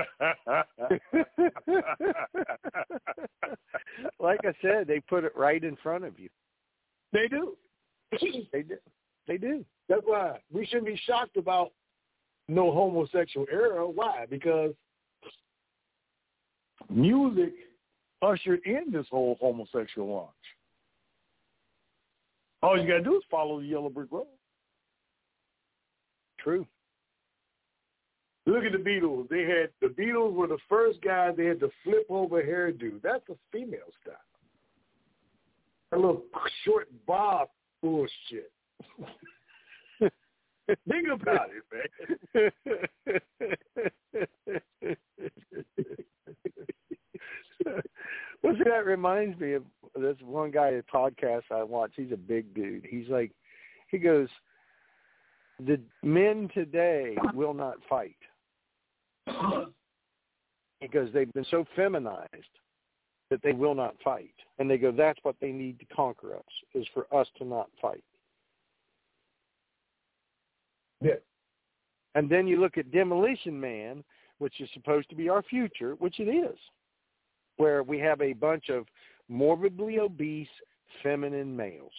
[4.18, 6.28] like I said, they put it right in front of you.
[7.12, 7.56] They do.
[8.52, 8.76] they do.
[9.28, 9.64] They do.
[9.88, 11.72] That's why we shouldn't be shocked about
[12.48, 13.86] no homosexual era.
[13.86, 14.26] Why?
[14.28, 14.72] Because
[16.90, 17.52] music
[18.22, 20.30] ushered in this whole homosexual launch.
[22.62, 24.26] All you gotta do is follow the yellow brick road.
[26.38, 26.66] True.
[28.46, 29.28] Look at the Beatles.
[29.28, 33.00] They had the Beatles were the first guys they had to flip over hairdo.
[33.02, 34.14] That's a female style.
[35.92, 36.22] A little
[36.64, 37.48] short bob
[37.82, 38.52] bullshit.
[40.88, 41.64] Think about it,
[42.34, 42.50] man.
[48.42, 49.64] well, see, that reminds me of
[49.96, 51.92] this one guy at podcast I watch.
[51.96, 52.86] He's a big dude.
[52.88, 53.32] He's like,
[53.90, 54.28] he goes,
[55.58, 58.16] the men today will not fight
[60.80, 62.28] because they've been so feminized
[63.30, 64.34] that they will not fight.
[64.58, 66.42] And they go, that's what they need to conquer us,
[66.74, 68.04] is for us to not fight.
[71.00, 71.14] Yeah.
[72.14, 74.04] And then you look at Demolition Man,
[74.38, 76.56] which is supposed to be our future, which it is,
[77.56, 78.86] where we have a bunch of
[79.28, 80.48] morbidly obese
[81.02, 81.92] feminine males.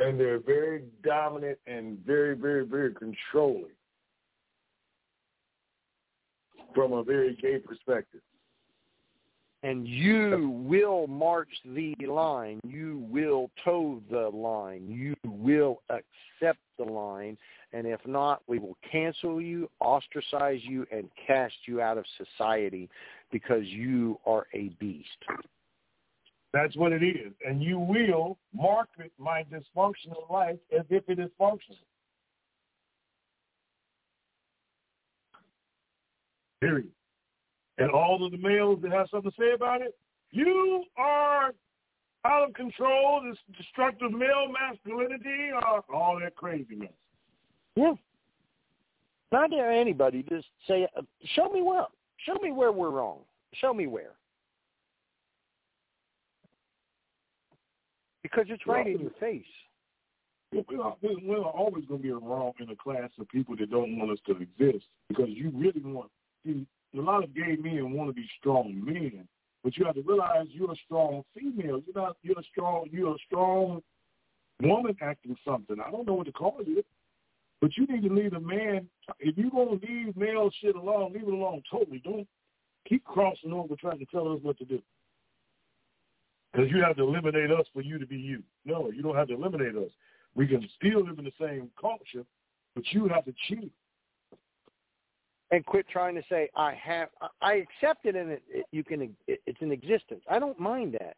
[0.00, 3.72] And they're very dominant and very, very, very controlling
[6.74, 8.22] from a very gay perspective.
[9.64, 12.60] And you will march the line.
[12.66, 14.88] You will toe the line.
[14.88, 17.38] You will accept the line.
[17.72, 22.90] And if not, we will cancel you, ostracize you, and cast you out of society
[23.30, 25.08] because you are a beast.
[26.52, 27.32] That's what it is.
[27.46, 31.78] And you will market my dysfunctional life as if it is functional.
[36.60, 36.90] Period.
[37.78, 39.96] And all of the males that have something to say about it,
[40.30, 41.52] you are
[42.24, 46.90] out of control, this destructive male masculinity, or all that craziness.
[47.74, 47.94] Yeah.
[49.32, 51.02] Not dare anybody just say, uh,
[51.34, 51.86] show me where,
[52.26, 53.20] show me where we're wrong.
[53.54, 54.12] Show me where.
[58.22, 59.44] Because it's right in your face.
[60.52, 60.62] We're,
[61.00, 64.18] we're always going to be wrong in a class of people that don't want us
[64.26, 66.10] to exist because you really want,
[66.44, 69.26] see, a lot of gay men want to be strong men,
[69.64, 71.80] but you have to realize you're a strong female.
[71.86, 72.16] You're not.
[72.22, 72.88] You're a strong.
[72.90, 73.82] You're a strong
[74.60, 75.76] woman acting something.
[75.84, 76.82] I don't know what to call you,
[77.60, 78.88] but you need to leave a man.
[79.20, 82.00] If you're gonna leave male shit alone, leave it alone totally.
[82.04, 82.26] Don't
[82.88, 84.80] keep crossing over trying to tell us what to do.
[86.52, 88.42] Because you have to eliminate us for you to be you.
[88.64, 89.90] No, you don't have to eliminate us.
[90.34, 92.26] We can still live in the same culture,
[92.74, 93.70] but you have to choose
[95.52, 97.08] and quit trying to say I have
[97.40, 100.22] I accept it and it, it you can it, it's an existence.
[100.28, 101.16] I don't mind that,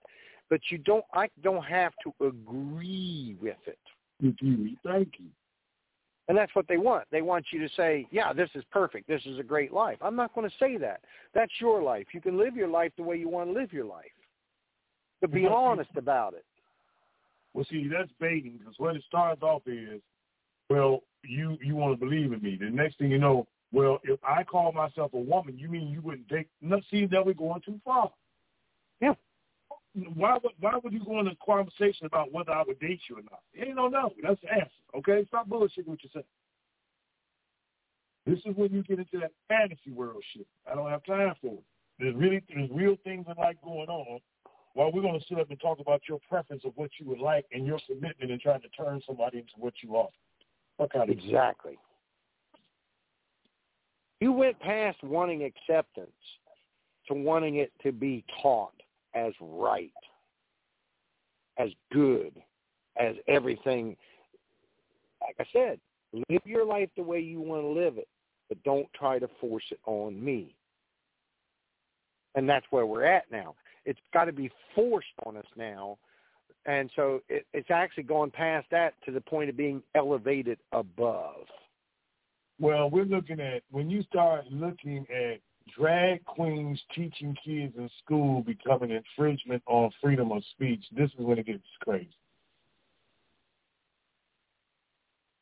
[0.51, 3.79] but you don't I don't have to agree with it.
[4.23, 4.75] Mm-hmm.
[4.85, 5.27] Thank you.
[6.27, 7.05] And that's what they want.
[7.11, 9.07] They want you to say, "Yeah, this is perfect.
[9.09, 11.01] This is a great life." I'm not going to say that.
[11.35, 12.07] That's your life.
[12.13, 14.07] You can live your life the way you want to live your life.
[15.21, 15.53] But be mm-hmm.
[15.53, 16.45] honest about it.
[17.53, 20.01] Well, see, that's baiting because what it starts off is,
[20.71, 22.57] well, you you want to believe in me.
[22.59, 26.01] The next thing you know, well, if I call myself a woman, you mean you
[26.01, 26.47] wouldn't take?
[26.63, 28.13] No, see, that we're going too far.
[29.01, 29.15] Yeah.
[30.15, 33.19] Why would why would you go into a conversation about whether I would date you
[33.19, 33.41] or not?
[33.61, 34.13] Ain't no no.
[34.23, 34.71] That's the answer.
[34.97, 36.25] Okay, stop bullshitting what you're saying.
[38.27, 40.47] This is when you get into that fantasy world shit.
[40.71, 41.65] I don't have time for it.
[41.99, 44.21] There's really there's real things in life going on.
[44.75, 47.21] While we're going to sit up and talk about your preference of what you would
[47.21, 50.09] like and your commitment and trying to turn somebody into what you are.
[50.77, 51.79] What kind of exactly?
[54.25, 56.09] You went past wanting acceptance
[57.09, 58.73] to wanting it to be taught
[59.15, 59.93] as right,
[61.59, 62.33] as good,
[62.97, 63.99] as everything.
[65.21, 65.79] Like I said,
[66.31, 68.09] live your life the way you want to live it,
[68.49, 70.57] but don't try to force it on me.
[72.35, 73.55] And that's where we're at now.
[73.85, 75.99] It's got to be forced on us now.
[76.65, 81.45] And so it, it's actually gone past that to the point of being elevated above.
[82.61, 85.41] Well, we're looking at when you start looking at
[85.77, 90.85] drag queens teaching kids in school becoming infringement on freedom of speech.
[90.97, 92.09] This is when it gets crazy.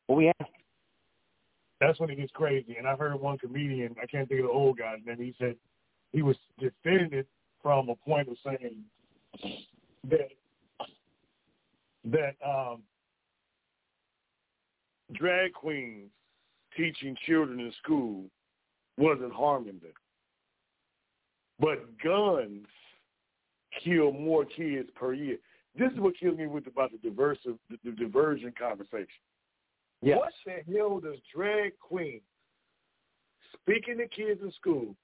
[0.09, 0.31] Oh yeah.
[1.79, 2.75] That's when it gets crazy.
[2.77, 5.55] And I heard one comedian, I can't think of the old guy's name, he said
[6.11, 7.27] he was defending it
[7.61, 8.83] from a point of saying
[10.09, 10.29] that
[12.05, 12.81] that um
[15.13, 16.09] drag queens
[16.77, 18.25] teaching children in school
[18.97, 19.93] wasn't harming them.
[21.59, 22.67] But guns
[23.83, 25.37] kill more kids per year.
[25.77, 29.07] This is what kills me with about the diversive the, the diversion conversation.
[30.01, 30.19] Yes.
[30.19, 32.21] What the hell does drag queen
[33.53, 34.95] speaking to kids in school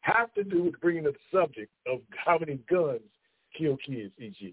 [0.00, 3.00] have to do with bringing up the subject of how many guns
[3.58, 4.52] kill kids each year?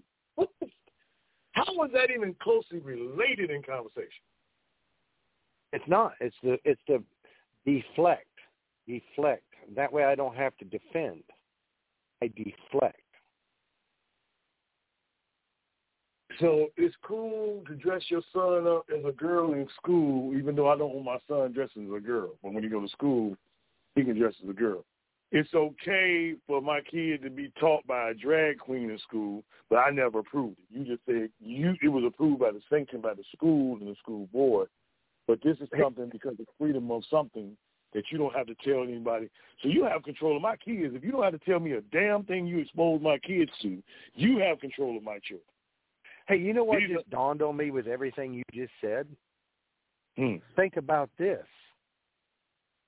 [1.52, 4.24] How is that even closely related in conversation?
[5.74, 6.12] It's not.
[6.20, 7.02] It's the it's the
[7.66, 8.28] deflect,
[8.86, 9.42] deflect.
[9.74, 11.24] That way, I don't have to defend.
[12.22, 13.00] I deflect.
[16.38, 20.68] So it's cool to dress your son up as a girl in school, even though
[20.68, 22.34] I don't want my son dressing as a girl.
[22.40, 23.36] But when he go to school,
[23.96, 24.84] he can dress as a girl.
[25.32, 29.76] It's okay for my kid to be taught by a drag queen in school, but
[29.78, 30.78] I never approved it.
[30.78, 33.96] You just said you it was approved by the sanction by the school and the
[33.96, 34.68] school board.
[35.26, 37.56] But this is something because of freedom of something
[37.94, 39.30] that you don't have to tell anybody.
[39.62, 40.94] So you have control of my kids.
[40.94, 43.82] If you don't have to tell me a damn thing you expose my kids to,
[44.14, 45.46] you have control of my children.
[46.26, 49.06] Hey, you know what These just dawned on me with everything you just said?
[50.16, 50.36] Hmm.
[50.56, 51.44] Think about this.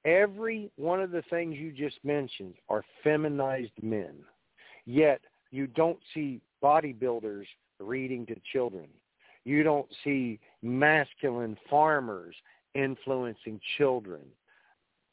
[0.04, 4.14] Every one of the things you just mentioned are feminized men.
[4.86, 7.44] Yet you don't see bodybuilders
[7.80, 8.86] reading to children.
[9.46, 12.34] You don't see masculine farmers
[12.74, 14.22] influencing children.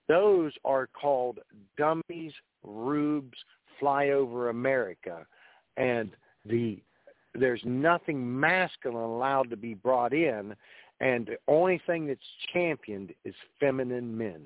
[0.10, 1.38] Those are called
[1.78, 2.34] dummies,
[2.64, 3.38] rubes,
[3.80, 5.28] fly over America.
[5.78, 6.10] And
[6.46, 6.82] the
[7.36, 10.56] there's nothing masculine allowed to be brought in,
[11.00, 12.20] and the only thing that's
[12.54, 14.42] championed is feminine men.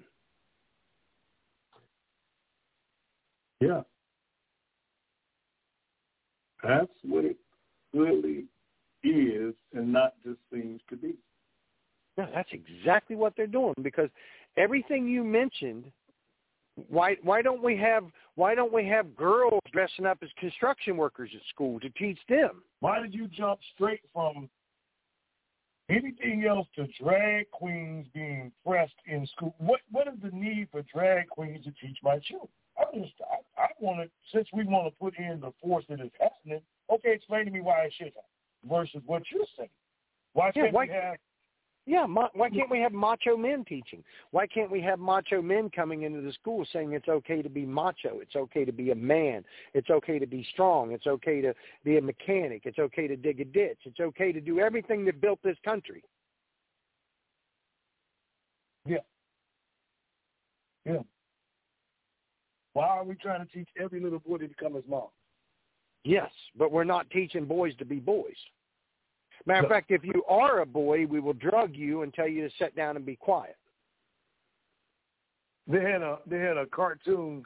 [3.62, 3.82] Yeah.
[6.62, 7.38] That's what it
[7.94, 8.46] really
[9.04, 11.16] is and not just seems to be.
[12.18, 14.10] Yeah, that's exactly what they're doing because
[14.58, 15.92] everything you mentioned
[16.90, 18.06] why why don't we have
[18.36, 22.62] why don't we have girls dressing up as construction workers at school to teach them?
[22.80, 24.50] Why did you jump straight from
[25.90, 29.56] anything else to drag queens being pressed in school?
[29.58, 32.50] What what is the need for drag queens to teach my children?
[32.78, 33.14] I just
[33.58, 36.62] I, I want to since we want to put in the force that is happening.
[36.92, 38.22] Okay, explain to me why it should happen
[38.64, 39.70] versus what you're saying.
[40.34, 41.18] Why Yeah, can't why- we have
[41.86, 44.04] Yeah, ma- why can't we have macho men teaching?
[44.32, 47.66] Why can't we have macho men coming into the school saying it's okay to be
[47.66, 51.56] macho, it's okay to be a man, it's okay to be strong, it's okay to
[51.86, 55.22] be a mechanic, it's okay to dig a ditch, it's okay to do everything that
[55.22, 56.04] built this country.
[58.86, 58.98] Yeah.
[60.84, 61.04] Yeah.
[62.74, 65.08] Why are we trying to teach every little boy to become his mom?
[66.08, 68.38] Yes, but we're not teaching boys to be boys.
[69.46, 72.48] Matter of fact, if you are a boy, we will drug you and tell you
[72.48, 73.58] to sit down and be quiet.
[75.68, 77.44] They had a they had a cartoon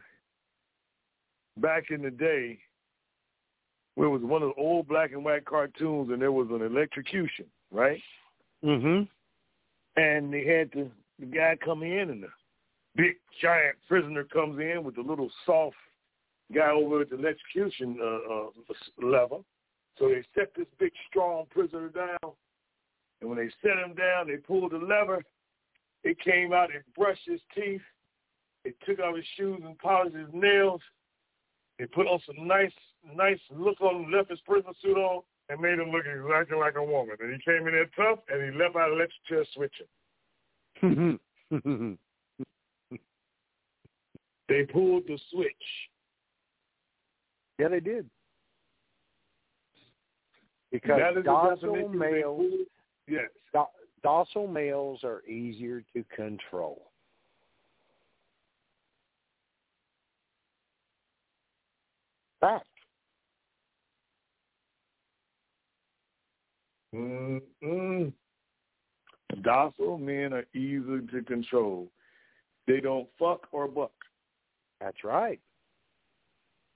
[1.57, 2.59] back in the day
[3.95, 6.61] where it was one of the old black and white cartoons and there was an
[6.61, 8.01] electrocution, right?
[8.63, 9.03] Mm-hmm.
[9.99, 10.87] And they had the
[11.19, 12.29] the guy come in and the
[12.95, 15.75] big giant prisoner comes in with the little soft
[16.53, 18.49] guy over at the execution uh, uh,
[19.01, 19.37] lever.
[19.97, 22.33] So they set this big strong prisoner down,
[23.19, 25.23] and when they set him down, they pulled the lever.
[26.03, 26.73] It came out.
[26.73, 27.81] It brushed his teeth.
[28.63, 30.81] They took off his shoes and polished his nails.
[31.77, 32.71] They put on some nice,
[33.15, 36.75] nice look on him, left his prison suit on, and made him look exactly like
[36.75, 37.17] a woman.
[37.19, 39.87] And he came in there tough, and he left out electric chair switching.
[44.51, 45.90] They pulled the switch.
[47.61, 48.09] Yeah, they did.
[50.71, 52.51] Because That is the docile males.
[53.07, 53.29] Yes.
[53.53, 53.65] do-
[54.01, 56.87] docile males are easier to control.
[62.39, 62.65] Fact.
[66.95, 68.11] Mm-mm.
[69.43, 71.89] Docile men are easy to control.
[72.65, 73.91] They don't fuck or buck.
[74.79, 75.39] That's right.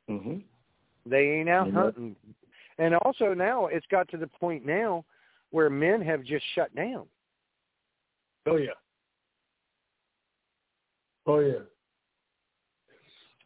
[0.09, 0.37] Mm-hmm.
[1.05, 1.73] They ain't out Mhm.
[1.73, 2.15] hunting.
[2.77, 5.05] And also now it's got to the point now
[5.51, 7.07] where men have just shut down.
[8.45, 8.73] Oh yeah.
[11.25, 11.59] Oh yeah.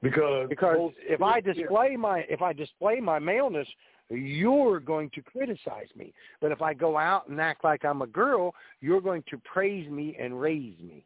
[0.02, 3.68] Because because most- if I display my if I display my maleness,
[4.10, 6.14] you're going to criticize me.
[6.42, 9.90] But if I go out and act like I'm a girl, you're going to praise
[9.90, 11.06] me and raise me.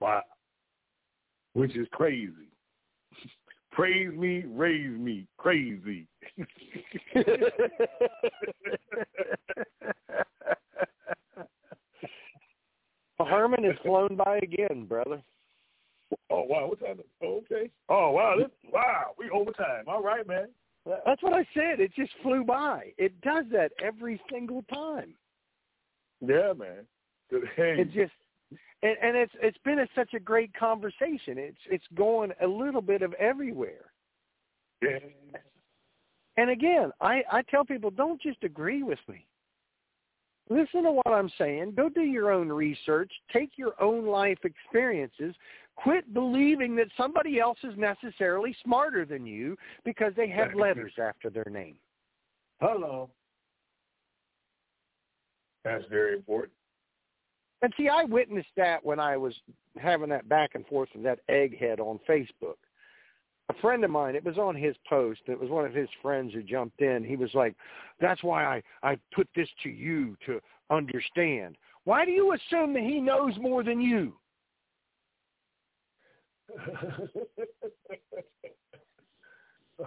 [0.00, 0.22] Wow.
[1.54, 2.51] Which is crazy.
[3.72, 6.06] Praise me, raise me, crazy.
[13.18, 15.22] Herman has flown by again, brother.
[16.30, 17.00] Oh wow, what time?
[17.22, 17.70] Oh, okay.
[17.88, 19.84] Oh wow, this wow, we overtime.
[19.86, 20.48] All right, man.
[21.06, 21.80] That's what I said.
[21.80, 22.92] It just flew by.
[22.98, 25.14] It does that every single time.
[26.20, 26.86] Yeah, man.
[27.56, 28.12] Hey, It just
[28.82, 31.38] and, and it's it's been a, such a great conversation.
[31.38, 33.92] It's it's going a little bit of everywhere.
[34.82, 34.98] yeah.
[36.38, 39.26] And again, I, I tell people don't just agree with me.
[40.48, 41.74] Listen to what I'm saying.
[41.76, 43.12] Go do your own research.
[43.32, 45.34] Take your own life experiences.
[45.76, 51.30] Quit believing that somebody else is necessarily smarter than you because they have letters after
[51.30, 51.76] their name.
[52.60, 53.10] Hello.
[55.64, 56.52] That's very important.
[57.62, 59.34] And see, I witnessed that when I was
[59.80, 62.56] having that back and forth with that egghead on Facebook.
[63.48, 65.20] A friend of mine, it was on his post.
[65.26, 67.04] It was one of his friends who jumped in.
[67.04, 67.54] He was like,
[68.00, 70.40] "That's why I I put this to you to
[70.70, 71.56] understand.
[71.84, 74.16] Why do you assume that he knows more than you?"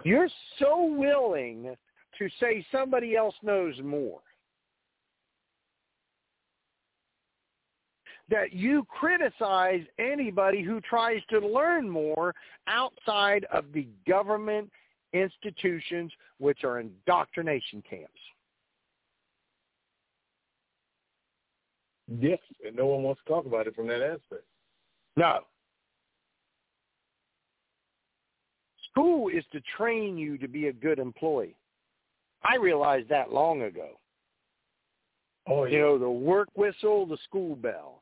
[0.04, 0.28] You're
[0.58, 1.76] so willing
[2.18, 4.20] to say somebody else knows more
[8.28, 12.34] that you criticize anybody who tries to learn more
[12.66, 14.70] outside of the government
[15.12, 18.10] institutions, which are indoctrination camps.
[22.20, 24.44] yes, and no one wants to talk about it from that aspect.
[25.16, 25.40] No.
[28.90, 31.56] School is to train you to be a good employee.
[32.44, 33.98] I realized that long ago.
[35.48, 38.00] Oh You know, the work whistle, the school bell,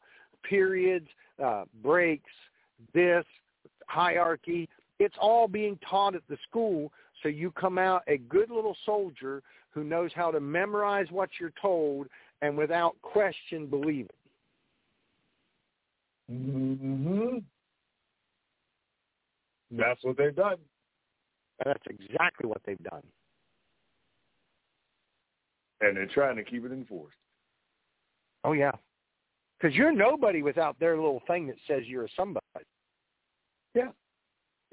[0.49, 1.09] periods,
[1.43, 2.31] uh, breaks,
[2.93, 3.25] this,
[3.87, 4.69] hierarchy,
[4.99, 6.93] it's all being taught at the school
[7.23, 11.53] so you come out a good little soldier who knows how to memorize what you're
[11.61, 12.07] told
[12.43, 14.15] and without question believe it.
[16.33, 17.39] Mm-hmm.
[19.73, 20.57] That's what they've done.
[21.65, 23.03] And that's exactly what they've done.
[25.81, 27.17] And they're trying to keep it enforced.
[28.45, 28.73] Oh yeah,
[29.61, 32.45] because you're nobody without their little thing that says you're a somebody.
[33.75, 33.89] Yeah.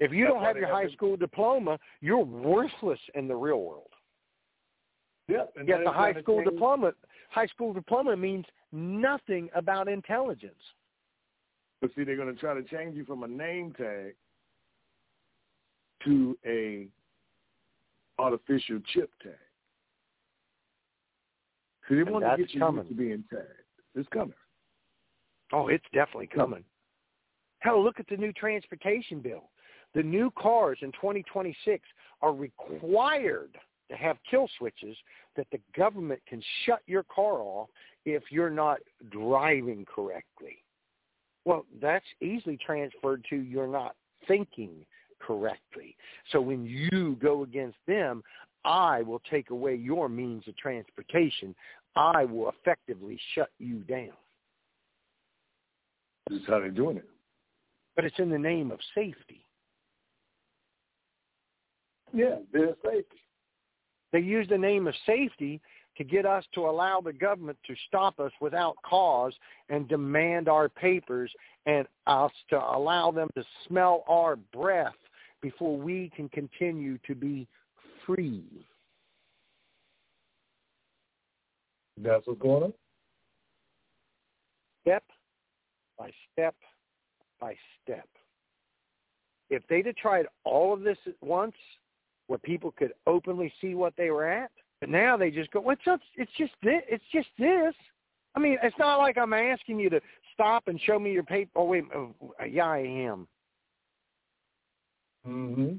[0.00, 3.86] If you That's don't have your high school diploma, you're worthless in the real world.
[5.28, 5.52] Yep.
[5.56, 6.92] And Yet the high school change- diploma,
[7.30, 10.54] high school diploma means nothing about intelligence.
[11.80, 14.14] But see, they're going to try to change you from a name tag
[16.04, 16.88] to a
[18.18, 19.32] artificial chip tag.
[21.88, 22.84] See, they And want to get you coming.
[22.84, 23.46] used to being tagged.
[23.94, 24.34] It's coming.
[25.52, 26.64] Oh, it's definitely coming.
[27.60, 29.50] Hell, look at the new transportation bill.
[29.94, 31.82] The new cars in 2026
[32.22, 33.58] are required
[33.90, 34.96] to have kill switches
[35.36, 37.68] that the government can shut your car off
[38.04, 38.78] if you're not
[39.10, 40.64] driving correctly.
[41.44, 43.96] Well, that's easily transferred to you're not
[44.26, 44.86] thinking
[45.20, 45.96] correctly.
[46.30, 48.22] So when you go against them,
[48.64, 51.54] I will take away your means of transportation.
[51.96, 54.12] I will effectively shut you down.
[56.28, 57.08] This is how they're doing it.
[57.96, 59.44] But it's in the name of safety.
[62.12, 63.22] Yeah, their safety.
[64.12, 65.60] They use the name of safety
[65.96, 69.32] to get us to allow the government to stop us without cause
[69.68, 71.30] and demand our papers
[71.66, 74.94] and us to allow them to smell our breath
[75.40, 77.46] before we can continue to be
[78.06, 78.44] free.
[81.98, 82.72] That's what's going on.
[84.82, 85.04] Step
[85.98, 86.54] by step
[87.40, 88.08] by step.
[89.50, 91.54] If they'd have tried all of this at once,
[92.28, 94.50] where people could openly see what they were at,
[94.80, 96.00] but now they just go, "What's up?
[96.16, 96.82] It's just this.
[96.88, 97.74] It's just this."
[98.34, 100.00] I mean, it's not like I'm asking you to
[100.32, 101.50] stop and show me your paper.
[101.56, 102.14] Oh wait, oh,
[102.48, 103.28] yeah, I am.
[105.26, 105.76] Mm-hmm.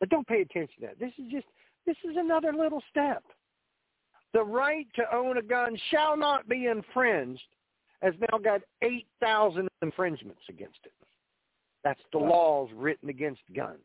[0.00, 0.98] But don't pay attention to that.
[0.98, 1.46] This is just
[1.86, 3.22] this is another little step.
[4.32, 7.42] The right to own a gun shall not be infringed
[8.02, 10.92] has now got 8,000 infringements against it.
[11.84, 13.78] That's the laws written against guns.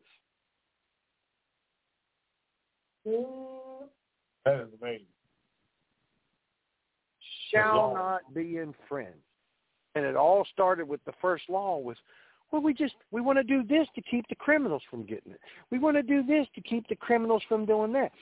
[3.04, 5.06] That is amazing.
[7.52, 9.14] Shall not be infringed.
[9.94, 11.96] And it all started with the first law was,
[12.52, 15.40] well, we just we want to do this to keep the criminals from getting it.
[15.70, 18.12] We want to do this to keep the criminals from doing that.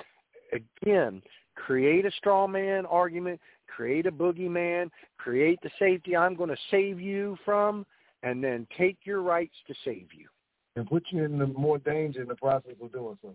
[0.53, 1.23] Again,
[1.57, 7.01] create a straw man argument, create a boogeyman, create the safety I'm going to save
[7.01, 7.87] you from,
[8.23, 10.29] and then take your rights to save you.
[10.77, 13.35] And put you in the more danger in the process of doing so.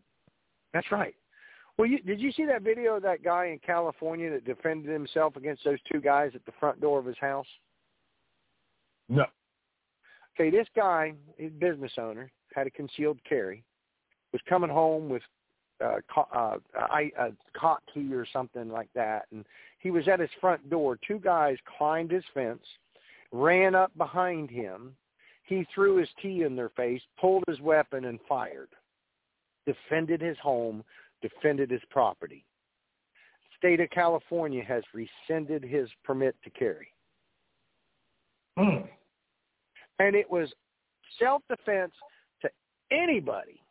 [0.73, 1.15] That's right.
[1.77, 5.35] Well, you, did you see that video of that guy in California that defended himself
[5.35, 7.47] against those two guys at the front door of his house?
[9.09, 9.25] No.
[10.35, 13.63] Okay, this guy, he's a business owner, had a concealed carry,
[14.31, 15.23] was coming home with
[15.83, 15.97] uh,
[16.33, 16.57] uh,
[16.93, 19.45] a, a cot key or something like that, and
[19.81, 20.97] he was at his front door.
[21.07, 22.63] Two guys climbed his fence,
[23.31, 24.95] ran up behind him.
[25.43, 28.69] He threw his key in their face, pulled his weapon, and fired.
[29.65, 30.83] Defended his home,
[31.21, 32.45] defended his property.
[33.57, 36.87] State of California has rescinded his permit to carry.
[38.57, 38.87] Mm.
[39.99, 40.49] And it was
[41.19, 41.93] self-defense
[42.41, 42.49] to
[42.91, 43.61] anybody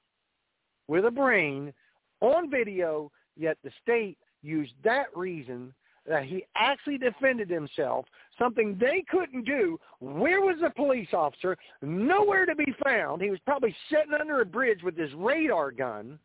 [0.88, 1.72] with a brain
[2.20, 5.72] on video, yet the state used that reason
[6.06, 8.06] that he actually defended himself,
[8.38, 9.78] something they couldn't do.
[10.00, 11.56] Where was the police officer?
[11.82, 13.22] Nowhere to be found.
[13.22, 16.18] He was probably sitting under a bridge with his radar gun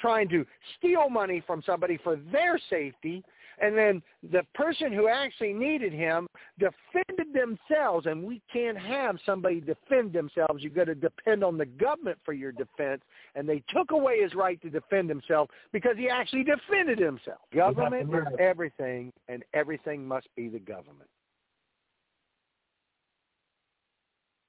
[0.00, 0.44] trying to
[0.76, 3.22] steal money from somebody for their safety
[3.60, 6.26] and then the person who actually needed him
[6.58, 10.62] defended themselves and we can't have somebody defend themselves.
[10.62, 13.02] You've got to depend on the government for your defense
[13.34, 17.38] and they took away his right to defend himself because he actually defended himself.
[17.54, 21.08] Government is everything and everything must be the government.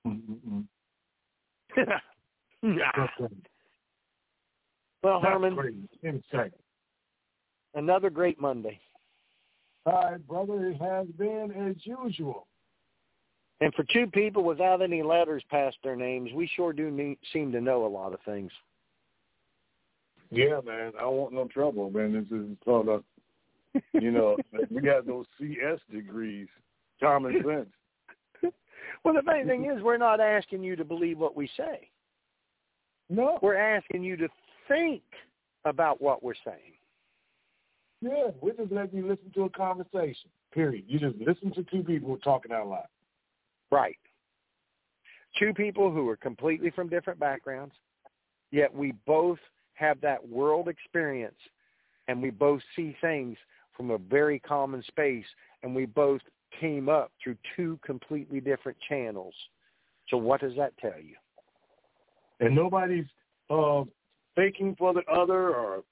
[0.07, 0.61] Mm-hmm.
[5.03, 5.89] well herman.
[7.73, 8.79] Another great monday
[9.85, 12.47] All right, brother, it has been as usual.
[13.61, 17.51] And for two people without any letters past their names, we sure do need, seem
[17.51, 18.51] to know a lot of things.
[20.31, 20.93] Yeah, man.
[20.99, 22.13] I want no trouble, man.
[22.13, 23.03] This is sort of,
[23.93, 24.35] you know,
[24.69, 26.47] we got those CS degrees,
[26.99, 28.53] common sense.
[29.03, 31.89] Well, the main thing is we're not asking you to believe what we say.
[33.09, 33.37] No.
[33.41, 34.27] We're asking you to
[34.67, 35.03] think
[35.63, 36.73] about what we're saying.
[38.01, 40.29] Yeah, we're just letting you listen to a conversation.
[40.53, 40.85] Period.
[40.87, 42.87] You just listen to two people talking out loud.
[43.71, 43.97] Right.
[45.39, 47.73] Two people who are completely from different backgrounds,
[48.51, 49.39] yet we both
[49.73, 51.35] have that world experience
[52.07, 53.37] and we both see things
[53.75, 55.25] from a very common space
[55.63, 56.21] and we both
[56.59, 59.33] came up through two completely different channels.
[60.09, 61.15] So what does that tell you?
[62.39, 63.05] And nobody's
[63.49, 63.83] uh,
[64.35, 65.83] faking for the other or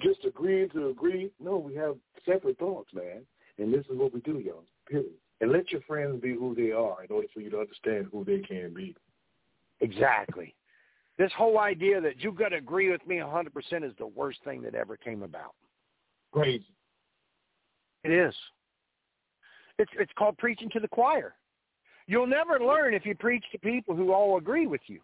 [0.00, 1.30] just agreeing to agree.
[1.40, 1.96] No, we have
[2.26, 3.22] separate thoughts, man.
[3.58, 4.64] And this is what we do, y'all.
[4.88, 5.12] Period.
[5.40, 8.24] And let your friends be who they are in order for you to understand who
[8.24, 8.94] they can be.
[9.80, 10.54] Exactly.
[11.18, 13.46] This whole idea that you've got to agree with me 100%
[13.84, 15.54] is the worst thing that ever came about.
[16.32, 16.66] Crazy.
[18.02, 18.34] It is.
[19.78, 21.34] It's it's called preaching to the choir.
[22.06, 25.00] You'll never learn if you preach to people who all agree with you.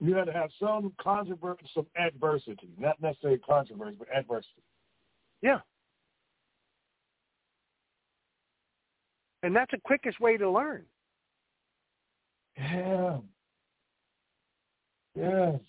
[0.00, 4.62] You got to have some controversy, some adversity, not necessarily controversy, but adversity.
[5.40, 5.60] Yeah.
[9.42, 10.84] And that's the quickest way to learn.
[12.58, 13.18] Yeah.
[15.14, 15.60] Yes.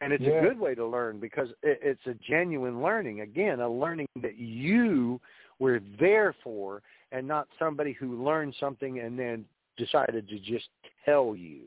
[0.00, 0.38] And it's Yeah.
[0.38, 3.22] a good way to learn because it's a genuine learning.
[3.22, 5.20] Again, a learning that you
[5.58, 6.82] were there for
[7.12, 10.68] and not somebody who learned something and then decided to just
[11.04, 11.62] tell you.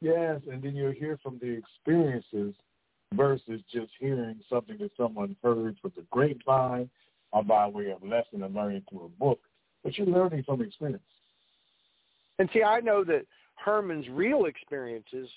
[0.00, 2.54] Yes, and then you'll hear from the experiences
[3.14, 6.88] versus just hearing something that someone heard from the grapevine
[7.32, 9.40] or by way of lesson and learning through a book.
[9.82, 11.02] But you're learning from experience.
[12.38, 13.26] And see, I know that
[13.56, 15.28] Herman's real experiences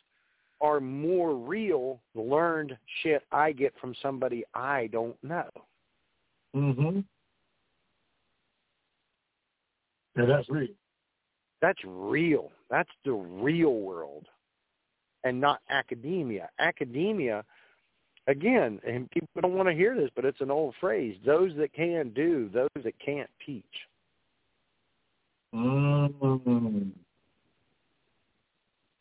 [0.62, 5.50] are more real learned shit I get from somebody I don't know.
[6.56, 7.00] Mm-hmm.
[10.18, 10.68] Yeah, that's real.
[11.62, 12.52] That's real.
[12.70, 14.28] That's the real world
[15.24, 16.50] and not academia.
[16.60, 17.44] Academia,
[18.28, 21.74] again, and people don't want to hear this, but it's an old phrase, those that
[21.74, 23.64] can do, those that can't teach.
[25.54, 26.90] Mm-hmm.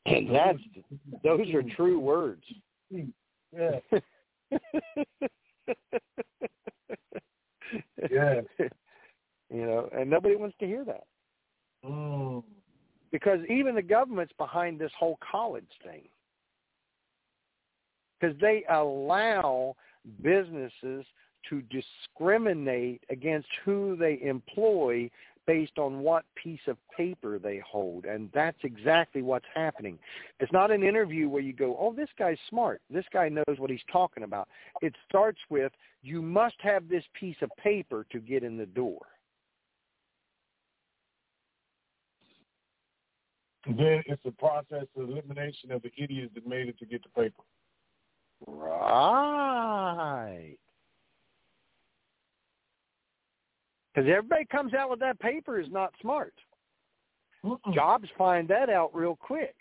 [0.06, 0.58] And that's,
[1.22, 2.42] those are true words.
[3.52, 3.80] Yeah.
[8.10, 8.40] yeah.
[9.52, 11.02] You know, and nobody wants to hear that.
[11.84, 12.44] Mm.
[13.12, 16.02] Because even the government's behind this whole college thing.
[18.20, 19.74] Because they allow
[20.22, 21.04] businesses
[21.48, 25.10] to discriminate against who they employ
[25.46, 28.04] based on what piece of paper they hold.
[28.04, 29.98] And that's exactly what's happening.
[30.38, 32.80] It's not an interview where you go, oh, this guy's smart.
[32.90, 34.48] This guy knows what he's talking about.
[34.80, 35.72] It starts with,
[36.02, 39.00] you must have this piece of paper to get in the door.
[43.76, 47.08] Then it's the process of elimination of the idiots that made it to get the
[47.10, 47.42] paper.
[48.46, 49.76] Right.
[53.94, 56.34] Because everybody comes out with that paper is not smart.
[57.44, 57.74] Mm-mm.
[57.74, 59.54] Jobs find that out real quick.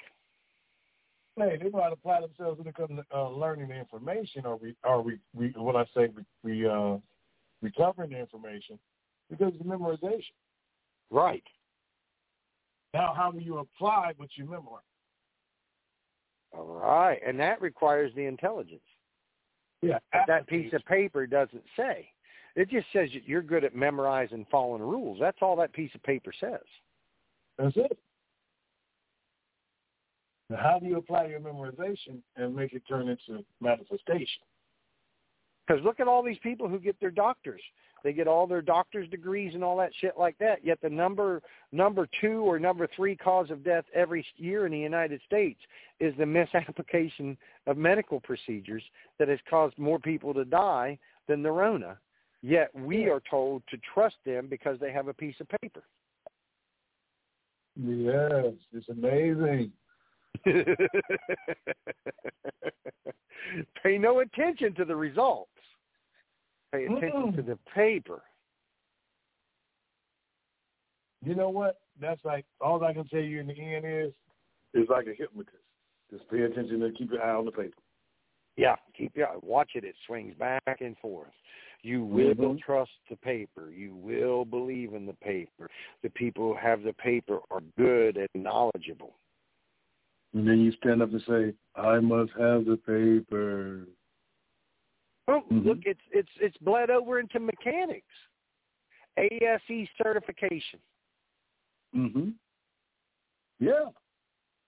[1.35, 4.45] Hey, they know how to apply themselves when it comes to uh, learning the information,
[4.45, 6.97] or we, or we, we, what I say, we, we uh,
[7.61, 8.77] recovering the information
[9.29, 10.33] because of memorization.
[11.09, 11.43] Right.
[12.93, 14.83] Now, how do you apply what you memorize?
[16.51, 18.81] All right, and that requires the intelligence.
[19.81, 22.09] Yeah, But that piece of paper doesn't say.
[22.55, 25.17] It just says that you're good at memorizing following rules.
[25.19, 26.59] That's all that piece of paper says.
[27.57, 27.97] That's it.
[30.49, 34.41] Now, how do you apply your memorization and make it turn into manifestation?
[35.67, 37.61] Because look at all these people who get their doctors.
[38.03, 40.63] They get all their doctor's degrees and all that shit like that.
[40.63, 44.79] Yet the number number two or number three cause of death every year in the
[44.79, 45.59] United States
[45.99, 48.83] is the misapplication of medical procedures
[49.17, 50.97] that has caused more people to die
[51.27, 51.97] than the Rona.
[52.41, 55.83] Yet we are told to trust them because they have a piece of paper.
[57.75, 59.71] Yes, it's amazing.
[63.83, 65.49] Pay no attention to the results.
[66.71, 67.35] Pay attention Mm-mm.
[67.35, 68.21] to the paper.
[71.25, 71.79] You know what?
[71.99, 74.13] That's like all I can tell you in the end is
[74.73, 75.57] is like a hypnotist.
[76.11, 77.77] Just pay attention and keep your eye on the paper.
[78.57, 79.37] Yeah, keep your eye.
[79.41, 79.83] watch it.
[79.83, 81.33] It swings back and forth.
[81.81, 82.61] You will Mhm.
[82.61, 83.71] trust the paper.
[83.71, 85.69] You will believe in the paper.
[86.01, 89.17] The people who have the paper are good and knowledgeable.
[90.33, 93.87] And then you stand up and say, I must have the paper.
[95.29, 95.65] Mhm.
[95.65, 98.05] look, it's it's it's bled over into mechanics.
[99.17, 100.79] ASE certification.
[101.95, 102.29] Mm-hmm.
[103.59, 103.89] Yeah.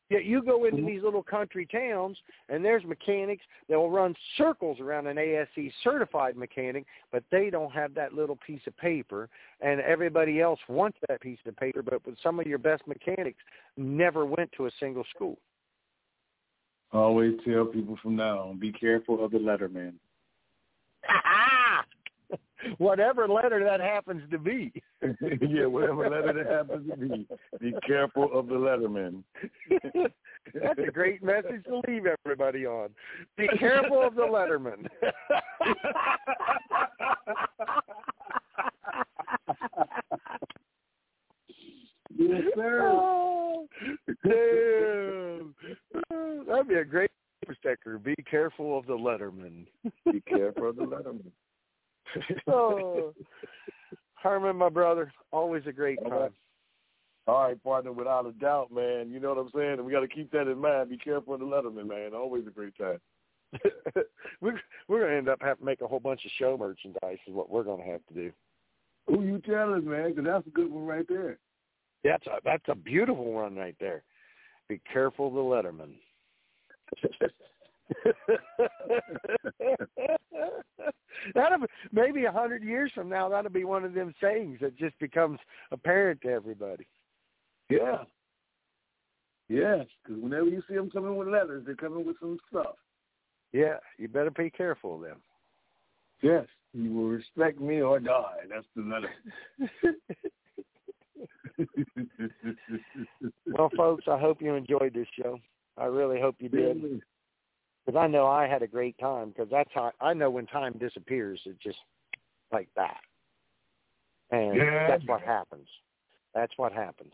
[0.09, 0.87] Yeah, you go into Mhm.
[0.87, 6.35] these little country towns, and there's mechanics that will run circles around an ASE certified
[6.35, 9.29] mechanic, but they don't have that little piece of paper,
[9.61, 11.81] and everybody else wants that piece of paper.
[11.81, 13.41] But with some of your best mechanics,
[13.77, 15.39] never went to a single school.
[16.91, 19.93] I Always tell people from now on, be careful of the letterman.
[22.77, 24.71] Whatever letter that happens to be.
[25.01, 27.27] yeah, whatever letter that happens to be,
[27.59, 29.23] be careful of the letterman.
[30.53, 32.89] That's a great message to leave everybody on.
[33.37, 34.87] Be careful of the letterman.
[42.15, 42.91] yes, sir.
[42.91, 43.67] Oh,
[44.23, 45.55] damn.
[46.47, 47.11] That'd be a great
[47.59, 47.97] sticker.
[47.97, 49.65] Be careful of the letterman.
[50.49, 51.31] The letterman.
[52.47, 53.13] oh.
[54.15, 56.19] Herman, my brother, always a great All time.
[56.19, 56.31] right.
[57.27, 59.11] All right, partner, without a doubt, man.
[59.11, 59.73] You know what I'm saying?
[59.73, 60.89] And we got to keep that in mind.
[60.89, 62.15] Be careful of the letterman, man.
[62.15, 62.99] Always a great time.
[64.41, 67.17] we're we're gonna end up having to make a whole bunch of show merchandise.
[67.27, 68.31] Is what we're gonna have to do.
[69.07, 70.11] Who you telling, man?
[70.11, 71.37] Because that's a good one right there.
[72.03, 74.03] That's a that's a beautiful one right there.
[74.69, 75.95] Be careful the letterman.
[81.35, 84.77] that'll be, maybe a hundred years from now that'll be one of them sayings that
[84.77, 85.39] just becomes
[85.71, 86.87] apparent to everybody.
[87.69, 88.03] Yeah.
[89.49, 92.75] Yes, because whenever you see them coming with letters, they're coming with some stuff.
[93.51, 95.17] Yeah, you better be careful of them.
[96.21, 98.45] Yes, you will respect me or die.
[98.49, 99.09] That's the letter.
[103.47, 105.37] well, folks, I hope you enjoyed this show.
[105.77, 107.01] I really hope you did.
[107.85, 109.29] Because I know I had a great time.
[109.29, 111.79] Because that's how I know when time disappears, it's just
[112.51, 112.99] like that,
[114.31, 114.87] and Yeah.
[114.87, 115.67] that's what happens.
[116.33, 117.13] That's what happens.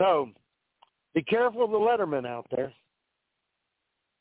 [0.00, 0.30] So,
[1.14, 2.72] be careful of the letterman out there.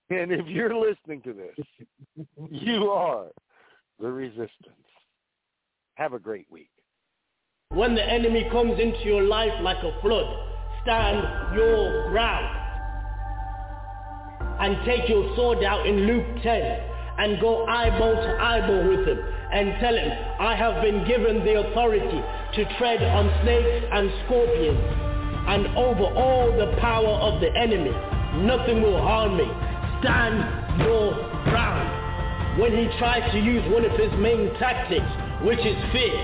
[0.10, 3.28] And if you're listening to this, you are
[4.00, 4.52] the resistance.
[5.96, 6.72] Have a great week.
[7.70, 10.26] When the enemy comes into your life like a flood,
[10.82, 12.57] stand your ground.
[14.60, 16.62] And take your sword out in Luke 10
[17.20, 19.20] and go eyeball to eyeball with him
[19.52, 22.22] and tell him, I have been given the authority
[22.54, 25.08] to tread on snakes and scorpions
[25.48, 27.96] and over all the power of the enemy.
[28.44, 29.48] Nothing will harm me.
[30.02, 31.14] Stand your
[31.48, 32.60] ground.
[32.60, 35.08] When he tries to use one of his main tactics,
[35.46, 36.18] which is fear,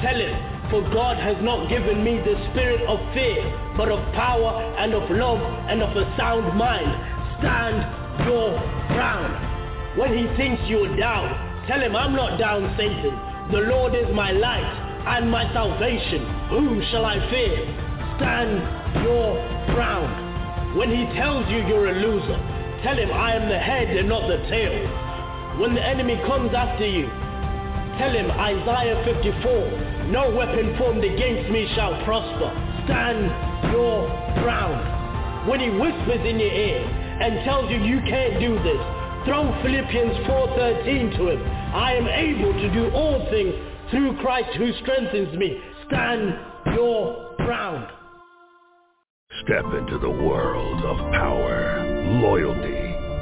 [0.00, 0.36] tell him,
[0.70, 3.42] For God has not given me the spirit of fear,
[3.76, 7.17] but of power and of love and of a sound mind.
[7.38, 8.50] Stand your
[8.90, 9.30] ground.
[9.96, 11.30] When he thinks you're down,
[11.68, 13.14] tell him I'm not down, Satan.
[13.52, 14.66] The Lord is my light
[15.06, 16.26] and my salvation.
[16.50, 17.62] Whom shall I fear?
[18.18, 18.58] Stand
[19.06, 19.38] your
[19.70, 20.76] ground.
[20.76, 22.38] When he tells you you're a loser,
[22.82, 24.74] tell him I am the head and not the tail.
[25.60, 27.06] When the enemy comes after you,
[28.02, 32.50] tell him Isaiah 54, no weapon formed against me shall prosper.
[32.84, 33.30] Stand
[33.70, 34.08] your
[34.42, 35.48] ground.
[35.48, 38.80] When he whispers in your ear and tells you you can't do this,
[39.24, 41.42] throw Philippians 4.13 to him.
[41.74, 43.54] I am able to do all things
[43.90, 45.58] through Christ who strengthens me.
[45.86, 46.34] Stand
[46.74, 47.88] your ground.
[49.44, 51.84] Step into the world of power,
[52.20, 52.87] loyalty,